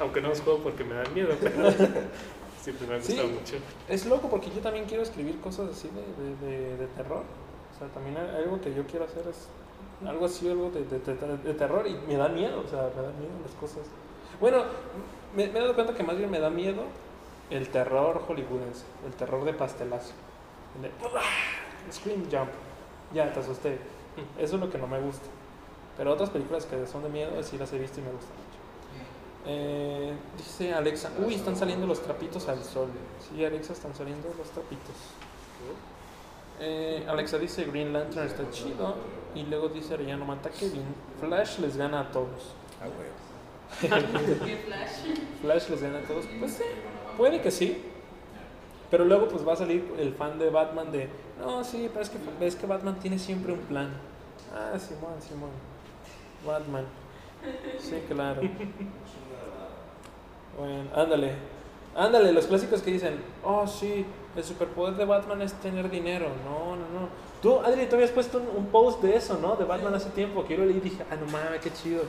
Aunque 0.00 0.20
no 0.20 0.28
los 0.28 0.40
juego 0.40 0.60
porque 0.60 0.82
me 0.84 0.94
dan 0.94 1.12
miedo, 1.12 1.30
pero 1.40 1.70
siempre 2.62 2.86
me 2.86 2.94
han 2.94 3.02
Sí. 3.02 3.12
gustado 3.12 3.28
mucho. 3.28 3.56
Es 3.88 4.06
loco 4.06 4.28
porque 4.28 4.50
yo 4.50 4.60
también 4.60 4.86
quiero 4.86 5.02
escribir 5.02 5.38
cosas 5.40 5.70
así 5.70 5.88
de, 5.88 6.46
de, 6.46 6.58
de- 6.58 6.76
de 6.78 6.86
terror. 6.88 7.22
O 7.74 7.78
sea, 7.78 7.88
también 7.88 8.16
algo 8.16 8.60
que 8.60 8.72
yo 8.74 8.86
quiero 8.86 9.04
hacer 9.04 9.24
es 9.28 9.48
algo 10.06 10.26
así, 10.26 10.48
algo 10.48 10.70
de, 10.70 10.84
de- 10.84 10.98
de- 10.98 11.36
de 11.38 11.54
terror 11.54 11.86
y 11.86 11.94
me 12.08 12.16
da 12.16 12.28
miedo, 12.28 12.62
o 12.64 12.68
sea, 12.68 12.82
me 12.96 13.02
da 13.02 13.08
miedo 13.18 13.32
las 13.44 13.54
cosas. 13.60 13.82
Bueno, 14.40 14.62
me, 15.34 15.46
me 15.48 15.58
he 15.58 15.62
dado 15.62 15.74
cuenta 15.74 15.94
que 15.94 16.02
más 16.02 16.16
bien 16.16 16.30
me 16.30 16.40
da 16.40 16.50
miedo 16.50 16.82
el 17.50 17.68
terror 17.68 18.22
hollywoodense, 18.26 18.84
el 19.06 19.12
terror 19.14 19.44
de 19.44 19.52
pastelazo. 19.54 20.12
El 20.76 20.82
de. 20.82 20.90
Scream 21.92 22.24
Jump, 22.30 22.50
ya 23.12 23.32
te 23.32 23.40
asusté. 23.40 23.78
Eso 24.38 24.54
es 24.56 24.60
lo 24.60 24.70
que 24.70 24.78
no 24.78 24.86
me 24.86 25.00
gusta. 25.00 25.26
Pero 25.96 26.12
otras 26.12 26.30
películas 26.30 26.66
que 26.66 26.86
son 26.86 27.02
de 27.02 27.08
miedo, 27.08 27.40
sí 27.42 27.56
las 27.58 27.72
he 27.72 27.78
visto 27.78 28.00
y 28.00 28.02
me 28.02 28.10
gustan 28.10 28.30
mucho. 28.36 28.58
Eh, 29.46 30.14
dice 30.38 30.72
Alexa, 30.72 31.10
uy, 31.24 31.34
están 31.34 31.54
saliendo 31.56 31.86
los 31.86 32.00
trapitos 32.02 32.48
al 32.48 32.62
sol. 32.64 32.88
Sí, 33.28 33.44
Alexa, 33.44 33.74
están 33.74 33.94
saliendo 33.94 34.28
los 34.38 34.48
trapitos. 34.50 34.94
Eh, 36.60 37.04
Alexa 37.08 37.38
dice 37.38 37.64
Green 37.64 37.92
Lantern 37.92 38.26
está 38.26 38.48
chido. 38.50 38.94
Y 39.34 39.42
luego 39.44 39.68
dice 39.68 39.94
Arellano 39.94 40.24
Mata 40.24 40.48
Kevin, 40.48 40.84
Flash 41.18 41.58
les 41.58 41.76
gana 41.76 42.00
a 42.00 42.10
todos. 42.12 42.54
Ah, 42.80 42.86
güey. 42.86 43.08
¿Qué 44.44 44.56
flash? 44.58 45.18
Flash 45.40 45.68
les 45.70 45.82
gana 45.82 45.98
a 45.98 46.02
todos. 46.02 46.24
Pues 46.38 46.52
sí, 46.52 46.64
puede 47.16 47.40
que 47.40 47.50
sí. 47.50 47.82
Pero 48.90 49.04
luego 49.04 49.26
pues 49.26 49.46
va 49.46 49.54
a 49.54 49.56
salir 49.56 49.92
el 49.98 50.14
fan 50.14 50.38
de 50.38 50.50
Batman 50.50 50.92
de, 50.92 51.08
no, 51.40 51.64
sí, 51.64 51.88
pero 51.92 52.02
es 52.02 52.10
que, 52.10 52.18
es 52.46 52.54
que 52.54 52.66
Batman 52.66 52.96
tiene 53.00 53.18
siempre 53.18 53.52
un 53.52 53.58
plan. 53.60 53.88
Ah, 54.54 54.78
Simón, 54.78 55.20
Simón. 55.20 55.50
Batman. 56.46 56.84
Sí, 57.78 58.02
claro. 58.08 58.40
Bueno, 60.56 60.90
ándale. 60.94 61.32
Ándale, 61.96 62.32
los 62.32 62.46
clásicos 62.46 62.82
que 62.82 62.92
dicen, 62.92 63.20
oh 63.42 63.66
sí, 63.66 64.04
el 64.36 64.44
superpoder 64.44 64.94
de 64.94 65.04
Batman 65.04 65.42
es 65.42 65.52
tener 65.54 65.90
dinero. 65.90 66.28
No, 66.44 66.76
no, 66.76 66.88
no. 66.88 67.08
Tú, 67.40 67.60
Adri, 67.60 67.86
tú 67.86 67.96
habías 67.96 68.10
puesto 68.10 68.38
un, 68.38 68.48
un 68.56 68.66
post 68.66 69.02
de 69.02 69.16
eso, 69.16 69.38
¿no? 69.38 69.56
De 69.56 69.64
Batman 69.64 69.94
hace 69.94 70.10
tiempo, 70.10 70.44
que 70.44 70.54
yo 70.54 70.60
lo 70.60 70.66
leí 70.66 70.78
y 70.78 70.80
dije, 70.80 71.04
ah, 71.10 71.16
no 71.16 71.26
mames, 71.26 71.60
qué 71.60 71.72
chido. 71.72 72.02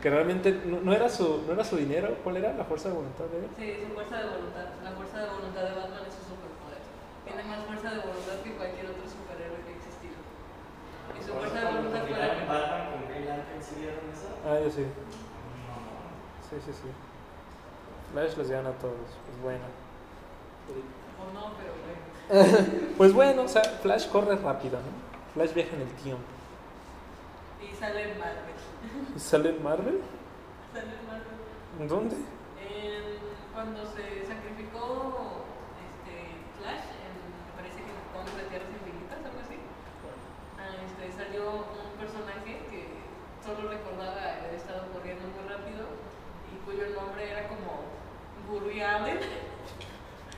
Que 0.00 0.10
realmente 0.10 0.52
no, 0.64 0.80
no 0.80 0.92
era 0.92 1.08
su, 1.08 1.42
no 1.46 1.52
era 1.52 1.64
su 1.64 1.76
dinero, 1.76 2.14
¿cuál 2.22 2.36
era 2.36 2.52
la 2.52 2.64
fuerza 2.64 2.88
de 2.90 2.94
voluntad 2.94 3.24
de 3.26 3.38
él? 3.38 3.48
Sí, 3.58 3.86
su 3.86 3.94
fuerza 3.94 4.18
de 4.18 4.28
voluntad. 4.28 4.66
La 4.84 4.92
fuerza 4.92 5.18
de 5.18 5.26
voluntad 5.30 5.62
de 5.62 5.74
Batman 5.74 6.02
es 6.06 6.14
su 6.14 6.22
superpoder. 6.30 6.80
Tiene 7.26 7.42
más 7.44 7.64
fuerza 7.66 7.90
de 7.90 8.00
voluntad 8.06 8.36
que 8.44 8.54
cualquier 8.54 8.86
otro 8.86 9.02
superhéroe 9.02 9.60
que 9.66 9.70
ha 9.72 9.76
existido. 9.82 10.18
Y 11.16 11.20
su 11.24 11.32
fuerza 11.34 11.58
de 11.58 11.66
voluntad 11.74 12.02
fue 12.06 12.18
la 12.22 12.28
que. 12.38 12.44
Batman 12.46 12.82
con 12.92 13.00
Green 13.08 13.26
Lantern 13.26 13.62
sí 13.64 13.74
vieron 13.82 14.04
eso? 14.14 14.28
Ah, 14.46 14.56
yo 14.62 14.70
sí. 14.70 14.84
Sí, 16.46 16.56
sí, 16.62 16.72
sí. 16.72 16.88
Flash 18.12 18.36
les 18.36 18.50
gana 18.50 18.70
a 18.70 18.78
todos. 18.78 19.10
Pues 19.26 19.36
bueno. 19.42 19.66
O 21.26 21.32
no, 21.32 21.52
pero 21.58 21.72
bueno. 21.82 22.86
Pues 22.96 23.12
bueno, 23.12 23.42
o 23.42 23.48
sea, 23.48 23.62
Flash 23.62 24.08
corre 24.08 24.36
rápido, 24.36 24.78
¿no? 24.78 24.90
Flash 25.34 25.52
viaja 25.54 25.74
en 25.76 25.82
el 25.82 25.92
tiempo. 26.02 26.22
Y 27.60 27.74
sale 27.74 28.12
en 28.12 28.18
Marvel. 28.18 28.56
¿Y 29.14 29.18
¿Sale 29.18 29.50
en 29.50 29.62
Marvel? 29.62 30.00
Sale 30.72 30.86
en 30.86 31.06
Marvel. 31.06 31.36
¿En 31.80 31.88
¿Dónde? 31.88 32.16
En- 32.16 33.16
cuando 33.52 33.84
se 33.86 34.20
sacrificó 34.28 35.44
este, 35.80 36.14
Flash, 36.60 36.88
en, 37.04 37.12
me 37.16 37.52
parece 37.56 37.80
que 37.80 37.88
en 37.88 38.00
Contra 38.12 38.36
de 38.36 38.48
Tierras 38.52 38.68
Infinitas, 38.68 39.20
algo 39.24 39.40
así, 39.40 39.56
ah, 40.60 40.76
este, 40.84 41.04
salió 41.16 41.64
un 41.64 41.96
personaje 41.96 42.52
que 42.68 42.80
solo 43.40 43.68
recordaba 43.72 44.12
haber 44.44 44.52
estado 44.56 44.92
corriendo 44.92 45.24
muy 45.32 45.44
rápido 45.48 45.88
y 46.52 46.60
cuyo 46.68 46.84
nombre 46.92 47.24
era 47.32 47.48
como 47.48 47.88
Burry 48.48 48.80
Allen 48.84 49.20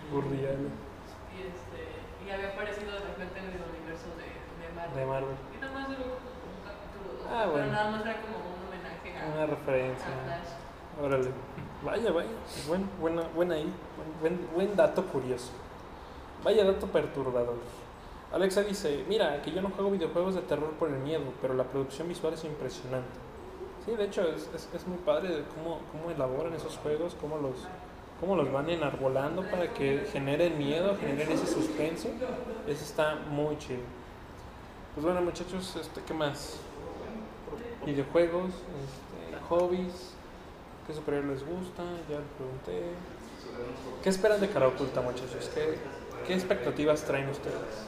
Y, 0.09 1.41
este, 1.45 1.81
y 2.27 2.31
había 2.31 2.49
aparecido 2.49 2.93
de 2.93 3.01
repente 3.01 3.39
en 3.39 3.45
el 3.47 3.61
universo 3.69 4.09
de, 4.17 4.25
de 4.67 4.75
Marvel. 4.75 4.97
de 4.97 5.07
Marvel. 5.07 5.37
Y 5.55 5.61
nada 5.61 5.73
más 5.75 5.89
duró 5.89 6.01
como 6.01 6.49
un 6.49 6.61
capítulo, 6.65 7.29
Ah, 7.29 7.41
pero 7.45 7.51
bueno. 7.53 7.73
nada 7.73 7.91
más 7.91 8.01
era 8.07 8.17
como 8.23 8.37
un 8.39 8.59
homenaje 8.69 9.09
a, 9.19 9.35
Una 9.35 9.47
referencia. 9.47 10.07
a 10.07 10.25
Flash. 10.25 11.05
Órale. 11.05 11.31
Vaya, 11.85 12.11
vaya. 12.11 12.29
Buen, 12.67 12.89
buena, 13.01 13.23
buena 13.35 13.55
ahí. 13.55 13.73
Buen, 13.97 14.37
buen, 14.37 14.55
buen 14.55 14.77
dato 14.77 15.05
curioso. 15.07 15.53
Vaya 16.43 16.65
dato 16.65 16.87
perturbador. 16.87 17.57
Alexa 18.33 18.63
dice, 18.63 19.05
mira, 19.09 19.41
que 19.43 19.53
yo 19.53 19.63
no 19.63 19.71
juego 19.71 19.91
videojuegos 19.91 20.35
de 20.35 20.43
terror 20.43 20.71
por 20.73 20.89
el 20.89 20.99
miedo, 20.99 21.25
pero 21.41 21.55
la 21.55 21.65
producción 21.65 22.09
visual 22.09 22.35
es 22.35 22.45
impresionante. 22.45 23.09
Sí, 23.85 23.93
de 23.97 24.05
hecho 24.05 24.23
es, 24.23 24.51
es, 24.55 24.69
es 24.75 24.87
muy 24.87 24.99
padre 24.99 25.45
cómo, 25.55 25.81
cómo 25.93 26.11
elaboran 26.11 26.53
esos 26.53 26.77
juegos, 26.79 27.17
cómo 27.21 27.39
los, 27.39 27.67
cómo 28.21 28.37
los 28.37 28.51
van 28.51 28.69
enarbolando 28.69 29.43
para 29.43 29.73
que 29.73 30.07
generen 30.13 30.59
miedo, 30.59 30.97
generen 31.01 31.33
ese 31.33 31.47
suspenso. 31.47 32.09
Eso 32.67 32.85
está 32.85 33.17
muy 33.31 33.57
chido. 33.59 33.83
Pues 34.95 35.05
bueno 35.05 35.23
muchachos, 35.23 35.77
este, 35.77 36.03
¿qué 36.03 36.15
más? 36.15 36.57
Videojuegos, 37.87 38.47
este, 38.47 39.45
hobbies, 39.49 40.13
¿qué 40.87 40.95
superior 40.95 41.25
les 41.25 41.47
gusta? 41.47 41.85
Ya 42.09 42.19
les 42.19 42.29
pregunté. 42.37 42.95
¿Qué 44.03 44.09
esperan 44.09 44.41
de 44.41 44.49
cara 44.49 44.69
oculta 44.69 45.01
muchachos? 45.01 45.51
¿Qué, 45.55 45.79
qué 46.27 46.35
expectativas 46.35 47.03
traen 47.05 47.29
ustedes? 47.29 47.87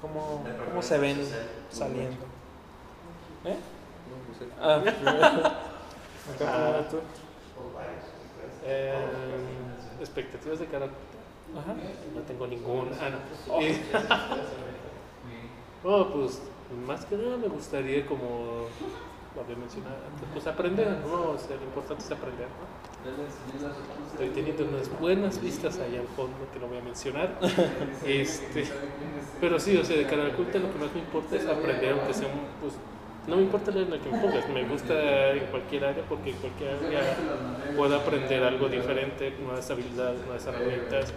¿Cómo, 0.00 0.44
cómo 0.68 0.82
se 0.82 0.98
ven 0.98 1.18
saliendo? 1.70 2.24
¿Eh? 3.44 3.56
Ah, 4.60 4.76
acá 4.82 4.92
primero 6.34 6.84
tú. 6.90 7.25
Eh, 8.68 8.94
expectativas 10.00 10.58
de 10.58 10.66
cara 10.66 10.86
Ajá. 11.56 11.74
no 12.14 12.20
tengo 12.22 12.46
ninguna. 12.46 12.90
Ah, 13.00 13.10
no. 13.10 13.60
Eh, 13.60 13.80
oh, 15.84 16.06
pues 16.12 16.42
más 16.86 17.04
que 17.04 17.16
nada 17.16 17.36
me 17.36 17.48
gustaría 17.48 18.04
como 18.06 18.66
lo 19.34 19.42
había 19.42 19.56
mencionado 19.56 19.96
antes, 20.10 20.28
pues 20.32 20.46
aprender, 20.46 20.88
¿no? 21.06 21.30
O 21.32 21.38
sea, 21.38 21.56
lo 21.56 21.64
importante 21.64 22.02
es 22.02 22.10
aprender, 22.10 22.48
¿no? 22.48 22.86
Estoy 24.10 24.30
teniendo 24.30 24.64
unas 24.64 24.88
buenas 24.98 25.40
vistas 25.40 25.78
allá 25.78 26.00
al 26.00 26.08
fondo 26.08 26.36
que 26.52 26.58
no 26.58 26.66
voy 26.66 26.78
a 26.78 26.82
mencionar. 26.82 27.38
Este, 28.04 28.64
pero 29.40 29.60
sí, 29.60 29.76
o 29.76 29.84
sea, 29.84 29.96
de 29.96 30.06
cara 30.06 30.24
al 30.24 30.32
culto 30.32 30.58
lo 30.58 30.72
que 30.72 30.78
más 30.78 30.92
me 30.92 31.00
importa 31.00 31.36
es 31.36 31.46
aprender, 31.46 31.92
aunque 31.92 32.14
sea 32.14 32.28
un, 32.28 32.40
pues, 32.60 32.74
no 33.26 33.36
me 33.36 33.42
importa 33.42 33.70
en 33.72 33.90
la 33.90 33.98
que 33.98 34.08
me 34.10 34.18
pongas, 34.18 34.48
me 34.48 34.64
gusta 34.64 35.30
en 35.32 35.46
cualquier 35.46 35.84
área 35.84 36.04
porque 36.08 36.30
en 36.30 36.36
cualquier 36.36 36.70
área 36.84 37.00
puedo 37.76 37.96
aprender 37.96 38.42
algo 38.44 38.68
diferente, 38.68 39.32
nuevas 39.42 39.68
habilidades, 39.70 40.20
nuevas 40.24 40.46
herramientas. 40.46 41.12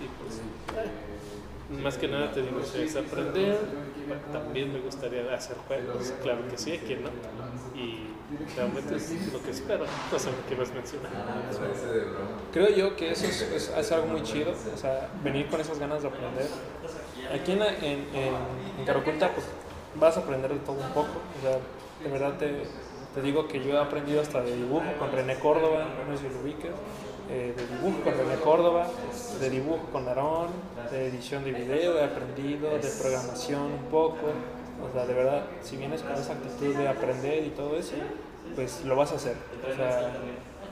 Y 0.00 0.06
pues, 0.22 0.38
eh, 0.38 1.82
más 1.82 1.96
que 1.98 2.08
nada 2.08 2.32
te 2.32 2.42
digo, 2.42 2.60
o 2.60 2.64
sea, 2.64 2.82
es 2.82 2.96
aprender. 2.96 3.58
También 4.32 4.72
me 4.72 4.80
gustaría 4.80 5.32
hacer 5.34 5.56
juegos, 5.68 6.12
claro 6.22 6.40
que 6.50 6.58
sí, 6.58 6.72
aquí 6.72 6.96
no. 6.96 7.10
Y 7.78 8.08
realmente 8.56 8.96
es 8.96 9.32
lo 9.32 9.40
que 9.42 9.50
espero. 9.50 9.84
No 10.12 10.18
sé 10.18 10.30
qué 10.48 10.56
más 10.56 10.72
mencionar. 10.72 11.10
Creo 12.52 12.68
yo 12.70 12.96
que 12.96 13.12
eso 13.12 13.26
es, 13.26 13.42
es- 13.42 13.72
es 13.76 13.92
algo 13.92 14.06
muy 14.08 14.22
chido, 14.22 14.52
o 14.52 14.76
sea, 14.76 15.08
venir 15.22 15.46
con 15.46 15.60
esas 15.60 15.78
ganas 15.78 16.02
de 16.02 16.08
aprender. 16.08 16.46
Aquí 17.32 17.52
en, 17.52 17.62
en, 17.62 18.08
en, 18.14 18.34
en 18.80 18.84
Caraculta, 18.84 19.30
pues 19.32 19.46
vas 19.96 20.16
a 20.16 20.20
aprender 20.20 20.52
de 20.52 20.60
todo 20.60 20.76
un 20.76 20.88
poco, 20.90 21.20
o 21.38 21.42
sea, 21.42 21.58
de 22.02 22.10
verdad 22.10 22.38
te, 22.38 22.62
te 23.14 23.22
digo 23.22 23.48
que 23.48 23.62
yo 23.64 23.74
he 23.74 23.78
aprendido 23.78 24.20
hasta 24.20 24.40
de 24.42 24.56
dibujo 24.56 24.86
con 24.98 25.10
René 25.12 25.38
Córdoba, 25.38 25.86
no 26.08 26.16
sé 26.16 26.28
si 26.28 26.34
lo 26.34 26.40
ubiques, 26.40 26.70
eh, 27.30 27.54
de 27.56 27.66
dibujo 27.66 28.02
con 28.02 28.14
René 28.16 28.36
Córdoba, 28.42 28.86
de 29.40 29.50
dibujo 29.50 29.86
con 29.92 30.08
Aarón, 30.08 30.48
de 30.90 31.08
edición 31.08 31.44
de 31.44 31.52
video 31.52 31.98
he 31.98 32.04
aprendido, 32.04 32.70
de 32.70 32.88
programación 33.00 33.62
un 33.62 33.84
poco, 33.90 34.32
o 34.82 34.92
sea, 34.92 35.06
de 35.06 35.14
verdad, 35.14 35.42
si 35.62 35.76
vienes 35.76 36.02
con 36.02 36.12
esa 36.12 36.32
actitud 36.32 36.74
de 36.74 36.88
aprender 36.88 37.44
y 37.44 37.50
todo 37.50 37.76
eso, 37.76 37.94
pues 38.54 38.84
lo 38.84 38.96
vas 38.96 39.12
a 39.12 39.16
hacer. 39.16 39.36
O 39.70 39.76
sea, 39.76 40.12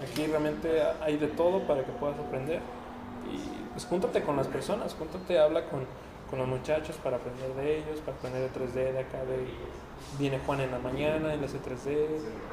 aquí 0.03 0.27
realmente 0.27 0.83
hay 1.01 1.17
de 1.17 1.29
todo 1.29 1.61
para 1.67 1.85
que 1.85 1.93
puedas 1.93 2.19
aprender. 2.19 2.61
Y 3.31 3.71
pues 3.73 3.85
júntate 3.85 4.23
con 4.23 4.37
las 4.37 4.47
personas, 4.47 4.95
júntate, 4.95 5.39
habla 5.39 5.67
con, 5.67 5.87
con 6.31 6.39
los 6.39 6.49
muchachos 6.49 6.97
para 7.03 7.17
aprender 7.17 7.55
de 7.55 7.79
ellos, 7.79 8.01
para 8.05 8.17
aprender 8.17 8.43
de 8.43 8.51
3D 8.51 8.93
de 8.93 8.99
acá. 8.99 9.19
De, 9.25 9.47
viene 10.19 10.39
Juan 10.45 10.61
en 10.61 10.71
la 10.71 10.79
mañana, 10.79 11.35
él 11.35 11.43
hace 11.45 11.59
3D, 11.59 12.07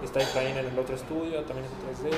está 0.04 0.20
Efraín 0.22 0.58
en 0.58 0.66
el 0.66 0.80
otro 0.80 0.96
estudio, 0.96 1.44
también 1.44 1.68
hace 1.68 2.08
3D. 2.08 2.12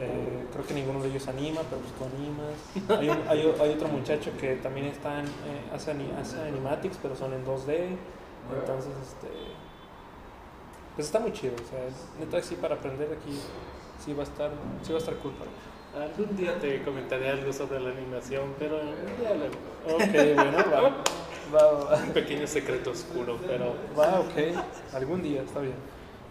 Eh, 0.00 0.46
creo 0.52 0.66
que 0.66 0.74
ninguno 0.74 1.00
de 1.02 1.10
ellos 1.10 1.28
anima, 1.28 1.60
pero 1.68 1.80
pues 1.82 1.92
tú 1.94 2.04
animas. 2.04 3.28
Hay, 3.28 3.70
otro 3.70 3.88
muchacho 3.88 4.32
que 4.40 4.56
también 4.56 4.86
está 4.86 5.20
en, 5.20 5.26
eh, 5.26 5.70
hace, 5.72 5.92
ani- 5.92 6.12
hace 6.18 6.40
animatics, 6.40 6.98
pero 7.00 7.14
son 7.14 7.32
en 7.34 7.44
2D. 7.44 7.96
Entonces, 8.58 8.92
este, 9.02 9.28
pues 10.96 11.06
está 11.06 11.20
muy 11.20 11.32
chido. 11.32 11.54
O 11.54 11.68
sea, 11.70 11.78
neta, 12.18 12.42
sí, 12.42 12.56
para 12.56 12.74
aprender 12.74 13.08
aquí, 13.12 13.38
sí 14.04 14.12
va 14.12 14.22
a 14.22 14.26
estar, 14.26 14.50
sí 14.82 14.92
va 14.92 14.98
a 14.98 15.00
estar 15.00 15.14
cool. 15.16 15.32
Algún 15.94 16.36
día 16.36 16.58
te 16.58 16.82
comentaré 16.82 17.28
algo 17.30 17.52
sobre 17.52 17.78
la 17.80 17.90
animación, 17.90 18.54
pero 18.58 18.78
ya 19.22 19.34
luego. 19.34 19.54
Ok, 19.86 20.36
bueno, 20.36 20.58
va. 20.72 21.02
Va, 21.54 21.72
va, 21.84 21.96
Un 21.96 22.12
pequeño 22.14 22.46
secreto 22.46 22.92
oscuro, 22.92 23.38
pero 23.46 23.74
va, 23.98 24.20
ok. 24.20 24.56
Algún 24.94 25.22
día, 25.22 25.42
está 25.42 25.60
bien. 25.60 25.74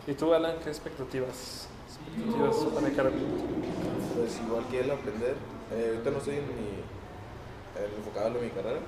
¿Y 0.07 0.13
tú, 0.13 0.33
Alan, 0.33 0.55
qué 0.63 0.69
expectativas? 0.69 1.67
Expectativas 1.87 2.73
para 2.73 2.87
el 2.87 2.95
Carapinto. 2.95 3.43
Pues 4.17 4.39
igual 4.43 4.65
que 4.71 4.79
él 4.79 4.89
aprender. 4.89 5.35
Eh, 5.73 5.89
ahorita 5.91 6.09
no 6.09 6.17
estoy 6.17 6.35
en 6.37 6.47
mi, 6.47 6.81
en 7.77 7.97
enfocado 7.99 8.39
en 8.39 8.43
mi 8.45 8.49
carrera, 8.49 8.79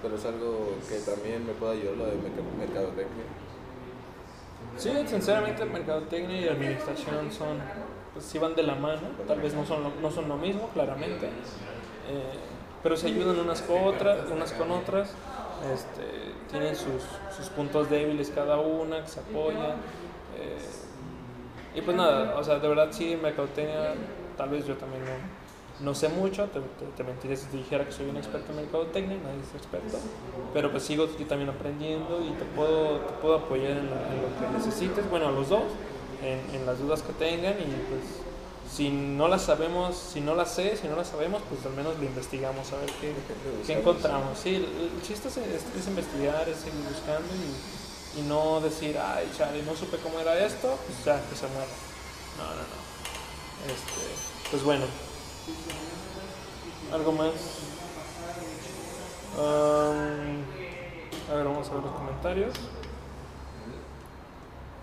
pero 0.00 0.16
es 0.16 0.24
algo 0.24 0.76
que 0.88 0.98
también 1.00 1.46
me 1.46 1.52
puede 1.52 1.78
ayudar 1.78 1.96
lo 1.98 2.06
de 2.06 2.12
merca- 2.12 2.56
mercadotecnia. 2.58 3.24
Sí, 4.78 4.90
sinceramente, 5.06 5.64
mercadotecnia 5.66 6.40
y 6.40 6.48
administración 6.48 7.30
son, 7.30 7.58
pues 8.16 8.26
sí 8.26 8.38
van 8.38 8.54
de 8.56 8.62
la 8.62 8.74
mano. 8.74 9.02
Tal 9.28 9.40
vez 9.40 9.54
no 9.54 9.66
son 9.66 9.82
lo, 9.84 9.92
no 10.02 10.10
son 10.10 10.28
lo 10.28 10.36
mismo, 10.38 10.68
claramente. 10.74 11.26
Eh, 11.26 12.38
pero 12.82 12.96
se 12.96 13.08
ayudan 13.08 13.38
unas 13.40 13.62
con 13.62 13.84
otras, 13.84 14.18
unas 14.30 14.52
con 14.52 14.70
otras. 14.72 15.10
Este, 15.72 16.34
tienen 16.50 16.76
sus, 16.76 17.02
sus 17.36 17.48
puntos 17.50 17.90
débiles 17.90 18.30
cada 18.30 18.58
una, 18.58 19.02
que 19.02 19.08
se 19.08 19.20
apoyan. 19.20 19.72
eh, 20.36 20.58
y 21.74 21.82
pues 21.82 21.96
nada, 21.96 22.36
o 22.38 22.44
sea, 22.44 22.58
de 22.58 22.68
verdad 22.68 22.88
sí, 22.90 23.18
mercadotecnia, 23.22 23.94
tal 24.36 24.48
vez 24.48 24.66
yo 24.66 24.76
también 24.76 25.02
no, 25.04 25.84
no 25.84 25.94
sé 25.94 26.08
mucho, 26.08 26.46
te, 26.46 26.60
te, 26.96 27.04
mentiría 27.04 27.36
si 27.36 27.46
te 27.48 27.58
dijera 27.58 27.84
que 27.84 27.92
soy 27.92 28.08
un 28.08 28.16
experto 28.16 28.52
en 28.52 28.56
mercadotecnia, 28.56 29.18
nadie 29.22 29.40
es 29.46 29.54
experto, 29.54 29.98
pero 30.54 30.70
pues 30.70 30.84
sigo 30.84 31.06
también 31.28 31.50
aprendiendo 31.50 32.20
y 32.24 32.30
te 32.32 32.44
puedo, 32.56 33.00
te 33.00 33.12
puedo 33.20 33.36
apoyar 33.36 33.72
en, 33.72 33.90
la- 33.90 34.08
en 34.14 34.22
lo 34.22 34.28
que 34.40 34.58
necesites, 34.58 35.08
bueno, 35.10 35.28
a 35.28 35.32
los 35.32 35.50
dos, 35.50 35.64
en, 36.26 36.40
en 36.54 36.66
las 36.66 36.78
dudas 36.78 37.02
que 37.02 37.12
tengan 37.14 37.54
y 37.54 37.64
pues 37.88 38.02
si 38.74 38.90
no 38.90 39.28
las 39.28 39.42
sabemos, 39.42 39.96
si 39.96 40.20
no 40.20 40.34
las 40.34 40.52
sé, 40.54 40.76
si 40.76 40.88
no 40.88 40.96
las 40.96 41.08
sabemos, 41.08 41.40
pues 41.48 41.64
al 41.64 41.72
menos 41.72 41.96
lo 41.98 42.04
investigamos 42.04 42.72
a 42.72 42.76
ver 42.78 42.90
qué, 43.00 43.12
qué 43.66 43.78
encontramos. 43.78 44.38
Sí, 44.38 44.56
el, 44.56 44.90
chiste 45.06 45.28
es, 45.28 45.36
es- 45.36 45.64
es 45.78 45.86
investigar, 45.86 46.48
es 46.48 46.58
seguir 46.58 46.82
buscando 46.88 47.28
y, 47.34 48.20
y 48.20 48.22
no 48.22 48.60
decir, 48.60 48.98
ay, 48.98 49.30
chale, 49.38 49.62
no 49.62 49.74
supe 49.76 49.98
cómo 49.98 50.18
era 50.18 50.38
esto, 50.44 50.76
pues 50.86 51.04
ya, 51.04 51.20
que 51.28 51.36
se 51.36 51.46
muera. 51.46 51.66
No, 52.38 52.44
no, 52.44 52.54
no. 52.56 53.72
Este, 53.72 54.50
pues 54.50 54.62
bueno. 54.64 54.84
¿Algo 56.92 57.12
más? 57.12 57.32
Um, 59.36 60.42
a 61.30 61.34
ver, 61.34 61.44
vamos 61.44 61.68
a 61.68 61.74
ver 61.74 61.82
los 61.82 61.92
comentarios. 61.92 62.54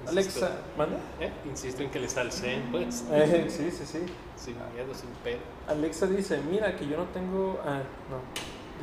Alexa, 0.07 0.51
¿manda? 0.77 0.97
¿eh? 1.19 1.31
insisto 1.45 1.81
en 1.83 1.89
que 1.89 1.99
les 1.99 2.15
alcen, 2.17 2.63
pues, 2.71 3.05
Eh, 3.11 3.45
sí, 3.49 3.71
sí, 3.71 3.85
sí. 3.85 3.99
sin 4.35 4.55
miedo, 4.73 4.93
sin 4.93 5.09
pena. 5.23 5.41
Alexa 5.67 6.07
dice, 6.07 6.39
mira 6.49 6.75
que 6.75 6.87
yo 6.87 6.97
no 6.97 7.05
tengo... 7.05 7.59
Ah, 7.65 7.81
no. 8.09 8.19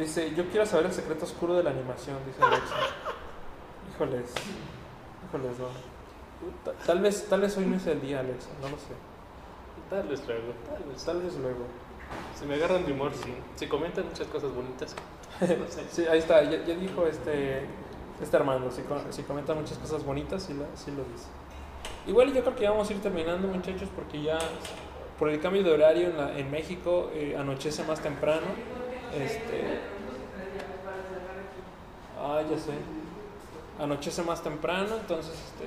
Dice, 0.03 0.35
yo 0.35 0.45
quiero 0.51 0.65
saber 0.67 0.87
el 0.87 0.93
secreto 0.93 1.25
oscuro 1.25 1.55
de 1.55 1.63
la 1.63 1.71
animación, 1.71 2.17
dice 2.27 2.43
Alexa. 2.43 2.75
Híjoles. 3.95 4.31
Híjoles, 5.29 5.59
no. 5.59 5.67
Ta- 6.65 6.73
Tal 6.87 7.01
vez, 7.01 7.27
tal 7.29 7.41
vez 7.43 7.57
hoy 7.59 7.67
no 7.67 7.77
es 7.77 7.87
el 7.87 8.01
día, 8.01 8.21
Alexa, 8.21 8.49
no 8.63 8.69
lo 8.71 8.77
sé. 8.77 8.95
Tal 9.91 10.09
vez 10.09 10.23
luego, 10.27 10.53
tal 10.67 10.83
vez. 10.85 11.05
Tal 11.05 11.21
vez 11.23 11.35
luego. 11.37 11.67
Si 12.39 12.47
me 12.47 12.55
agarran 12.55 12.87
de 12.87 12.93
humor, 12.93 13.13
sí. 13.13 13.35
Se 13.57 13.69
comentan 13.69 14.07
muchas 14.07 14.27
cosas 14.29 14.53
bonitas. 14.55 14.95
No 15.41 15.47
sé. 15.69 15.85
Sí, 15.91 16.07
ahí 16.07 16.19
está, 16.21 16.43
ya, 16.45 16.65
ya 16.65 16.75
dijo 16.75 17.07
este, 17.07 17.63
este 18.23 18.37
Armando, 18.37 18.71
si, 18.71 18.83
si 19.11 19.23
comenta 19.23 19.55
muchas 19.55 19.79
cosas 19.79 20.05
bonitas, 20.05 20.43
sí, 20.43 20.55
la- 20.55 20.77
sí 20.77 20.91
lo 20.91 21.05
dice. 21.05 21.27
Igual 22.07 22.33
yo 22.33 22.43
creo 22.43 22.55
que 22.57 22.63
ya 22.63 22.71
vamos 22.71 22.89
a 22.89 22.93
ir 22.93 23.01
terminando 23.03 23.49
muchachos 23.49 23.89
porque 23.95 24.23
ya 24.23 24.39
por 25.19 25.29
el 25.29 25.41
cambio 25.41 25.63
de 25.63 25.73
horario 25.73 26.09
en, 26.09 26.17
la- 26.17 26.39
en 26.39 26.51
México 26.51 27.11
eh, 27.15 27.37
anochece 27.39 27.85
más 27.85 28.01
temprano. 28.01 28.47
Este, 29.15 29.79
ah, 32.19 32.43
ya 32.51 32.57
sé. 32.59 32.73
Anochece 33.83 34.23
más 34.23 34.43
temprano, 34.43 34.97
entonces 35.01 35.33
este, 35.35 35.65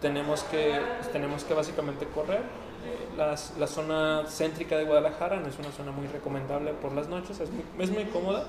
tenemos 0.00 0.42
que 0.44 0.80
pues, 0.98 1.12
tenemos 1.12 1.44
que 1.44 1.54
básicamente 1.54 2.06
correr. 2.06 2.40
Eh, 2.84 3.16
las- 3.16 3.56
la 3.58 3.66
zona 3.66 4.24
céntrica 4.28 4.76
de 4.76 4.84
Guadalajara 4.84 5.36
no 5.40 5.48
es 5.48 5.58
una 5.58 5.70
zona 5.72 5.90
muy 5.92 6.06
recomendable 6.06 6.72
por 6.74 6.92
las 6.92 7.08
noches, 7.08 7.40
es 7.40 7.50
muy, 7.50 7.64
es 7.78 7.90
muy 7.90 8.04
cómoda, 8.06 8.44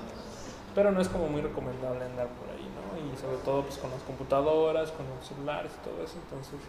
pero 0.76 0.92
no 0.92 1.00
es 1.00 1.08
como 1.08 1.26
muy 1.26 1.40
recomendable 1.40 2.04
andar 2.04 2.28
por 2.28 2.48
ahí, 2.50 2.68
¿no? 2.76 3.12
Y 3.12 3.16
sobre 3.16 3.38
todo 3.38 3.62
pues 3.62 3.78
con 3.78 3.90
las 3.90 4.02
computadoras, 4.02 4.92
con 4.92 5.06
los 5.08 5.26
celulares 5.26 5.72
y 5.74 5.84
todo 5.88 6.04
eso, 6.04 6.16
entonces 6.22 6.60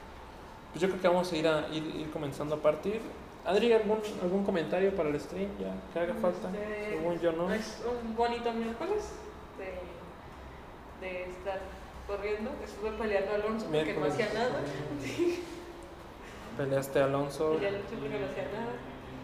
pues 0.71 0.81
yo 0.81 0.87
creo 0.87 1.01
que 1.01 1.07
vamos 1.09 1.31
a 1.31 1.35
ir, 1.35 1.47
a, 1.47 1.67
ir, 1.73 1.83
ir 1.95 2.09
comenzando 2.11 2.55
a 2.55 2.59
partir. 2.59 3.01
Adri, 3.45 3.71
¿algún, 3.73 3.99
¿algún 4.21 4.43
comentario 4.43 4.95
para 4.95 5.09
el 5.09 5.19
stream 5.19 5.49
ya 5.59 5.73
que 5.93 5.99
haga 5.99 6.13
falta? 6.15 6.49
Este, 6.49 6.97
Según 6.97 7.19
yo, 7.19 7.31
¿no? 7.33 7.53
Es 7.53 7.83
un 7.85 8.15
bonito 8.15 8.51
miércoles 8.53 9.11
de, 9.57 11.05
de 11.05 11.29
estar 11.29 11.59
corriendo. 12.07 12.51
Estuve 12.63 12.91
peleando 12.91 13.31
a 13.31 13.35
Alonso 13.35 13.65
porque 13.67 13.93
no 13.93 14.01
Miércoles. 14.01 14.13
hacía 14.13 14.33
nada. 14.33 14.59
Peleaste 16.57 16.99
a 16.99 17.05
Alonso. 17.05 17.51
Alonso 17.51 17.95
porque 17.99 18.19
no 18.19 18.25
hacía 18.25 18.47
nada. 18.51 18.73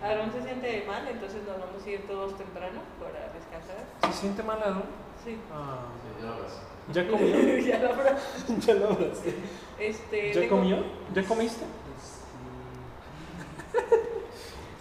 Alonso 0.04 0.38
se 0.39 0.43
siente 0.43 0.84
mal, 0.86 1.08
entonces 1.08 1.41
nos 1.47 1.60
vamos 1.60 1.86
a 1.86 1.89
ir 1.89 2.06
todos 2.08 2.38
temprano 2.38 2.82
para 2.99 3.32
descansar. 3.34 3.78
¿Se 4.14 4.20
siente 4.20 4.43
mal, 4.43 4.60
no? 4.60 4.82
Sí. 5.24 5.39
Ah, 5.51 5.86
Sí, 6.04 6.22
ya 6.22 6.30
lo 6.30 6.41
ves. 6.41 6.60
¿Ya 6.91 7.08
comió? 7.10 7.58
ya 7.66 7.80
lo 7.80 8.58
ya 8.60 8.74
lo 8.74 8.88
abracé. 8.89 9.36
Este, 9.80 10.34
¿Ya 10.34 10.41
tengo- 10.41 10.58
comió? 10.58 10.78
¿Ya 11.14 11.24
comiste? 11.24 11.66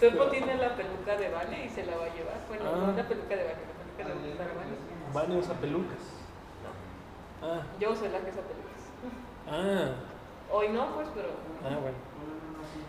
Topo 0.00 0.24
tiene 0.30 0.56
la 0.56 0.74
peluca 0.74 1.16
de 1.16 1.28
Vane 1.30 1.66
y 1.66 1.68
se 1.70 1.86
la 1.86 1.96
va 1.96 2.06
a 2.06 2.14
llevar. 2.14 2.40
Bueno, 2.48 2.64
Ah. 2.66 2.76
no 2.90 2.92
la 2.96 3.06
peluca 3.08 3.36
de 3.36 3.44
Vane, 3.44 3.62
la 3.98 4.04
peluca 4.04 4.26
de 4.26 4.34
para 4.34 4.54
Vane. 4.54 4.76
Vane 5.14 5.36
usa 5.38 5.54
pelucas. 5.54 6.02
Ah, 7.40 7.62
Yo 7.78 7.94
soy 7.94 8.08
la 8.08 8.18
que 8.18 8.30
usa 8.30 8.42
pelucas. 8.42 8.82
ah, 9.48 9.94
Hoy 10.50 10.68
no, 10.70 10.94
pues, 10.94 11.08
pero 11.14 11.28
ah, 11.64 11.78
bueno. 11.80 11.96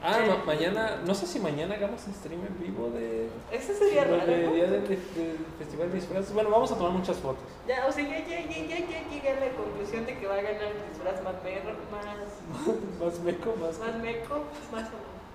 Ah, 0.05 0.19
ma- 0.27 0.43
mañana, 0.45 1.01
no 1.07 1.15
sé 1.15 1.25
si 1.25 1.39
mañana 1.39 1.75
hagamos 1.75 2.01
stream 2.01 2.41
en 2.45 2.59
vivo 2.59 2.89
de, 2.89 3.29
ese 3.53 3.73
sería 3.73 4.03
raro. 4.03 4.25
de- 4.25 4.43
¿no? 4.47 4.53
día 4.53 4.67
del 4.67 4.83
de, 4.83 4.89
del 4.97 5.37
Festival 5.57 5.89
de 5.91 5.95
Disfraces. 5.95 6.33
Bueno, 6.33 6.49
vamos 6.49 6.71
a 6.73 6.75
tomar 6.77 6.91
muchas 6.91 7.17
fotos. 7.17 7.43
Ya, 7.67 7.87
o 7.87 7.91
sea, 7.91 8.03
ya, 8.03 8.19
ya, 8.27 8.41
ya, 8.41 8.57
ya, 8.67 8.79
ya 8.79 9.09
llegué 9.09 9.29
a 9.29 9.39
la 9.39 9.49
conclusión 9.55 10.05
de 10.05 10.17
que 10.19 10.27
va 10.27 10.33
a 10.35 10.41
ganar 10.41 10.61
el 10.63 10.89
disfraz 10.91 11.23
más 11.23 11.35
perro, 11.35 11.71
más, 11.89 12.05
más 12.99 13.19
meco, 13.21 13.55
más... 13.61 13.79
más 13.79 13.95
meco, 14.01 14.43
más, 14.73 14.89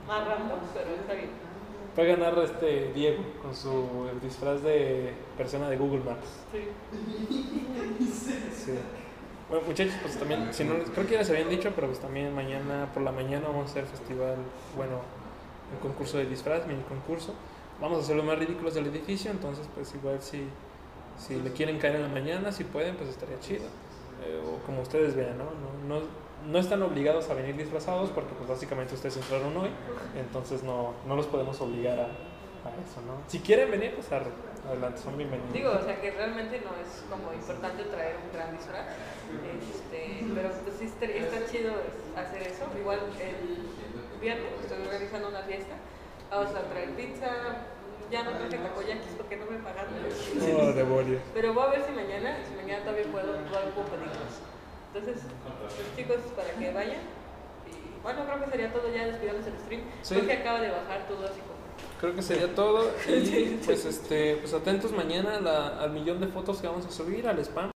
más 0.06 0.28
random, 0.28 0.58
pero 0.74 0.90
está 1.00 1.14
bien. 1.14 1.30
Va 1.98 2.02
a 2.02 2.06
ganar 2.06 2.38
este 2.44 2.92
Diego 2.92 3.22
con 3.42 3.56
su 3.56 3.88
disfraz 4.22 4.62
de 4.62 5.14
persona 5.38 5.68
de 5.70 5.76
Google 5.78 6.00
Maps. 6.04 6.28
Sí. 6.52 6.68
Sí. 8.54 8.72
Bueno, 9.48 9.64
muchachos, 9.66 9.94
pues 10.02 10.18
también, 10.18 10.52
si 10.52 10.64
no, 10.64 10.74
creo 10.92 11.06
que 11.06 11.12
ya 11.12 11.18
les 11.20 11.30
habían 11.30 11.48
dicho, 11.48 11.72
pero 11.74 11.86
pues 11.86 12.00
también 12.00 12.34
mañana 12.34 12.90
por 12.92 13.02
la 13.02 13.12
mañana 13.12 13.48
vamos 13.48 13.68
a 13.68 13.70
hacer 13.70 13.86
festival, 13.86 14.36
bueno, 14.76 15.00
un 15.72 15.78
concurso 15.80 16.18
de 16.18 16.26
disfraz, 16.26 16.66
mini 16.66 16.82
concurso. 16.82 17.32
Vamos 17.80 17.98
a 17.98 18.00
hacer 18.02 18.16
los 18.16 18.26
más 18.26 18.38
ridículos 18.38 18.74
del 18.74 18.86
edificio, 18.88 19.30
entonces 19.30 19.66
pues 19.74 19.94
igual 19.94 20.20
si, 20.20 20.48
si 21.16 21.40
le 21.40 21.50
quieren 21.52 21.78
caer 21.78 21.96
en 21.96 22.02
la 22.02 22.08
mañana, 22.08 22.52
si 22.52 22.64
pueden, 22.64 22.96
pues 22.96 23.08
estaría 23.08 23.40
chido. 23.40 23.64
Eh, 24.24 24.42
o 24.44 24.66
como 24.66 24.82
ustedes 24.82 25.14
vean, 25.14 25.38
¿no? 25.38 25.44
No, 25.44 26.00
no, 26.00 26.06
no 26.46 26.58
están 26.58 26.82
obligados 26.82 27.30
a 27.30 27.34
venir 27.34 27.56
disfrazados 27.56 28.10
porque 28.10 28.34
pues 28.34 28.48
básicamente 28.50 28.94
ustedes 28.94 29.16
entraron 29.16 29.56
hoy, 29.56 29.70
entonces 30.18 30.62
no, 30.62 30.92
no 31.06 31.16
los 31.16 31.26
podemos 31.26 31.58
obligar 31.60 31.98
a, 32.00 32.04
a 32.04 32.74
eso, 32.84 33.00
¿no? 33.06 33.22
Si 33.28 33.38
quieren 33.38 33.70
venir, 33.70 33.94
pues 33.94 34.10
arre, 34.12 34.30
adelante, 34.68 35.00
son 35.00 35.16
bienvenidos. 35.16 35.52
Digo, 35.52 35.70
o 35.72 35.82
sea, 35.82 36.00
que 36.00 36.10
realmente 36.10 36.60
no 36.60 36.72
es 36.76 37.02
como 37.08 37.32
importante 37.32 37.84
traer 37.84 38.16
un 38.22 38.32
gran 38.32 38.56
disfraz, 38.56 38.86
este, 39.58 40.24
pero 40.34 40.50
pues 40.50 40.76
sí 40.78 40.84
está, 40.86 41.06
está 41.06 41.50
chido 41.50 41.72
hacer 42.16 42.42
eso. 42.42 42.64
Igual 42.78 43.00
el 43.20 44.20
viernes 44.20 44.52
estoy 44.62 44.82
organizando 44.82 45.28
una 45.28 45.42
fiesta, 45.42 45.74
vamos 46.30 46.54
a 46.54 46.62
traer 46.68 46.90
pizza, 46.90 47.64
ya 48.10 48.22
no 48.24 48.30
traje 48.32 48.56
takoyakis 48.56 49.12
porque 49.16 49.36
no 49.36 49.46
me 49.46 49.58
pagaron. 49.58 49.92
Oh, 49.96 50.72
demonios. 50.72 51.22
Pero 51.34 51.54
voy 51.54 51.64
a 51.64 51.70
ver 51.70 51.84
si 51.84 51.92
mañana, 51.92 52.38
si 52.46 52.54
mañana 52.54 52.84
todavía 52.84 53.04
puedo, 53.10 53.32
puedo 53.48 53.88
pedirlos. 53.88 54.44
Entonces, 54.92 55.24
pues, 55.60 55.96
chicos, 55.96 56.20
para 56.34 56.50
que 56.52 56.72
vayan. 56.72 57.04
Y 57.68 58.00
bueno, 58.02 58.24
creo 58.24 58.44
que 58.44 58.50
sería 58.50 58.72
todo 58.72 58.88
ya 58.88 59.06
despidamos 59.06 59.46
el 59.46 59.58
stream. 59.58 59.82
Sí. 60.02 60.14
Creo 60.14 60.26
que 60.26 60.32
acaba 60.32 60.60
de 60.60 60.70
bajar 60.70 61.06
todo 61.08 61.26
así 61.26 61.40
como. 61.40 61.57
Creo 62.00 62.14
que 62.14 62.22
sería 62.22 62.54
todo. 62.54 62.90
Y 63.08 63.58
pues 63.64 63.84
este, 63.84 64.36
pues 64.36 64.52
atentos 64.54 64.92
mañana 64.92 65.38
al 65.80 65.90
millón 65.90 66.20
de 66.20 66.28
fotos 66.28 66.60
que 66.60 66.66
vamos 66.66 66.86
a 66.86 66.90
subir, 66.90 67.26
al 67.26 67.38
spam. 67.40 67.70